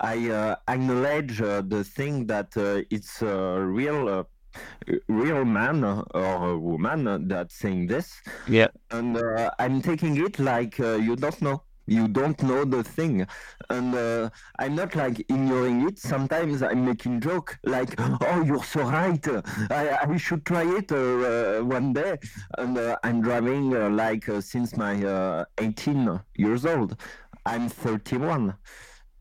I 0.00 0.30
uh, 0.30 0.56
acknowledge 0.68 1.40
uh, 1.42 1.62
the 1.66 1.84
thing 1.84 2.26
that 2.26 2.56
uh, 2.56 2.82
it's 2.90 3.22
a 3.22 3.60
real 3.60 4.08
uh, 4.08 4.24
real 5.08 5.44
man 5.44 5.84
or 5.84 6.50
a 6.50 6.58
woman 6.58 7.28
that's 7.28 7.54
saying 7.54 7.86
this, 7.86 8.20
Yeah. 8.48 8.68
and 8.90 9.16
uh, 9.16 9.50
I'm 9.58 9.80
taking 9.82 10.16
it 10.24 10.38
like 10.38 10.80
uh, 10.80 10.94
you 10.96 11.16
don't 11.16 11.40
know. 11.42 11.62
You 11.86 12.06
don't 12.06 12.40
know 12.44 12.64
the 12.64 12.84
thing, 12.84 13.26
and 13.68 13.94
uh, 13.94 14.30
I'm 14.60 14.76
not 14.76 14.94
like 14.94 15.18
ignoring 15.20 15.88
it. 15.88 15.98
Sometimes 15.98 16.62
I'm 16.62 16.84
making 16.84 17.20
joke 17.20 17.58
like, 17.64 17.94
"Oh, 17.98 18.42
you're 18.46 18.62
so 18.62 18.82
right. 18.82 19.26
I, 19.70 19.98
I 20.02 20.16
should 20.16 20.46
try 20.46 20.62
it 20.78 20.92
uh, 20.92 20.96
uh, 20.96 21.60
one 21.64 21.92
day." 21.92 22.16
And 22.58 22.78
uh, 22.78 22.96
I'm 23.02 23.20
driving 23.22 23.74
uh, 23.74 23.88
like 23.90 24.28
uh, 24.28 24.40
since 24.40 24.76
my 24.76 25.02
uh, 25.04 25.44
18 25.58 26.20
years 26.36 26.64
old. 26.64 26.96
I'm 27.44 27.68
31 27.68 28.54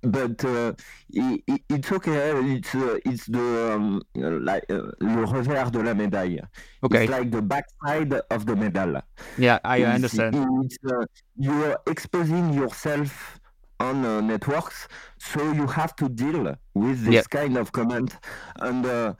but 0.02 0.44
uh, 0.46 0.74
i- 1.18 1.44
i- 1.50 1.64
it's 1.70 1.92
okay. 1.92 2.32
It's 2.56 2.74
uh, 2.76 2.98
it's 3.06 3.26
the 3.28 3.74
um, 3.76 4.02
like 4.16 4.64
uh, 4.70 4.92
le 5.02 5.26
revers 5.26 5.72
de 5.72 5.80
la 5.84 5.94
médaille. 5.94 6.42
Okay. 6.84 7.04
It's 7.04 7.12
like 7.12 7.32
the 7.32 7.42
backside 7.42 8.14
of 8.32 8.46
the 8.46 8.56
medal. 8.56 9.02
Yeah, 9.38 9.60
I 9.64 9.78
It's- 9.80 9.96
understand. 9.96 10.36
It's, 10.66 10.78
uh, 10.92 11.06
you're 11.38 11.78
exposing 11.88 12.54
yourself 12.54 13.40
on 13.82 14.04
uh, 14.06 14.22
networks, 14.22 14.88
so 15.18 15.52
you 15.54 15.66
have 15.68 15.96
to 15.98 16.10
deal 16.10 16.56
with 16.76 17.04
this 17.06 17.14
Yeah. 17.14 17.22
kind 17.30 17.58
of 17.58 17.72
comment. 17.72 18.18
And 18.60 18.86
uh, 18.86 19.14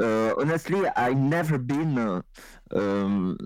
uh, 0.00 0.32
honestly, 0.38 0.88
I 0.96 1.12
never 1.14 1.58
been 1.58 1.98
uh, 1.98 2.22
um, 2.74 3.36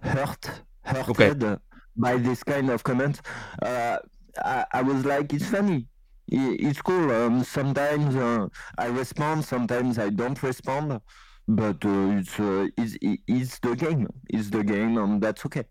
hurt, 0.00 0.50
hurted 0.84 1.58
by 1.96 2.16
this 2.16 2.42
kind 2.42 2.70
of 2.70 2.82
comment. 2.84 3.20
Uh, 3.62 3.98
I, 4.44 4.64
I 4.72 4.82
was 4.82 5.04
like, 5.04 5.32
it's 5.32 5.46
funny. 5.46 5.86
It's 6.28 6.80
cool. 6.80 7.10
Um, 7.10 7.44
sometimes 7.44 8.14
uh, 8.16 8.48
I 8.78 8.86
respond, 8.86 9.44
sometimes 9.44 9.98
I 9.98 10.08
don't 10.10 10.40
respond, 10.42 11.00
but 11.48 11.84
uh, 11.84 12.18
it's, 12.18 12.38
uh, 12.40 12.68
it's 12.76 12.96
it's 13.26 13.58
the 13.58 13.74
game. 13.74 14.08
It's 14.30 14.50
the 14.50 14.64
game, 14.64 14.96
and 14.98 15.20
that's 15.20 15.44
okay. 15.46 15.64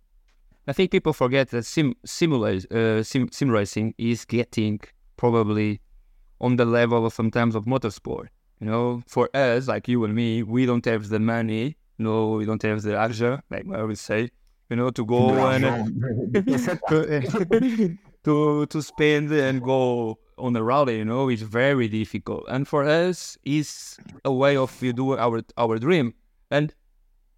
I 0.68 0.74
think 0.74 0.92
people 0.92 1.14
forget 1.14 1.50
that 1.50 1.66
sim 1.66 1.96
simulate 2.06 2.72
uh, 2.72 3.04
sim, 3.04 3.30
sim 3.32 3.50
racing 3.50 3.96
is 3.98 4.26
getting 4.26 4.80
probably 5.18 5.82
on 6.40 6.58
the 6.58 6.66
level 6.66 7.06
of 7.06 7.14
sometimes 7.14 7.56
of 7.56 7.66
motorsport. 7.66 8.28
You 8.60 8.68
know, 8.68 9.02
for 9.08 9.30
us, 9.34 9.68
like 9.68 9.88
you 9.88 10.04
and 10.04 10.14
me, 10.14 10.44
we 10.44 10.66
don't 10.66 10.86
have 10.86 11.10
the 11.10 11.20
money. 11.20 11.78
No, 11.98 12.32
we 12.32 12.46
don't 12.46 12.62
have 12.62 12.84
the 12.84 12.96
argent, 12.96 13.42
like 13.50 13.66
I 13.74 13.84
would 13.84 13.98
say. 13.98 14.30
You 14.70 14.76
know, 14.76 14.92
to 14.92 15.06
go 15.06 15.30
and. 15.48 15.66
to 18.24 18.66
to 18.68 18.82
spend 18.82 19.32
and 19.32 19.62
go 19.62 20.18
on 20.38 20.56
a 20.56 20.64
rally. 20.64 20.98
You 20.98 21.06
know, 21.06 21.30
it's 21.30 21.42
very 21.42 21.88
difficult. 21.88 22.46
And 22.48 22.68
for 22.68 22.84
us, 22.84 23.38
it's 23.44 23.98
a 24.26 24.32
way 24.34 24.58
of 24.58 24.82
you 24.82 24.94
do 24.94 25.18
our 25.18 25.42
our 25.58 25.78
dream. 25.80 26.14
And 26.50 26.74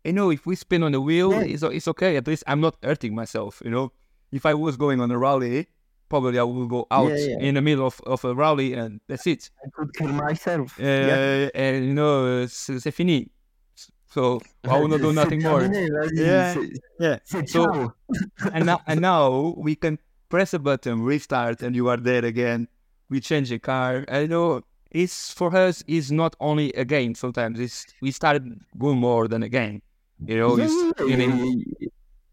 you 0.03 0.13
know, 0.13 0.31
if 0.31 0.45
we 0.45 0.55
spin 0.55 0.83
on 0.83 0.91
the 0.91 0.99
wheel, 1.01 1.31
Yeah. 1.31 1.41
it's, 1.53 1.63
it's 1.63 1.87
okay. 1.87 2.17
At 2.17 2.27
least 2.27 2.43
I'm 2.47 2.59
not 2.59 2.75
hurting 2.83 3.15
myself, 3.15 3.61
you 3.63 3.71
know. 3.71 3.91
If 4.31 4.45
I 4.45 4.53
was 4.53 4.75
going 4.77 4.99
on 4.99 5.11
a 5.11 5.17
rally, 5.17 5.67
probably 6.09 6.39
I 6.39 6.43
will 6.43 6.67
go 6.67 6.87
out 6.91 7.11
Yeah, 7.11 7.37
yeah. 7.39 7.47
in 7.47 7.55
the 7.55 7.61
middle 7.61 7.85
of, 7.87 8.01
of 8.05 8.25
a 8.25 8.33
rally 8.35 8.73
and 8.73 8.99
that's 9.07 9.27
it. 9.27 9.49
I 9.65 9.69
could 9.73 9.93
kill 9.93 10.07
myself. 10.11 10.77
Uh, 10.79 10.83
yeah. 10.83 11.49
And, 11.55 11.85
you 11.85 11.93
know, 11.93 12.45
c'est 12.47 12.91
fini. 12.91 13.29
So 14.09 14.41
I 14.65 14.77
will 14.79 14.89
not 14.89 15.01
do 15.01 15.13
nothing 15.21 15.41
more. 15.41 15.63
Yeah, 16.13 16.55
yeah. 16.99 17.19
So- 17.25 17.93
and 18.53 18.65
now 18.65 18.79
and 18.87 19.01
now 19.01 19.53
we 19.57 19.75
can 19.75 19.97
press 20.33 20.51
a 20.51 20.59
button, 20.59 21.03
restart, 21.03 21.61
and 21.61 21.75
you 21.75 21.87
are 21.89 22.01
there 22.09 22.25
again. 22.25 22.67
We 23.11 23.19
change 23.19 23.49
the 23.49 23.59
car. 23.59 24.03
I 24.07 24.25
know 24.25 24.61
it's 24.89 25.31
for 25.31 25.55
us. 25.55 25.83
It's 25.87 26.09
not 26.09 26.35
only 26.39 26.73
a 26.73 26.85
game. 26.95 27.13
Sometimes 27.13 27.59
it's 27.59 27.85
we 28.01 28.09
started 28.09 28.43
going 28.83 28.97
more 28.97 29.27
than 29.27 29.43
a 29.43 29.49
game. 29.59 29.83
You 30.25 30.37
know, 30.39 30.57
yeah, 30.57 31.17
mean 31.21 31.63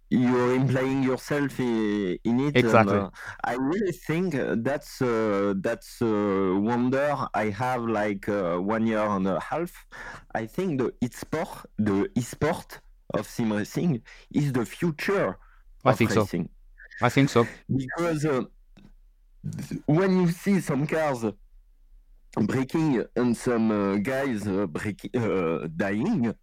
you're 0.08 0.54
implying 0.54 1.02
yourself 1.02 1.60
in, 1.60 2.18
in 2.24 2.40
it. 2.46 2.56
Exactly. 2.56 2.96
And, 2.96 3.06
uh, 3.06 3.10
I 3.44 3.54
really 3.54 3.92
think 3.92 4.34
uh, 4.34 4.56
that's 4.68 5.02
uh, 5.02 5.52
that's 5.66 6.00
a 6.00 6.14
wonder 6.70 7.06
I 7.34 7.46
have 7.64 7.82
like 7.84 8.24
uh, 8.30 8.56
one 8.76 8.86
year 8.86 9.06
and 9.16 9.26
a 9.26 9.40
half. 9.40 9.72
I 10.34 10.46
think 10.46 10.80
the 10.80 10.88
e-sport, 11.02 11.66
the 11.78 12.08
e-sport 12.16 12.80
of 13.12 13.26
sim 13.26 13.52
racing 13.52 14.00
is 14.32 14.52
the 14.52 14.64
future 14.64 15.36
I 15.84 15.90
of 15.90 15.98
think 15.98 16.10
so. 16.12 16.26
I 17.00 17.08
think 17.08 17.30
so. 17.30 17.46
because 17.68 18.24
uh, 18.24 18.42
when 19.86 20.20
you 20.20 20.28
see 20.28 20.60
some 20.60 20.86
cars 20.86 21.24
breaking 22.34 23.04
and 23.16 23.36
some 23.36 23.70
uh, 23.70 23.96
guys 23.96 24.46
uh, 24.46 24.66
breaking, 24.66 25.10
uh, 25.16 25.66
dying, 25.76 26.34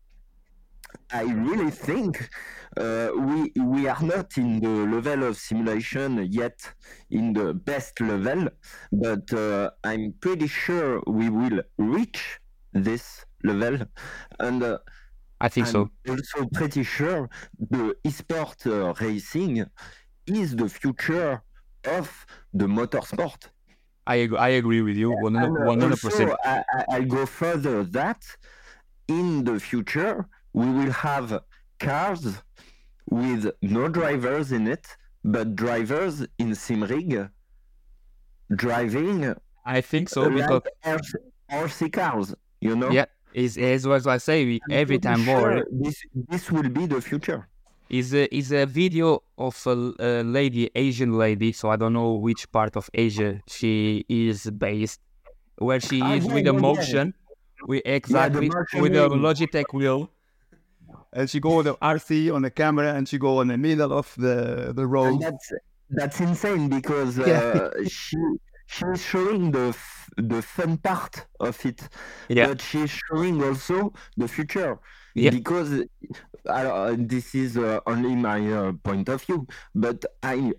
I 1.12 1.24
really 1.24 1.72
think 1.72 2.30
uh, 2.78 3.10
we 3.16 3.52
we 3.62 3.88
are 3.88 4.02
not 4.02 4.38
in 4.38 4.60
the 4.60 4.70
level 4.96 5.24
of 5.26 5.38
simulation 5.38 6.28
yet, 6.30 6.60
in 7.12 7.34
the 7.34 7.54
best 7.54 8.00
level, 8.02 8.50
but 8.92 9.32
uh, 9.34 9.70
I'm 9.84 10.14
pretty 10.20 10.48
sure 10.48 11.02
we 11.08 11.30
will 11.30 11.62
reach 11.78 12.40
this 12.74 13.26
level, 13.44 13.86
and. 14.40 14.64
Uh, 14.64 14.78
I 15.40 15.50
think 15.50 15.68
so. 15.68 15.92
I'm 16.08 16.14
also 16.14 16.48
pretty 16.52 16.84
sure 16.84 17.30
the 17.60 17.96
esport 18.04 18.66
racing 19.00 19.68
is 20.28 20.56
the 20.56 20.70
future 20.70 21.42
of 21.86 22.26
the 22.54 22.66
motorsport. 22.66 23.48
I 24.06 24.16
agree, 24.16 24.38
I 24.38 24.50
agree 24.50 24.82
with 24.82 24.96
you 24.96 25.12
one 25.12 25.36
And, 25.36 25.58
uh, 25.58 25.66
hundred 25.66 26.00
percent. 26.00 26.32
I, 26.44 26.64
I- 26.90 27.02
go 27.02 27.26
further 27.26 27.84
that 27.84 28.22
in 29.08 29.44
the 29.44 29.60
future 29.60 30.26
we 30.54 30.66
will 30.70 30.92
have 30.92 31.42
cars 31.80 32.26
with 33.10 33.52
no 33.62 33.88
drivers 33.88 34.52
in 34.52 34.68
it, 34.68 34.86
but 35.24 35.56
drivers 35.56 36.22
in 36.40 36.50
SimRig 36.52 37.30
driving 38.56 39.36
I 39.66 39.82
think 39.82 40.08
so 40.10 40.30
because 40.30 40.62
RC, 41.52 41.92
cars. 41.92 42.34
You 42.62 42.76
know. 42.76 42.90
yeah, 42.90 43.06
is 43.34 43.58
as 43.58 43.86
what 43.86 44.08
I 44.08 44.18
say. 44.18 44.46
We, 44.46 44.62
every 44.72 45.00
time 45.00 45.26
more. 45.26 45.66
This 45.70 46.02
this 46.14 46.50
will 46.52 46.70
be 46.70 46.86
the 46.86 47.02
future. 47.02 47.48
Is 47.90 48.14
a 48.14 48.34
is 48.36 48.52
a 48.52 48.66
video 48.66 49.24
of 49.38 49.56
a, 49.68 49.94
a 50.00 50.24
lady, 50.24 50.70
Asian 50.76 51.14
lady. 51.18 51.52
So 51.52 51.70
I 51.70 51.76
don't 51.76 51.94
know 51.94 52.14
which 52.14 52.52
part 52.52 52.76
of 52.76 52.90
Asia 52.94 53.42
she 53.48 54.06
is 54.10 54.50
based, 54.52 55.02
where 55.58 55.80
she 55.80 56.00
is 56.02 56.26
yeah, 56.26 56.34
with 56.34 56.46
yeah, 56.46 56.52
a 56.52 56.54
motion, 56.54 57.14
with 57.68 57.82
exactly 57.86 58.50
motion 58.50 58.82
with 58.82 58.96
a 58.96 59.08
wheel. 59.10 59.18
Logitech 59.18 59.74
wheel, 59.74 60.10
and 61.14 61.30
she 61.30 61.40
go 61.40 61.60
on 61.60 61.66
the 61.66 61.76
RC 61.76 62.34
on 62.34 62.42
the 62.42 62.52
camera 62.52 62.94
and 62.94 63.08
she 63.08 63.18
go 63.18 63.42
in 63.42 63.48
the 63.48 63.58
middle 63.58 63.94
of 63.94 64.14
the 64.18 64.74
the 64.76 64.84
And 64.84 64.92
road. 64.92 65.22
that's 65.22 65.52
that's 65.90 66.20
insane 66.20 66.70
because 66.70 67.18
uh, 67.20 67.26
Yeah. 67.26 67.88
she 67.88 68.18
she's 68.68 69.02
showing 69.04 69.52
the 69.52 69.70
f- 69.70 70.10
the 70.18 70.42
fun 70.42 70.78
part 70.78 71.26
of 71.40 71.66
it, 71.66 71.88
Yeah. 72.30 72.48
but 72.48 72.62
she's 72.62 72.90
showing 72.90 73.42
also 73.44 73.94
the 74.18 74.28
future. 74.28 74.80
Yeah. 75.18 75.32
Because 75.32 75.84
uh, 76.48 76.96
this 76.98 77.34
is 77.34 77.58
uh, 77.58 77.80
only 77.88 78.16
my 78.16 78.40
uh, 78.52 78.72
point 78.84 79.10
of 79.10 79.24
view, 79.24 79.48
but 79.74 80.06
I 80.22 80.54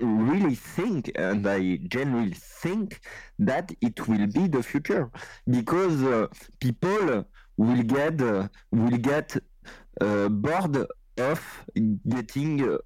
really 0.00 0.54
think 0.54 1.12
and 1.14 1.46
I 1.46 1.76
generally 1.88 2.34
think 2.34 3.00
that 3.38 3.70
it 3.82 4.08
will 4.08 4.26
be 4.26 4.48
the 4.48 4.62
future 4.62 5.10
because 5.46 6.02
uh, 6.02 6.28
people 6.60 7.26
will 7.58 7.82
get 7.82 8.22
uh, 8.22 8.48
will 8.72 8.96
get 8.96 9.36
uh, 10.00 10.28
bored 10.30 10.86
of 11.18 11.40
getting 12.08 12.78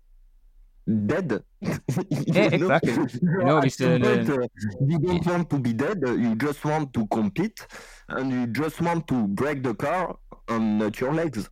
dead. 0.86 1.42
Yeah, 1.60 2.48
exactly. 2.52 2.92
You 2.92 3.44
know, 3.44 3.58
at 3.58 3.64
it's, 3.64 3.76
some 3.76 4.02
uh, 4.02 4.06
uh, 4.06 4.46
you 4.80 4.98
don't 4.98 5.26
want 5.26 5.50
to 5.50 5.58
be 5.58 5.72
dead. 5.72 6.02
uh, 6.06 6.12
You 6.12 6.34
just 6.36 6.64
want 6.64 6.92
to 6.94 7.06
compete, 7.08 7.66
and 8.08 8.30
you 8.32 8.46
just 8.48 8.80
want 8.80 9.08
to 9.08 9.26
break 9.28 9.62
the 9.62 9.74
car 9.74 10.16
on 10.48 10.78
not 10.78 11.00
your 11.00 11.14
legs. 11.14 11.48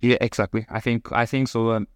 Yeah, 0.00 0.18
exactly. 0.20 0.66
I 0.70 0.80
think 0.80 1.10
I 1.12 1.26
think 1.26 1.48
so. 1.48 1.72
Um, 1.72 1.88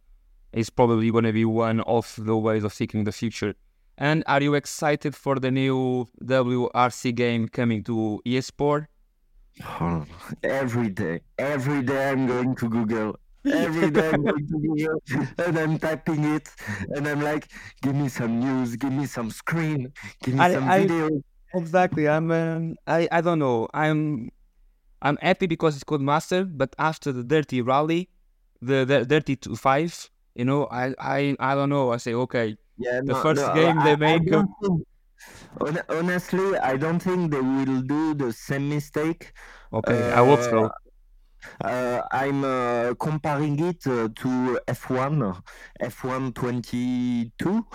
it's 0.53 0.70
probably 0.70 1.11
going 1.11 1.24
to 1.24 1.32
be 1.32 1.45
one 1.45 1.80
of 1.80 2.14
the 2.18 2.36
ways 2.36 2.64
of 2.64 2.72
seeking 2.72 3.05
the 3.05 3.12
future. 3.12 3.55
And 3.99 4.24
are 4.26 4.43
you 4.43 4.55
excited 4.55 5.14
for 5.14 5.38
the 5.38 5.51
new 5.51 6.09
WRC 6.24 7.14
game 7.14 7.49
coming 7.49 7.84
to 7.84 8.20
eSport? 8.26 8.86
Oh, 9.62 10.07
every 10.43 10.88
day, 10.91 11.20
every 11.38 11.82
day 11.82 12.11
I'm 12.11 12.26
going 12.26 12.57
to 12.57 12.68
Google. 12.68 13.19
Every 13.45 13.91
day 13.97 14.11
I'm 14.11 14.22
going 14.24 14.47
to 14.47 15.01
and 15.47 15.59
I'm 15.59 15.78
typing 15.78 16.24
it 16.24 16.49
and 16.95 17.07
I'm 17.09 17.20
like, 17.22 17.49
give 17.82 17.95
me 17.95 18.09
some 18.09 18.41
news, 18.41 18.76
give 18.76 18.93
me 18.93 19.07
some 19.07 19.30
screen, 19.30 19.93
give 20.22 20.34
me 20.34 20.41
I- 20.41 20.53
some 20.55 20.68
I- 20.68 20.80
video. 20.86 21.22
Exactly. 21.53 22.09
I'm. 22.09 22.30
Um, 22.30 22.76
I. 22.86 23.09
I 23.11 23.20
don't 23.20 23.41
know. 23.41 23.66
I'm. 23.74 24.30
I'm 25.03 25.16
happy 25.20 25.47
because 25.49 25.74
it's 25.74 25.82
Codemaster, 25.82 26.45
but 26.57 26.76
after 26.78 27.11
the 27.11 27.24
Dirty 27.24 27.61
Rally, 27.61 28.09
the, 28.62 28.84
the 28.84 29.05
Dirty 29.05 29.34
Two 29.34 29.57
Five, 29.57 30.11
you 30.36 30.45
know, 30.45 30.68
I. 30.70 30.95
I. 31.01 31.34
I 31.41 31.57
don't 31.57 31.68
know. 31.68 31.91
I 31.93 31.97
say 31.97 32.14
okay. 32.14 32.57
Yeah, 32.78 33.01
The 33.05 33.16
first 33.16 33.43
game 33.55 33.80
I- 33.80 33.84
they 33.84 33.97
make, 33.97 34.30
don't 34.30 34.49
think- 34.62 34.86
Hon- 35.61 35.82
honestly, 35.88 36.57
I 36.59 36.76
don't 36.76 37.01
think 37.01 37.32
they 37.32 37.41
will 37.41 37.80
do 37.82 38.14
the 38.14 38.32
same 38.32 38.68
mistake. 38.68 39.32
Okay. 39.72 40.12
I 40.12 40.24
hope 40.24 40.43
so. 40.43 40.70
Uh, 41.62 42.03
I'm 42.11 42.45
uh, 42.45 42.95
comparing 42.95 43.59
it 43.61 43.86
uh, 43.86 44.09
to 44.16 44.59
F1, 44.68 45.43
F1 45.82 46.34
22. 46.34 47.66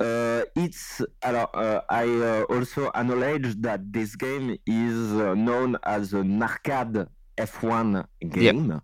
Uh, 0.00 0.42
it's 0.56 1.00
I 1.22 2.44
also 2.48 2.90
acknowledge 2.94 3.54
that 3.60 3.92
this 3.92 4.16
game 4.16 4.56
is 4.66 5.12
known 5.36 5.76
as 5.84 6.12
an 6.14 6.42
arcade 6.42 7.06
F1 7.38 8.04
game. 8.28 8.80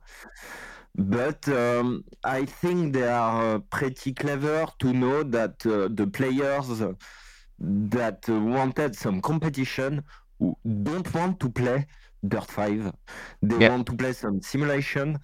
But 0.96 1.48
um, 1.48 2.04
I 2.24 2.44
think 2.44 2.94
they 2.94 3.08
are 3.08 3.60
pretty 3.70 4.12
clever 4.12 4.66
to 4.80 4.92
know 4.92 5.22
that 5.22 5.64
uh, 5.64 5.88
the 5.90 6.06
players 6.06 6.82
that 7.58 8.28
wanted 8.28 8.96
some 8.96 9.20
competition 9.20 10.02
don't 10.82 11.14
want 11.14 11.38
to 11.40 11.48
play 11.50 11.86
Dirt 12.26 12.50
5. 12.50 12.92
They 13.42 13.58
Yeah. 13.58 13.70
want 13.70 13.86
to 13.86 13.96
play 13.96 14.12
some 14.12 14.40
simulation. 14.42 15.18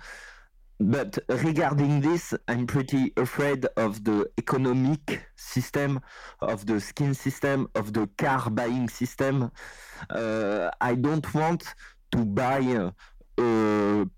But 0.78 1.18
regarding 1.28 2.02
this, 2.02 2.34
I'm 2.48 2.66
pretty 2.66 3.12
afraid 3.16 3.66
of 3.78 4.04
the 4.04 4.26
economic 4.38 5.26
system, 5.34 6.00
of 6.40 6.66
the 6.66 6.80
skin 6.80 7.14
system, 7.14 7.66
of 7.74 7.94
the 7.94 8.06
car 8.18 8.50
buying 8.50 8.88
system. 8.90 9.50
Uh, 10.10 10.70
I 10.80 10.94
don't 10.94 11.32
want 11.34 11.74
to 12.12 12.24
buy 12.26 12.58
a 12.58 12.92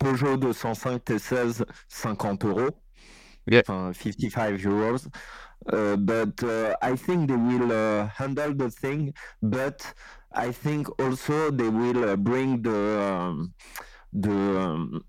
Peugeot 0.01 0.41
205 0.41 1.05
T16 1.05 1.64
50 1.89 2.39
euros. 2.39 2.72
Yeah. 3.47 3.61
Enfin, 3.61 3.93
55 3.95 4.61
euros. 4.61 5.09
Uh, 5.72 5.97
but 5.97 6.43
uh, 6.43 6.74
I 6.83 6.97
think 6.97 7.29
they 7.29 7.37
will 7.37 7.70
uh, 7.72 8.09
handle 8.09 8.55
the 8.55 8.70
thing, 8.70 9.12
but 9.43 9.95
I 10.33 10.53
think 10.53 10.89
also 11.01 11.51
they 11.51 11.68
will 11.68 12.11
uh, 12.11 12.16
bring 12.16 12.62
the 12.62 13.01
um, 13.01 13.55
the 14.12 14.31
um, 14.31 15.05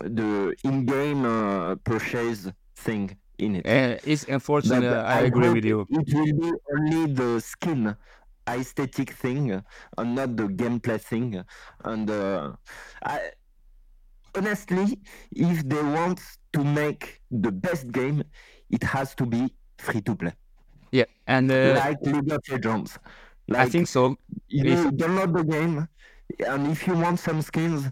the 0.00 0.54
in-game 0.64 1.24
uh, 1.24 1.74
purchase 1.76 2.48
thing 2.76 3.16
in 3.38 3.56
it. 3.56 3.66
Uh, 3.66 3.98
it's 4.04 4.24
unfortunate. 4.24 4.90
But 4.90 5.06
I 5.06 5.20
agree 5.20 5.48
with 5.48 5.64
you. 5.64 5.86
It 5.90 6.14
will 6.14 6.40
be 6.40 6.52
only 6.76 7.12
the 7.12 7.40
skin 7.40 7.96
aesthetic 8.48 9.10
thing 9.10 9.62
and 9.98 10.14
not 10.14 10.36
the 10.36 10.44
gameplay 10.44 11.00
thing. 11.00 11.42
And 11.84 12.10
uh, 12.10 12.52
I, 13.02 13.30
honestly, 14.34 14.98
if 15.32 15.68
they 15.68 15.82
want 15.82 16.20
to 16.52 16.64
make 16.64 17.20
the 17.30 17.52
best 17.52 17.90
game, 17.92 18.22
it 18.70 18.82
has 18.82 19.14
to 19.16 19.26
be 19.26 19.54
free 19.78 20.00
to 20.02 20.14
play, 20.14 20.32
Yeah, 20.92 21.04
and 21.26 21.50
uh, 21.50 21.74
like 21.84 21.98
League 22.02 22.32
of 22.32 22.42
Legends. 22.50 22.98
I 23.54 23.68
think 23.68 23.88
so. 23.88 24.16
you 24.48 24.64
if- 24.72 24.94
download 24.94 25.36
the 25.36 25.44
game, 25.44 25.88
and 26.46 26.70
if 26.70 26.86
you 26.86 26.94
want 26.94 27.18
some 27.20 27.42
skins, 27.42 27.90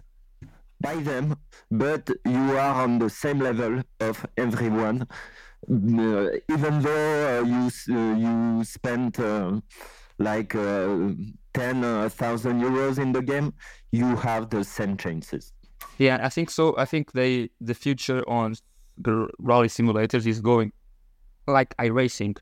buy 0.81 0.95
them. 0.95 1.35
But 1.71 2.09
you 2.25 2.57
are 2.57 2.83
on 2.83 2.99
the 2.99 3.09
same 3.09 3.39
level 3.39 3.81
of 3.99 4.25
everyone, 4.37 5.07
uh, 5.69 6.27
even 6.55 6.81
though 6.81 7.39
uh, 7.39 7.43
you 7.45 7.69
uh, 7.95 8.15
you 8.15 8.63
spent 8.63 9.19
uh, 9.19 9.59
like 10.19 10.55
uh, 10.55 11.09
ten 11.53 12.09
thousand 12.09 12.61
euros 12.61 12.99
in 12.99 13.11
the 13.11 13.21
game, 13.21 13.53
you 13.91 14.15
have 14.17 14.49
the 14.49 14.63
same 14.63 14.97
chances. 14.97 15.53
Yeah, 15.97 16.19
I 16.21 16.29
think 16.29 16.49
so. 16.49 16.75
I 16.77 16.85
think 16.85 17.11
they 17.13 17.49
the 17.59 17.73
future 17.73 18.23
on 18.29 18.55
the 18.97 19.27
rally 19.39 19.67
simulators 19.67 20.25
is 20.27 20.41
going 20.41 20.71
like 21.47 21.75
iRacing. 21.77 22.37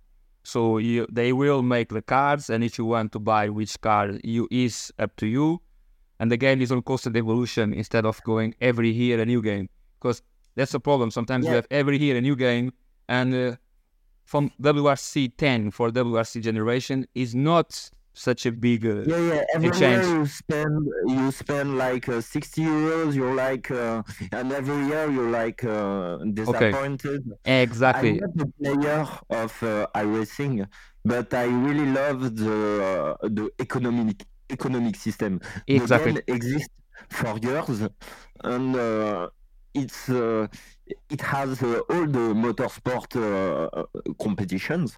So 0.45 0.77
you 0.77 1.07
they 1.11 1.33
will 1.33 1.61
make 1.61 1.89
the 1.89 2.01
cars, 2.01 2.49
and 2.49 2.63
if 2.63 2.77
you 2.77 2.85
want 2.85 3.11
to 3.13 3.19
buy 3.19 3.49
which 3.49 3.79
car 3.81 4.11
you 4.23 4.47
is 4.51 4.93
up 4.99 5.15
to 5.17 5.25
you. 5.27 5.61
And 6.19 6.31
the 6.31 6.37
game 6.37 6.61
is 6.61 6.71
on 6.71 6.81
constant 6.81 7.17
evolution 7.17 7.73
instead 7.73 8.05
of 8.05 8.23
going 8.23 8.55
every 8.61 8.89
year 8.89 9.19
a 9.19 9.25
new 9.25 9.41
game. 9.41 9.67
Because 9.99 10.21
that's 10.55 10.71
the 10.71 10.79
problem. 10.79 11.11
Sometimes 11.11 11.45
you 11.45 11.51
have 11.51 11.67
every 11.69 11.97
year 11.97 12.15
a 12.15 12.21
new 12.21 12.37
game, 12.37 12.71
and 13.09 13.35
uh, 13.35 13.55
from 14.23 14.51
WRC 14.61 15.35
10 15.37 15.71
for 15.71 15.91
WRC 15.91 16.41
generation 16.41 17.05
is 17.15 17.35
not 17.35 17.89
such 18.16 18.45
a 18.45 18.51
big. 18.51 18.86
Uh, 18.86 19.03
Yeah, 19.05 19.18
yeah. 19.32 19.43
Every 19.55 19.72
change. 19.72 20.05
year 20.05 20.18
you 20.18 20.26
spend 20.26 20.88
you 21.07 21.32
spend 21.32 21.78
like 21.78 22.09
uh, 22.09 22.22
sixty 22.22 22.61
euros. 22.63 23.13
You're 23.16 23.36
like, 23.36 23.70
uh, 23.72 24.03
and 24.32 24.51
every 24.51 24.88
year 24.88 25.09
you're 25.11 25.30
like 25.30 25.63
uh, 25.63 26.18
disappointed. 26.34 27.22
Exactly. 27.45 28.20
I'm 28.22 28.32
not 28.36 28.47
a 28.47 28.47
player 28.59 29.07
of 29.30 29.51
uh, 29.63 29.88
iRacing, 29.95 30.66
but 31.03 31.34
I 31.34 31.45
really 31.45 31.86
love 31.86 32.36
the 32.36 33.16
uh, 33.22 33.28
the 33.38 33.49
economic 33.59 34.24
economic 34.49 34.95
system. 34.95 35.41
Exactly. 35.68 36.13
The 36.13 36.22
game 36.22 36.36
exists 36.36 36.70
for 37.09 37.38
years, 37.38 37.88
and 38.43 38.76
uh, 38.76 39.30
it's 39.74 40.09
it 41.09 41.22
has 41.22 41.61
all 41.63 42.05
the 42.18 42.34
motorsport 42.45 43.09
competitions. 44.22 44.97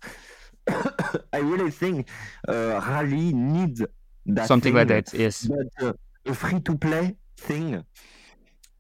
I 1.34 1.39
really 1.39 1.72
think 1.72 2.09
uh, 2.47 2.82
rally 2.88 3.34
needs 3.34 3.84
that 4.26 4.47
Something 4.47 4.74
like 4.76 4.88
that. 4.89 5.13
Yes. 5.13 5.47
but 5.47 5.86
uh, 5.88 5.93
a 6.26 6.34
free 6.34 6.59
to 6.61 6.78
play 6.78 7.15
thing 7.38 7.84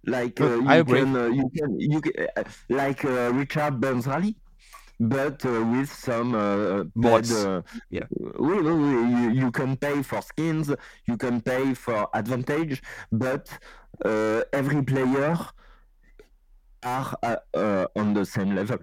like 0.05 0.39
uh, 0.41 0.55
you 0.55 0.69
I 0.69 0.75
agree. 0.77 1.01
can 1.01 1.15
uh, 1.15 1.27
you 1.27 1.49
can 1.55 1.79
you 1.79 2.01
can, 2.01 2.13
uh, 2.37 2.43
like 2.69 3.03
uh, 3.05 3.31
Richard 3.33 3.79
Burns 3.79 4.07
Rally 4.07 4.35
but 4.99 5.45
uh, 5.45 5.63
with 5.73 5.91
some 5.91 6.33
uh, 6.35 6.83
Mods. 6.95 7.31
uh, 7.31 7.61
Yeah. 7.89 8.07
oui, 8.39 8.57
oui, 8.65 8.71
oui, 8.71 8.91
you, 9.21 9.29
you 9.41 9.51
can 9.51 9.75
pay 9.77 10.01
for 10.01 10.21
skins 10.21 10.71
you 11.07 11.17
can 11.17 11.41
pay 11.41 11.73
for 11.73 12.07
advantage 12.13 12.81
but 13.11 13.47
uh, 14.05 14.41
every 14.53 14.81
player 14.83 15.37
are 16.83 17.15
uh, 17.23 17.35
uh, 17.53 17.87
on 17.95 18.13
the 18.13 18.25
same 18.25 18.55
level 18.55 18.79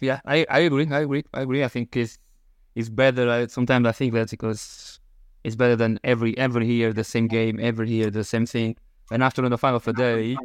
Yeah, 0.00 0.20
I, 0.24 0.44
I 0.50 0.60
agree. 0.60 0.88
I 0.90 1.00
agree. 1.00 1.24
I 1.32 1.42
agree. 1.42 1.62
I 1.64 1.68
think 1.68 1.96
it's 1.96 2.18
it's 2.74 2.88
better. 2.88 3.30
I, 3.30 3.46
sometimes 3.46 3.86
I 3.86 3.92
think 3.92 4.12
that 4.14 4.30
because 4.30 5.00
it's 5.44 5.56
better 5.56 5.76
than 5.76 5.98
every 6.04 6.36
every 6.38 6.66
year 6.66 6.92
the 6.92 7.04
same 7.04 7.28
game, 7.28 7.58
every 7.60 7.90
year 7.90 8.10
the 8.10 8.24
same 8.24 8.46
thing. 8.46 8.76
And 9.10 9.22
after 9.22 9.46
the 9.48 9.58
final 9.58 9.76
of 9.76 9.84
the 9.84 9.92
day, 9.92 10.36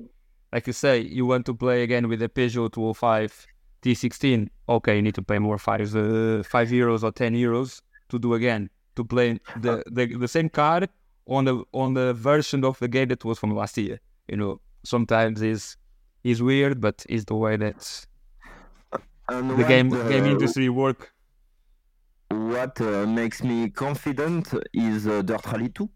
like 0.52 0.68
you 0.68 0.74
say, 0.74 1.00
you 1.00 1.26
want 1.26 1.46
to 1.46 1.54
play 1.54 1.84
again 1.84 2.08
with 2.08 2.20
the 2.20 2.30
Peugeot 2.30 2.72
205 2.72 3.48
T16. 3.82 4.50
Okay, 4.70 4.96
you 4.96 5.02
need 5.02 5.16
to 5.16 5.22
pay 5.22 5.40
more 5.40 5.58
five 5.58 5.96
uh, 5.96 6.44
five 6.44 6.70
euros 6.70 7.04
or 7.04 7.12
ten 7.12 7.34
euros 7.34 7.82
to 8.10 8.20
do 8.20 8.34
again 8.34 8.70
to 8.96 9.04
play 9.04 9.40
the, 9.58 9.84
the 9.88 10.06
the 10.08 10.28
same 10.28 10.50
card 10.50 10.90
on 11.28 11.46
the 11.46 11.64
on 11.74 11.94
the 11.94 12.14
version 12.14 12.66
of 12.66 12.80
the 12.80 12.88
game 12.88 13.08
that 13.10 13.24
was 13.24 13.40
from 13.40 13.56
last 13.56 13.78
year. 13.78 14.00
You 14.28 14.38
know, 14.38 14.60
sometimes 14.84 15.42
is 15.42 15.78
is 16.24 16.42
weird, 16.42 16.82
but 16.82 17.06
it's 17.08 17.26
the 17.26 17.36
way 17.36 17.56
that 17.58 18.06
and 19.30 19.58
the 19.58 19.64
game 19.64 19.94
uh, 19.94 20.08
game 20.10 20.26
industry 20.26 20.70
work. 20.70 21.14
What 22.30 22.80
uh, 22.82 23.06
makes 23.06 23.44
me 23.44 23.70
confident 23.70 24.54
is 24.74 25.08
uh, 25.08 25.22
Dirt 25.22 25.46
Rally 25.46 25.70
2. 25.70 25.90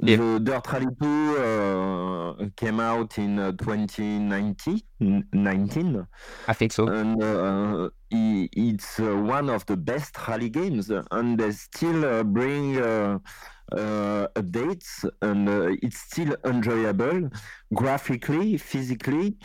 Yeah. 0.00 0.16
The 0.16 0.40
Dirt 0.40 0.72
Rally 0.72 0.86
2 1.00 1.36
uh, 1.38 2.48
came 2.56 2.80
out 2.80 3.16
in 3.18 3.38
uh, 3.38 3.52
2019, 3.52 4.82
19, 5.32 6.06
I 6.48 6.52
think 6.52 6.72
so. 6.72 6.88
and 6.88 7.22
uh, 7.22 7.90
it's 8.10 8.98
uh, 8.98 9.16
one 9.16 9.48
of 9.50 9.64
the 9.66 9.76
best 9.76 10.16
rally 10.28 10.50
games, 10.50 10.90
and 11.10 11.38
they 11.38 11.52
still 11.52 12.04
uh, 12.04 12.22
bring 12.24 12.76
uh, 12.78 13.18
uh, 13.72 14.26
updates, 14.34 15.08
and 15.22 15.48
uh, 15.48 15.68
it's 15.80 15.98
still 15.98 16.36
enjoyable 16.44 17.30
graphically, 17.72 18.58
physically. 18.58 19.36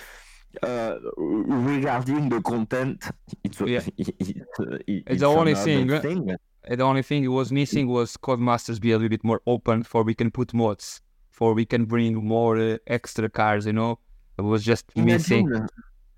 Uh, 0.64 0.95
regarding 1.18 2.30
the 2.30 2.41
content, 2.41 3.04
it's, 3.43 3.60
Yeah. 3.62 3.82
it's, 3.97 4.60
uh, 4.60 4.78
it- 4.88 5.04
It's 5.08 5.20
the 5.22 5.28
only 5.28 5.56
thing, 5.56 5.91
uh, 5.91 6.02
thing. 6.02 6.36
The 6.68 6.84
only 6.84 7.04
thing 7.04 7.24
it 7.24 7.28
was 7.39 7.52
missing 7.52 7.88
was 7.88 8.18
Codemasters 8.18 8.80
be 8.82 8.91
a 8.91 8.97
little 8.97 9.10
bit 9.10 9.24
more 9.24 9.41
open 9.45 9.84
for 9.84 10.04
we 10.04 10.16
can 10.16 10.32
put 10.32 10.54
mods, 10.54 11.02
for 11.30 11.54
we 11.54 11.66
can 11.66 11.86
bring 11.86 12.16
more 12.16 12.58
uh, 12.58 12.78
extra 12.88 13.30
cars. 13.30 13.66
You 13.66 13.74
know, 13.74 14.00
it 14.38 14.41
was 14.41 14.64
just 14.64 14.86
missing. 14.95 15.45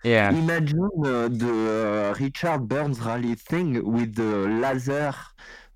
Yeah, 0.04 0.32
imagine 0.32 0.90
uh, 1.06 1.28
the 1.44 2.14
uh, 2.18 2.20
Richard 2.24 2.68
Burns 2.68 3.00
rally 3.02 3.36
thing 3.36 3.70
with 3.96 4.16
the 4.16 4.48
laser, 4.64 5.14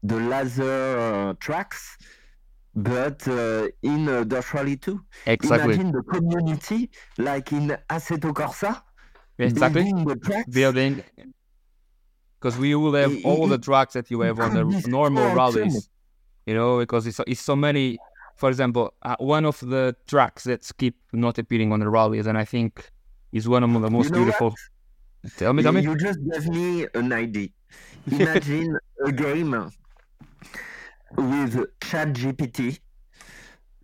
the 0.02 0.16
laser 0.16 0.98
uh, 0.98 1.34
tracks, 1.40 1.98
but 2.76 3.28
uh, 3.28 3.68
in 3.84 4.08
uh, 4.10 4.24
Dirt 4.24 4.54
Rally 4.54 4.78
2. 4.78 5.00
exactly, 5.28 5.74
Imagine 5.76 5.92
the 5.92 6.04
community 6.04 6.90
like 7.18 7.52
in 7.52 7.76
Assetto 7.90 8.34
Corsa, 8.34 8.82
exactly. 9.38 9.84
building 9.84 10.06
the 10.06 10.16
tracks. 10.18 10.50
Building, 10.54 11.04
because 12.40 12.58
we 12.58 12.76
will 12.76 12.94
have 12.94 13.12
It- 13.14 13.26
all 13.26 13.48
the 13.48 13.58
tracks 13.58 13.94
that 13.94 14.12
you 14.12 14.22
have 14.22 14.40
on 14.40 14.54
the 14.54 14.64
could 14.64 14.72
be 14.72 14.82
so 14.82 14.90
normal 14.90 15.34
rallies. 15.36 15.90
You 16.46 16.54
know, 16.54 16.78
because 16.80 17.08
it's 17.08 17.20
it's 17.28 17.42
so 17.42 17.56
many. 17.56 17.98
For 18.36 18.50
example, 18.50 18.94
uh, 19.02 19.16
one 19.20 19.46
of 19.46 19.60
the 19.62 19.96
tracks 20.08 20.44
that 20.44 20.70
keep 20.78 20.96
not 21.14 21.38
appearing 21.38 21.72
on 21.72 21.80
the 21.80 21.90
rallies, 21.90 22.28
and 22.28 22.38
I 22.38 22.46
think 22.46 22.92
is 23.32 23.48
one 23.48 23.64
of 23.64 23.72
the 23.82 23.90
most 23.90 24.12
know 24.12 24.20
what? 24.20 24.26
beautiful. 24.26 24.54
Tell 25.38 25.54
me, 25.54 25.64
tell 25.64 25.72
me. 25.72 25.82
You 25.82 25.96
just 25.98 26.20
gave 26.30 26.46
me 26.50 26.86
an 26.94 27.12
idea. 27.14 27.48
Imagine 28.12 28.78
a 29.06 29.12
game 29.12 29.72
with 31.18 31.56
ChatGPT 31.80 32.80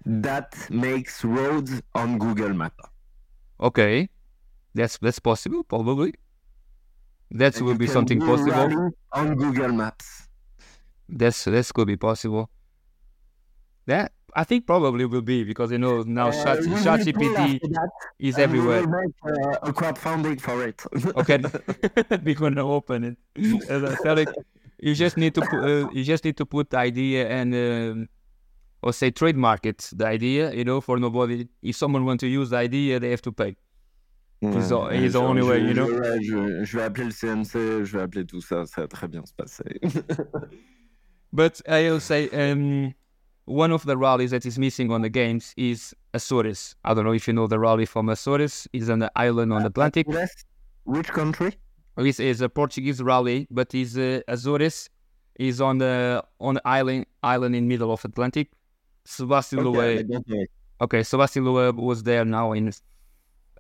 that 0.05 0.55
makes 0.69 1.23
roads 1.23 1.82
on 1.95 2.17
Google 2.17 2.53
Map. 2.53 2.73
Okay, 3.59 4.09
that's 4.73 4.97
that's 4.97 5.19
possible, 5.19 5.63
probably. 5.63 6.13
That 7.32 7.55
And 7.55 7.65
will 7.65 7.75
be 7.75 7.88
something 7.88 8.19
possible. 8.19 8.91
on 9.13 9.36
Google 9.36 9.69
Maps. 9.71 10.27
That's 11.09 11.43
that 11.45 11.71
could 11.73 11.88
be 11.88 11.97
possible. 11.97 12.49
That 13.86 14.11
I 14.36 14.43
think 14.43 14.65
probably 14.65 15.05
will 15.05 15.21
be 15.21 15.43
because 15.43 15.71
you 15.71 15.77
know 15.77 16.03
now 16.03 16.29
Uh, 16.29 16.32
Chat 16.32 16.59
we 16.59 16.67
will 16.67 16.77
pull 16.77 16.97
ChatGPT 16.97 17.59
is 18.19 18.38
and 18.38 18.51
we 18.51 18.59
everywhere. 18.59 18.82
will 18.82 18.88
make 18.88 19.15
uh, 19.25 19.69
a 19.69 19.73
crowdfunding 19.73 20.39
for 20.39 20.63
it. 20.67 20.82
Okay, 21.15 21.39
we're 22.23 22.36
gonna 22.36 22.65
open 22.67 23.03
it. 23.03 23.17
As 23.69 23.84
I 23.84 23.95
said, 23.95 24.17
like, 24.17 24.29
you 24.82 24.93
just 24.95 25.15
need 25.17 25.34
to 25.36 25.41
put, 25.41 25.59
uh, 25.63 25.89
you 25.93 26.03
just 26.03 26.23
need 26.25 26.36
to 26.38 26.45
put 26.45 26.69
the 26.71 26.77
idea 26.77 27.27
and 27.29 27.53
um, 27.55 28.09
or 28.82 28.91
say 28.93 29.11
trademark 29.11 29.65
it. 29.65 29.89
The 29.95 30.07
idea, 30.07 30.51
you 30.53 30.63
know, 30.63 30.82
for 30.82 30.97
nobody. 30.99 31.47
If 31.61 31.75
someone 31.75 32.03
want 32.05 32.19
to 32.21 32.27
use 32.27 32.49
the 32.49 32.57
idea, 32.57 32.99
they 32.99 33.11
have 33.11 33.21
to 33.23 33.32
pay. 33.32 33.55
He's 34.41 34.69
the- 34.69 34.75
Ouais, 34.79 34.97
he's 34.99 35.13
the 35.13 35.19
only 35.21 35.43
je- 35.43 35.47
way, 35.49 35.59
you 35.59 35.73
know? 35.75 35.88
je- 35.88 35.99
ouais, 35.99 36.17
je, 36.23 36.65
je 36.65 36.77
vais 36.77 36.84
appeler 36.84 37.05
le 37.05 37.11
CNC, 37.11 37.86
je 37.86 37.95
vais 37.97 38.01
appeler 38.01 38.25
tout 38.25 38.41
ça, 38.41 38.65
ça 38.65 38.82
va 38.82 38.88
très 38.88 39.07
bien 39.07 39.23
se 39.23 39.34
passer. 39.34 39.79
But 41.34 41.61
I'll 41.67 41.99
say 41.99 42.27
um, 42.29 42.93
one 43.45 43.71
of 43.71 43.86
the 43.86 43.95
rallies 43.97 44.32
that 44.32 44.45
is 44.45 44.57
missing 44.57 44.91
on 44.91 45.01
the 45.01 45.09
games 45.09 45.53
is 45.57 45.93
Azores. 46.13 46.75
I 46.84 46.93
don't 46.93 47.05
know 47.05 47.13
if 47.13 47.27
you 47.27 47.34
know 47.34 47.47
the 47.47 47.59
rally 47.59 47.86
from 47.86 48.09
Azores. 48.09 48.67
It's 48.73 48.89
on 48.89 48.99
the 48.99 49.11
island 49.15 49.53
on 49.53 49.61
the 49.61 49.67
Atlantic. 49.67 50.07
Yes. 50.09 50.32
Which 50.86 51.07
country? 51.07 51.53
This 51.97 52.19
is 52.19 52.41
a 52.41 52.49
Portuguese 52.49 53.01
rally, 53.01 53.47
but 53.51 53.73
is 53.75 53.97
uh, 53.97 54.21
Azores 54.27 54.89
is 55.35 55.59
on 55.61 55.77
the 55.79 56.23
on 56.39 56.55
the 56.55 56.61
island 56.65 57.05
island 57.23 57.55
in 57.55 57.67
middle 57.67 57.91
of 57.91 58.03
Atlantic. 58.05 58.49
Sebastian 59.05 59.59
Okay, 59.59 60.03
Loeb. 60.03 60.47
Okay, 60.81 61.03
Sebastian 61.03 61.45
Loeb 61.45 61.77
was 61.77 62.03
there 62.03 62.25
now 62.25 62.53
in 62.53 62.71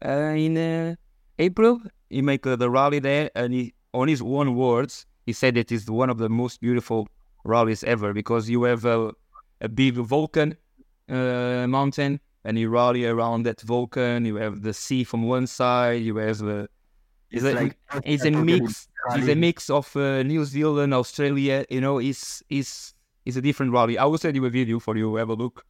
uh, 0.05 0.09
in 0.09 0.57
uh, 0.57 0.95
April. 1.39 1.81
He 2.09 2.21
make 2.21 2.45
uh, 2.47 2.55
the 2.55 2.69
rally 2.69 2.99
there, 2.99 3.29
and 3.35 3.53
he, 3.53 3.73
on 3.93 4.07
his 4.07 4.21
own 4.21 4.55
words, 4.55 5.05
he 5.25 5.33
said 5.33 5.57
it 5.57 5.71
is 5.71 5.89
one 5.89 6.09
of 6.09 6.17
the 6.17 6.29
most 6.29 6.61
beautiful 6.61 7.07
rallies 7.43 7.83
ever 7.83 8.13
because 8.13 8.49
you 8.49 8.63
have 8.63 8.85
a, 8.85 9.11
a 9.61 9.69
big 9.69 9.95
volcan 9.95 10.55
uh, 11.09 11.65
mountain, 11.67 12.19
and 12.43 12.57
you 12.57 12.69
rally 12.69 13.05
around 13.05 13.43
that 13.43 13.61
volcan. 13.61 14.25
You 14.25 14.35
have 14.35 14.61
the 14.61 14.73
sea 14.73 15.03
from 15.03 15.23
one 15.23 15.47
side. 15.47 16.01
You 16.01 16.17
have 16.17 16.39
the 16.39 16.69
It's 17.31 17.43
a- 17.45 17.53
like 17.53 17.77
it's 18.03 18.25
a 18.25 18.31
mix. 18.31 18.87
It's 19.15 19.27
a 19.27 19.35
mix 19.35 19.69
of 19.69 19.95
uh, 19.95 20.21
New 20.23 20.43
Zealand, 20.45 20.93
Australia. 20.93 21.65
You 21.69 21.81
know, 21.81 21.99
it's 21.99 22.43
it's 22.49 22.93
it's 23.25 23.37
a 23.37 23.41
different 23.41 23.71
rally. 23.71 23.97
I 23.97 24.05
will 24.05 24.17
send 24.17 24.35
you 24.35 24.45
a 24.45 24.49
video 24.49 24.79
for 24.79 24.95
you 24.97 25.11
to 25.11 25.15
have 25.15 25.29
a 25.29 25.33
look. 25.35 25.65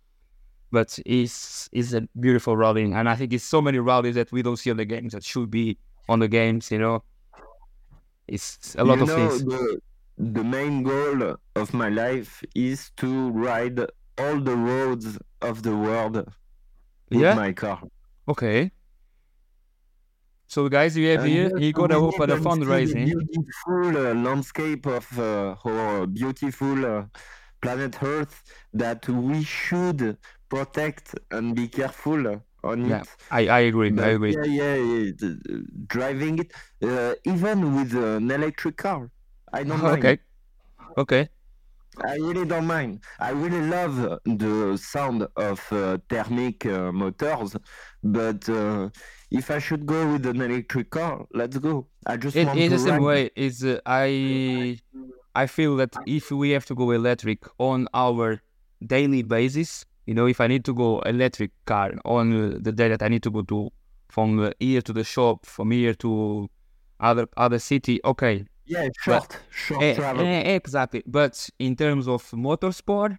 But 0.72 0.98
it's 1.06 1.70
it's 1.74 1.94
a 1.94 2.02
beautiful 2.20 2.56
rally, 2.56 2.84
and 2.84 3.08
I 3.10 3.16
think 3.16 3.34
it's 3.34 3.44
so 3.44 3.62
many 3.62 3.80
rallies 3.80 4.16
that 4.16 4.32
we 4.32 4.42
don't 4.42 4.58
see 4.58 4.72
on 4.72 4.78
the 4.78 4.86
games 4.86 5.12
that 5.14 5.24
should 5.24 5.52
be 5.52 5.78
on 6.08 6.20
the 6.20 6.28
games. 6.30 6.72
You 6.72 6.80
know, 6.80 7.04
it's 8.28 8.76
a 8.78 8.84
lot 8.84 8.98
you 8.98 9.04
of 9.04 9.08
know, 9.10 9.30
things. 9.30 9.44
The, 9.46 9.82
the 10.18 10.44
main 10.44 10.84
goal 10.84 11.36
of 11.56 11.74
my 11.74 11.90
life 11.90 12.44
is 12.56 12.92
to 12.98 13.30
ride 13.32 13.80
all 14.18 14.40
the 14.40 14.56
roads 14.56 15.18
of 15.42 15.64
the 15.64 15.76
world 15.76 16.16
with 17.10 17.20
Yeah? 17.22 17.34
my 17.34 17.52
car. 17.54 17.82
Okay. 18.30 18.72
So 20.52 20.68
guys, 20.68 20.98
you 20.98 21.08
have 21.12 21.22
And 21.22 21.30
here, 21.30 21.50
he 21.58 21.72
gonna 21.72 21.98
we 22.02 22.12
a 22.30 22.36
can 22.36 22.44
see 22.52 22.82
the 22.84 22.94
fundraising. 22.98 23.06
Beautiful 23.06 23.98
uh, 23.98 24.14
landscape 24.14 24.86
of 24.86 25.08
uh, 25.18 25.56
our 25.64 26.06
beautiful 26.08 26.86
uh, 26.86 27.06
planet 27.62 28.04
Earth 28.04 28.44
that 28.74 29.08
we 29.08 29.44
should 29.44 30.18
protect 30.50 31.16
and 31.32 31.56
be 31.56 31.68
careful 31.70 32.44
on 32.66 32.86
Yeah, 32.86 33.02
it. 33.02 33.08
I, 33.32 33.48
I 33.48 33.60
agree. 33.72 33.94
I 33.98 34.08
agree. 34.10 34.36
yeah, 34.36 34.44
yeah, 34.44 34.76
yeah, 34.76 35.60
driving 35.88 36.40
it, 36.40 36.52
uh, 36.84 37.16
even 37.24 37.74
with 37.78 37.94
an 37.96 38.30
electric 38.30 38.76
car, 38.76 39.10
I 39.54 39.64
don't 39.64 39.80
mind. 39.86 40.04
Okay. 40.04 40.20
Okay. 40.98 41.30
I 42.04 42.16
really 42.16 42.46
don't 42.46 42.68
mind. 42.68 43.04
I 43.20 43.32
really 43.32 43.62
love 43.68 43.96
the 44.26 44.78
sound 44.78 45.28
of 45.36 45.60
uh, 45.72 45.98
thermic 46.10 46.66
uh, 46.66 46.92
motors, 46.92 47.56
but 48.04 48.48
uh, 48.50 48.90
if 49.32 49.50
I 49.52 49.60
should 49.60 49.86
go 49.86 50.12
with 50.14 50.26
an 50.26 50.42
electric 50.42 50.90
car, 50.92 51.26
let's 51.34 51.58
go. 51.58 51.88
I 52.06 52.18
just 52.18 52.36
In, 52.36 52.48
want 52.48 52.60
in 52.60 52.70
to 52.70 52.76
the 52.76 52.80
same 52.80 52.94
ride. 52.96 53.02
way, 53.02 53.30
is 53.36 53.64
uh, 53.64 53.80
I 53.86 54.80
I 55.36 55.48
feel 55.48 55.76
that 55.78 55.98
if 56.06 56.32
we 56.32 56.50
have 56.52 56.66
to 56.66 56.76
go 56.76 56.92
electric 56.92 57.40
on 57.58 57.88
our 57.94 58.42
daily 58.86 59.24
basis, 59.24 59.86
you 60.06 60.14
know, 60.14 60.28
if 60.28 60.42
I 60.42 60.48
need 60.48 60.66
to 60.66 60.74
go 60.74 61.00
electric 61.02 61.52
car 61.66 61.94
on 62.06 62.62
the 62.62 62.72
day 62.72 62.90
that 62.90 63.02
I 63.02 63.08
need 63.08 63.24
to 63.24 63.32
go 63.32 63.42
to 63.44 63.70
from 64.10 64.52
here 64.60 64.82
to 64.82 64.94
the 64.94 65.04
shop, 65.04 65.46
from 65.46 65.72
here 65.72 65.94
to 65.96 66.50
other 67.00 67.28
other 67.38 67.60
city, 67.60 68.00
okay, 68.06 68.46
Yeah, 68.66 68.90
short, 69.04 69.38
short 69.52 69.82
Eh, 69.84 69.96
travel. 69.96 70.26
eh, 70.26 70.56
exactly. 70.56 71.04
But 71.06 71.50
in 71.60 71.76
terms 71.76 72.08
of 72.08 72.24
motorsport, 72.32 73.18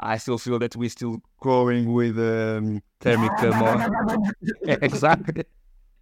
I 0.00 0.16
still 0.18 0.38
feel 0.38 0.58
that 0.60 0.76
we're 0.76 0.88
still 0.90 1.20
growing 1.40 1.92
with 1.92 2.18
um, 2.18 2.82
thermic 3.00 3.32
uh, 3.42 3.52
mo- 3.58 4.28
Eh, 4.66 4.76
exactly. 4.82 5.44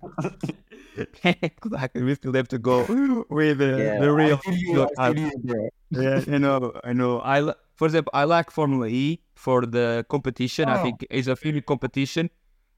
exactly. 1.25 2.03
We 2.03 2.15
still 2.15 2.33
have 2.35 2.49
to 2.49 2.59
go 2.59 2.85
with 3.31 3.61
uh, 3.61 3.65
Yeah, 3.65 4.01
the 4.01 4.13
real. 4.13 4.41
I 4.47 4.51
you, 4.51 4.89
I 4.99 5.09
you, 5.11 5.71
yeah, 5.91 6.21
I 6.29 6.39
know. 6.39 6.73
I 6.85 6.93
know. 6.93 7.21
I 7.21 7.53
for 7.75 7.87
example, 7.87 8.11
I 8.15 8.25
like 8.25 8.51
Formula 8.51 8.87
E 8.89 9.21
for 9.35 9.67
the 9.67 10.05
competition. 10.09 10.69
I 10.69 10.79
Oh. 10.79 10.83
think 10.83 11.07
it's 11.11 11.29
a 11.29 11.37
favorite 11.37 11.67
competition. 11.67 12.31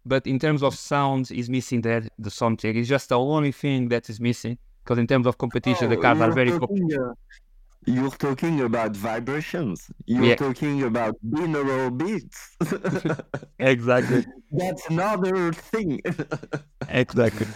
But 0.06 0.26
in 0.26 0.38
terms 0.38 0.62
of 0.62 0.74
sounds, 0.74 1.30
is 1.30 1.50
missing 1.50 1.82
that 1.82 2.08
the 2.18 2.30
soundtrack. 2.30 2.76
It's 2.76 2.88
just 2.88 3.08
the 3.10 3.18
only 3.18 3.52
thing 3.52 3.88
that 3.88 4.08
is 4.08 4.20
missing. 4.20 4.56
Because 4.84 4.98
in 4.98 5.06
terms 5.06 5.26
of 5.26 5.36
competition, 5.36 5.90
the 5.90 5.96
Oh, 5.98 6.00
cars 6.02 6.20
are 6.20 6.32
very. 6.32 6.50
You're 7.94 8.10
talking 8.26 8.60
about 8.60 8.96
vibrations. 8.96 9.90
You're 10.06 10.30
Yeah. 10.30 10.36
talking 10.36 10.82
about 10.82 11.14
binaural 11.34 11.90
beats. 11.96 12.56
exactly. 13.58 14.24
That's 14.50 14.84
another 14.88 15.52
thing. 15.52 16.00
Exactly. 16.88 17.46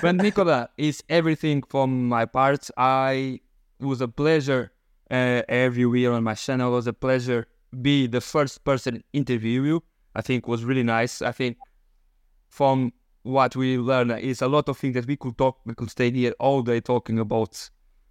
But 0.00 0.14
Nicola, 0.16 0.70
is 0.76 1.02
everything 1.08 1.62
from 1.62 2.08
my 2.08 2.24
part. 2.26 2.70
I 2.76 3.40
it 3.80 3.84
was 3.84 4.00
a 4.00 4.08
pleasure 4.08 4.72
uh, 5.10 5.42
you 5.74 5.92
here 5.92 6.12
on 6.12 6.24
my 6.24 6.34
channel. 6.34 6.72
It 6.72 6.76
was 6.76 6.86
a 6.86 6.92
pleasure 6.92 7.46
be 7.82 8.06
the 8.06 8.20
first 8.20 8.64
person 8.64 9.02
interview 9.12 9.62
you. 9.62 9.82
I 10.14 10.22
think 10.22 10.48
was 10.48 10.64
really 10.64 10.82
nice. 10.82 11.22
I 11.22 11.32
think 11.32 11.58
from 12.48 12.92
what 13.22 13.56
we 13.56 13.78
learned 13.78 14.12
is 14.20 14.42
a 14.42 14.48
lot 14.48 14.68
of 14.68 14.78
things 14.78 14.94
that 14.94 15.06
we 15.06 15.16
could 15.16 15.36
talk. 15.38 15.58
We 15.64 15.74
could 15.74 15.90
stay 15.90 16.10
here 16.10 16.34
all 16.38 16.62
day 16.62 16.80
talking 16.80 17.18
about 17.18 17.70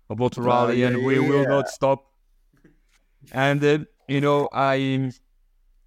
about 0.09 0.37
rally, 0.37 0.83
and 0.83 1.03
we 1.03 1.19
will 1.19 1.47
not 1.47 1.69
stop. 1.69 2.05
And 3.31 3.63
uh, 3.63 3.79
you 4.07 4.21
know, 4.21 4.49
I 4.53 5.11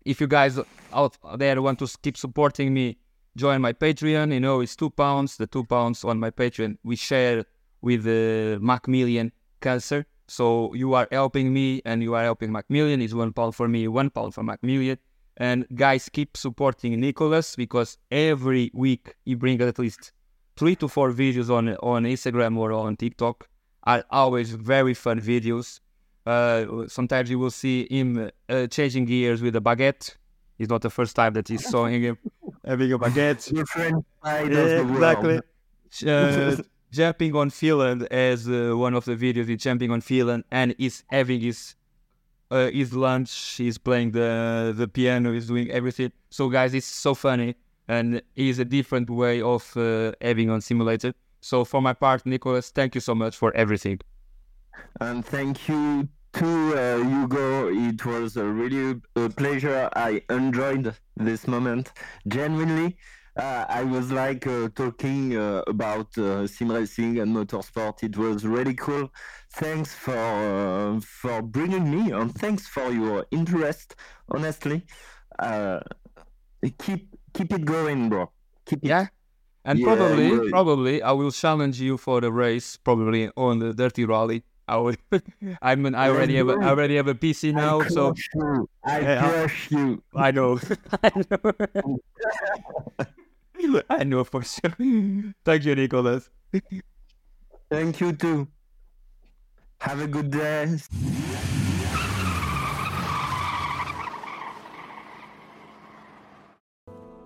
if 0.04 0.20
you 0.20 0.26
guys 0.26 0.58
out 0.92 1.16
there 1.38 1.60
want 1.62 1.78
to 1.80 1.88
keep 2.02 2.16
supporting 2.16 2.74
me, 2.74 2.98
join 3.36 3.60
my 3.60 3.72
Patreon. 3.72 4.32
You 4.32 4.40
know, 4.40 4.60
it's 4.60 4.76
two 4.76 4.90
pounds. 4.90 5.36
The 5.36 5.46
two 5.46 5.64
pounds 5.64 6.04
on 6.04 6.18
my 6.18 6.30
Patreon 6.30 6.78
we 6.82 6.96
share 6.96 7.44
with 7.80 8.06
uh, 8.06 8.58
Macmillan 8.60 9.32
Cancer. 9.60 10.06
So 10.26 10.72
you 10.74 10.94
are 10.94 11.08
helping 11.10 11.52
me, 11.52 11.82
and 11.84 12.02
you 12.02 12.14
are 12.14 12.22
helping 12.22 12.52
Macmillan. 12.52 13.02
It's 13.02 13.14
one 13.14 13.32
pound 13.32 13.54
for 13.54 13.68
me, 13.68 13.88
one 13.88 14.10
pound 14.10 14.34
for 14.34 14.42
Macmillan. 14.42 14.98
And 15.36 15.66
guys, 15.74 16.08
keep 16.08 16.36
supporting 16.36 17.00
Nicolas 17.00 17.56
because 17.56 17.96
every 18.10 18.70
week 18.74 19.16
he 19.24 19.34
brings 19.34 19.62
at 19.62 19.78
least 19.78 20.12
three 20.56 20.76
to 20.76 20.86
four 20.86 21.12
videos 21.12 21.48
on 21.50 21.70
on 21.76 22.04
Instagram 22.04 22.58
or 22.58 22.72
on 22.72 22.96
TikTok. 22.96 23.48
Are 23.84 24.04
always 24.10 24.50
very 24.52 24.94
fun 24.94 25.20
videos. 25.20 25.80
Uh, 26.26 26.86
sometimes 26.86 27.30
you 27.30 27.38
will 27.38 27.50
see 27.50 27.86
him 27.90 28.30
uh, 28.48 28.66
changing 28.66 29.06
gears 29.06 29.40
with 29.42 29.56
a 29.56 29.60
baguette. 29.60 30.16
It's 30.58 30.68
not 30.68 30.82
the 30.82 30.90
first 30.90 31.16
time 31.16 31.32
that 31.34 31.48
he's 31.48 31.62
showing 31.70 32.02
him 32.02 32.18
having 32.64 32.92
a 32.92 32.98
baguette. 32.98 33.50
the 33.52 33.64
French 33.66 34.04
side 34.22 34.52
Yeah, 34.52 34.80
of 34.82 34.90
exactly. 34.90 35.40
Uh, 36.06 36.56
jumping 36.92 37.34
on 37.36 37.50
Finland 37.50 38.02
as 38.10 38.48
uh, 38.48 38.72
one 38.76 38.94
of 38.94 39.04
the 39.06 39.16
videos. 39.16 39.48
He's 39.48 39.62
jumping 39.62 39.90
on 39.90 40.00
Finland 40.02 40.44
and 40.50 40.74
he's 40.78 41.04
having 41.08 41.40
his 41.40 41.74
uh, 42.50 42.70
his 42.70 42.92
lunch. 42.92 43.56
He's 43.56 43.78
playing 43.78 44.12
the 44.12 44.74
the 44.76 44.88
piano. 44.88 45.32
He's 45.32 45.46
doing 45.46 45.70
everything. 45.70 46.12
So 46.30 46.48
guys, 46.48 46.74
it's 46.74 46.86
so 46.86 47.14
funny 47.14 47.54
and 47.88 48.22
it's 48.36 48.58
a 48.58 48.64
different 48.64 49.08
way 49.10 49.40
of 49.40 49.74
uh, 49.76 50.12
having 50.20 50.50
on 50.50 50.60
simulated. 50.60 51.14
So 51.40 51.64
for 51.64 51.80
my 51.80 51.92
part, 51.92 52.26
Nicolas, 52.26 52.70
thank 52.70 52.94
you 52.94 53.00
so 53.00 53.14
much 53.14 53.36
for 53.36 53.54
everything. 53.56 54.00
And 55.00 55.24
thank 55.24 55.68
you 55.68 56.08
to 56.34 56.74
uh, 56.76 57.02
Hugo. 57.02 57.68
It 57.68 58.04
was 58.04 58.36
a 58.36 58.44
really 58.44 59.00
a 59.16 59.28
pleasure. 59.30 59.88
I 59.94 60.22
enjoyed 60.30 60.94
this 61.16 61.46
moment 61.48 61.92
genuinely. 62.28 62.96
Uh, 63.36 63.64
I 63.68 63.84
was 63.84 64.10
like 64.10 64.46
uh, 64.46 64.68
talking 64.74 65.36
uh, 65.36 65.62
about 65.66 66.16
uh, 66.18 66.46
sim 66.46 66.70
racing 66.70 67.20
and 67.20 67.34
motorsport. 67.34 68.02
It 68.02 68.16
was 68.16 68.44
really 68.44 68.74
cool. 68.74 69.10
Thanks 69.54 69.94
for 69.94 70.16
uh, 70.16 71.00
for 71.00 71.40
bringing 71.40 71.90
me, 71.90 72.12
and 72.12 72.34
thanks 72.34 72.66
for 72.66 72.90
your 72.90 73.24
interest. 73.30 73.94
Honestly, 74.30 74.84
uh, 75.38 75.80
keep 76.78 77.08
keep 77.32 77.52
it 77.52 77.64
going, 77.64 78.08
bro. 78.08 78.30
Keep 78.66 78.84
it. 78.84 78.88
Yeah. 78.88 79.06
And 79.70 79.78
Yeah, 79.78 79.84
probably, 79.86 80.28
yeah. 80.30 80.50
probably, 80.50 81.00
I 81.00 81.12
will 81.12 81.30
challenge 81.30 81.80
you 81.80 81.96
for 81.96 82.20
the 82.20 82.32
race, 82.32 82.76
probably 82.76 83.30
on 83.36 83.60
the 83.60 83.72
Dirty 83.72 84.04
Rally. 84.04 84.42
I 84.66 84.76
will. 84.78 84.96
I 85.62 85.76
mean, 85.76 85.94
I 85.94 86.08
already 86.08 86.34
have, 86.36 86.48
a, 86.48 86.54
I 86.54 86.70
already 86.70 86.96
have 86.96 87.06
a 87.06 87.14
PC 87.14 87.52
now, 87.52 87.78
I 87.80 87.88
so 87.88 88.10
crush 88.10 88.28
you. 88.34 88.68
I 88.84 89.00
Yeah, 89.00 89.28
crush 89.30 89.70
you. 89.70 90.02
I 90.16 90.30
know. 90.32 90.58
I 91.04 91.12
know. 91.30 91.38
I 93.90 94.02
know 94.02 94.24
for 94.24 94.42
sure. 94.42 94.74
Thank 95.44 95.64
you, 95.64 95.76
Nicolas. 95.76 96.30
Thank 97.70 98.00
you 98.00 98.12
too. 98.12 98.48
Have 99.82 100.00
a 100.00 100.08
good 100.08 100.32
day. 100.32 100.78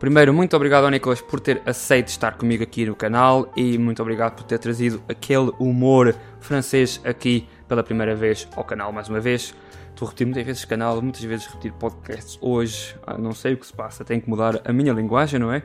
Primeiro, 0.05 0.35
muito 0.35 0.55
obrigado 0.55 0.85
ao 0.85 0.91
Nicolas 0.91 1.23
por 1.23 1.41
ter 1.41 1.63
aceito 1.65 2.09
estar 2.09 2.37
comigo 2.37 2.63
aqui 2.63 2.85
no 2.85 2.95
canal 2.95 3.51
e 3.57 3.79
muito 3.79 4.03
obrigado 4.03 4.35
por 4.35 4.45
ter 4.45 4.59
trazido 4.59 5.03
aquele 5.09 5.51
humor 5.59 6.15
francês 6.41 7.01
aqui 7.07 7.49
pela 7.67 7.83
primeira 7.83 8.15
vez 8.15 8.47
ao 8.55 8.63
canal 8.65 8.93
mais 8.93 9.09
uma 9.09 9.19
vez. 9.19 9.55
Estou 9.89 10.05
a 10.05 10.11
repetir 10.11 10.27
muitas 10.27 10.45
vezes 10.45 10.65
canal, 10.67 11.01
muitas 11.01 11.23
vezes 11.23 11.47
repetir 11.47 11.73
podcasts 11.73 12.39
hoje. 12.43 12.95
Ah, 13.07 13.17
não 13.17 13.33
sei 13.33 13.55
o 13.55 13.57
que 13.57 13.67
se 13.67 13.73
passa, 13.73 14.05
tenho 14.05 14.21
que 14.21 14.29
mudar 14.29 14.61
a 14.63 14.75
minha 14.75 14.93
linguagem, 14.93 15.41
não 15.41 15.51
é? 15.51 15.63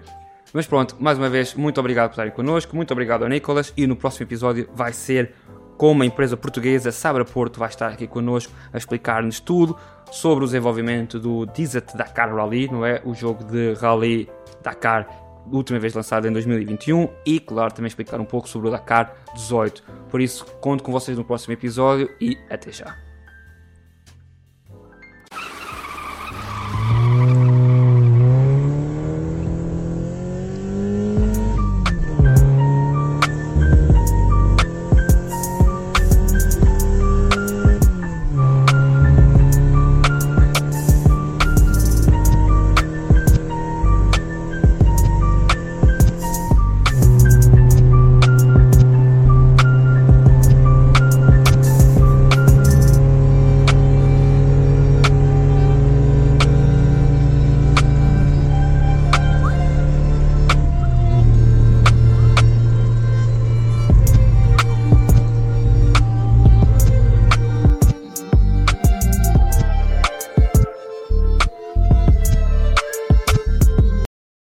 Mas 0.54 0.66
pronto, 0.66 0.96
mais 1.02 1.18
uma 1.18 1.30
vez, 1.30 1.54
muito 1.54 1.78
obrigado 1.78 2.08
por 2.08 2.14
estarem 2.14 2.32
connosco, 2.32 2.74
muito 2.78 2.94
obrigado 2.94 3.24
ao 3.24 3.28
Nicolas 3.28 3.74
e 3.76 3.86
no 3.86 3.98
próximo 3.98 4.26
episódio 4.26 4.70
vai 4.74 4.94
ser 4.94 5.34
com 5.80 5.92
uma 5.92 6.06
empresa 6.06 6.38
portuguesa, 6.38 6.94
Sabra 6.94 7.26
Porto, 7.26 7.60
vai 7.60 7.68
estar 7.70 7.88
aqui 7.88 8.08
connosco 8.08 8.54
a 8.72 8.78
explicar-nos 8.78 9.42
tudo 9.42 9.78
sobre 10.12 10.44
o 10.44 10.48
desenvolvimento 10.48 11.20
do 11.20 11.46
Dizet 11.46 11.96
Dakar 11.96 12.34
Rally, 12.34 12.70
não 12.72 12.86
é? 12.86 13.02
O 13.06 13.14
jogo 13.14 13.44
de 13.44 13.74
Rally 13.74 14.30
Dakar, 14.62 15.08
última 15.52 15.80
vez 15.80 15.94
lançado 15.94 16.28
em 16.28 16.32
2021 16.32 17.10
e, 17.26 17.40
claro, 17.40 17.74
também 17.74 17.88
explicar 17.88 18.20
um 18.20 18.26
pouco 18.26 18.48
sobre 18.48 18.68
o 18.68 18.72
Dakar 18.72 19.14
18. 19.34 19.84
Por 20.10 20.22
isso, 20.22 20.46
conto 20.62 20.84
com 20.84 20.92
vocês 20.92 21.18
no 21.18 21.24
próximo 21.24 21.54
episódio 21.54 22.10
e 22.20 22.38
até 22.50 22.72
já. 22.72 23.09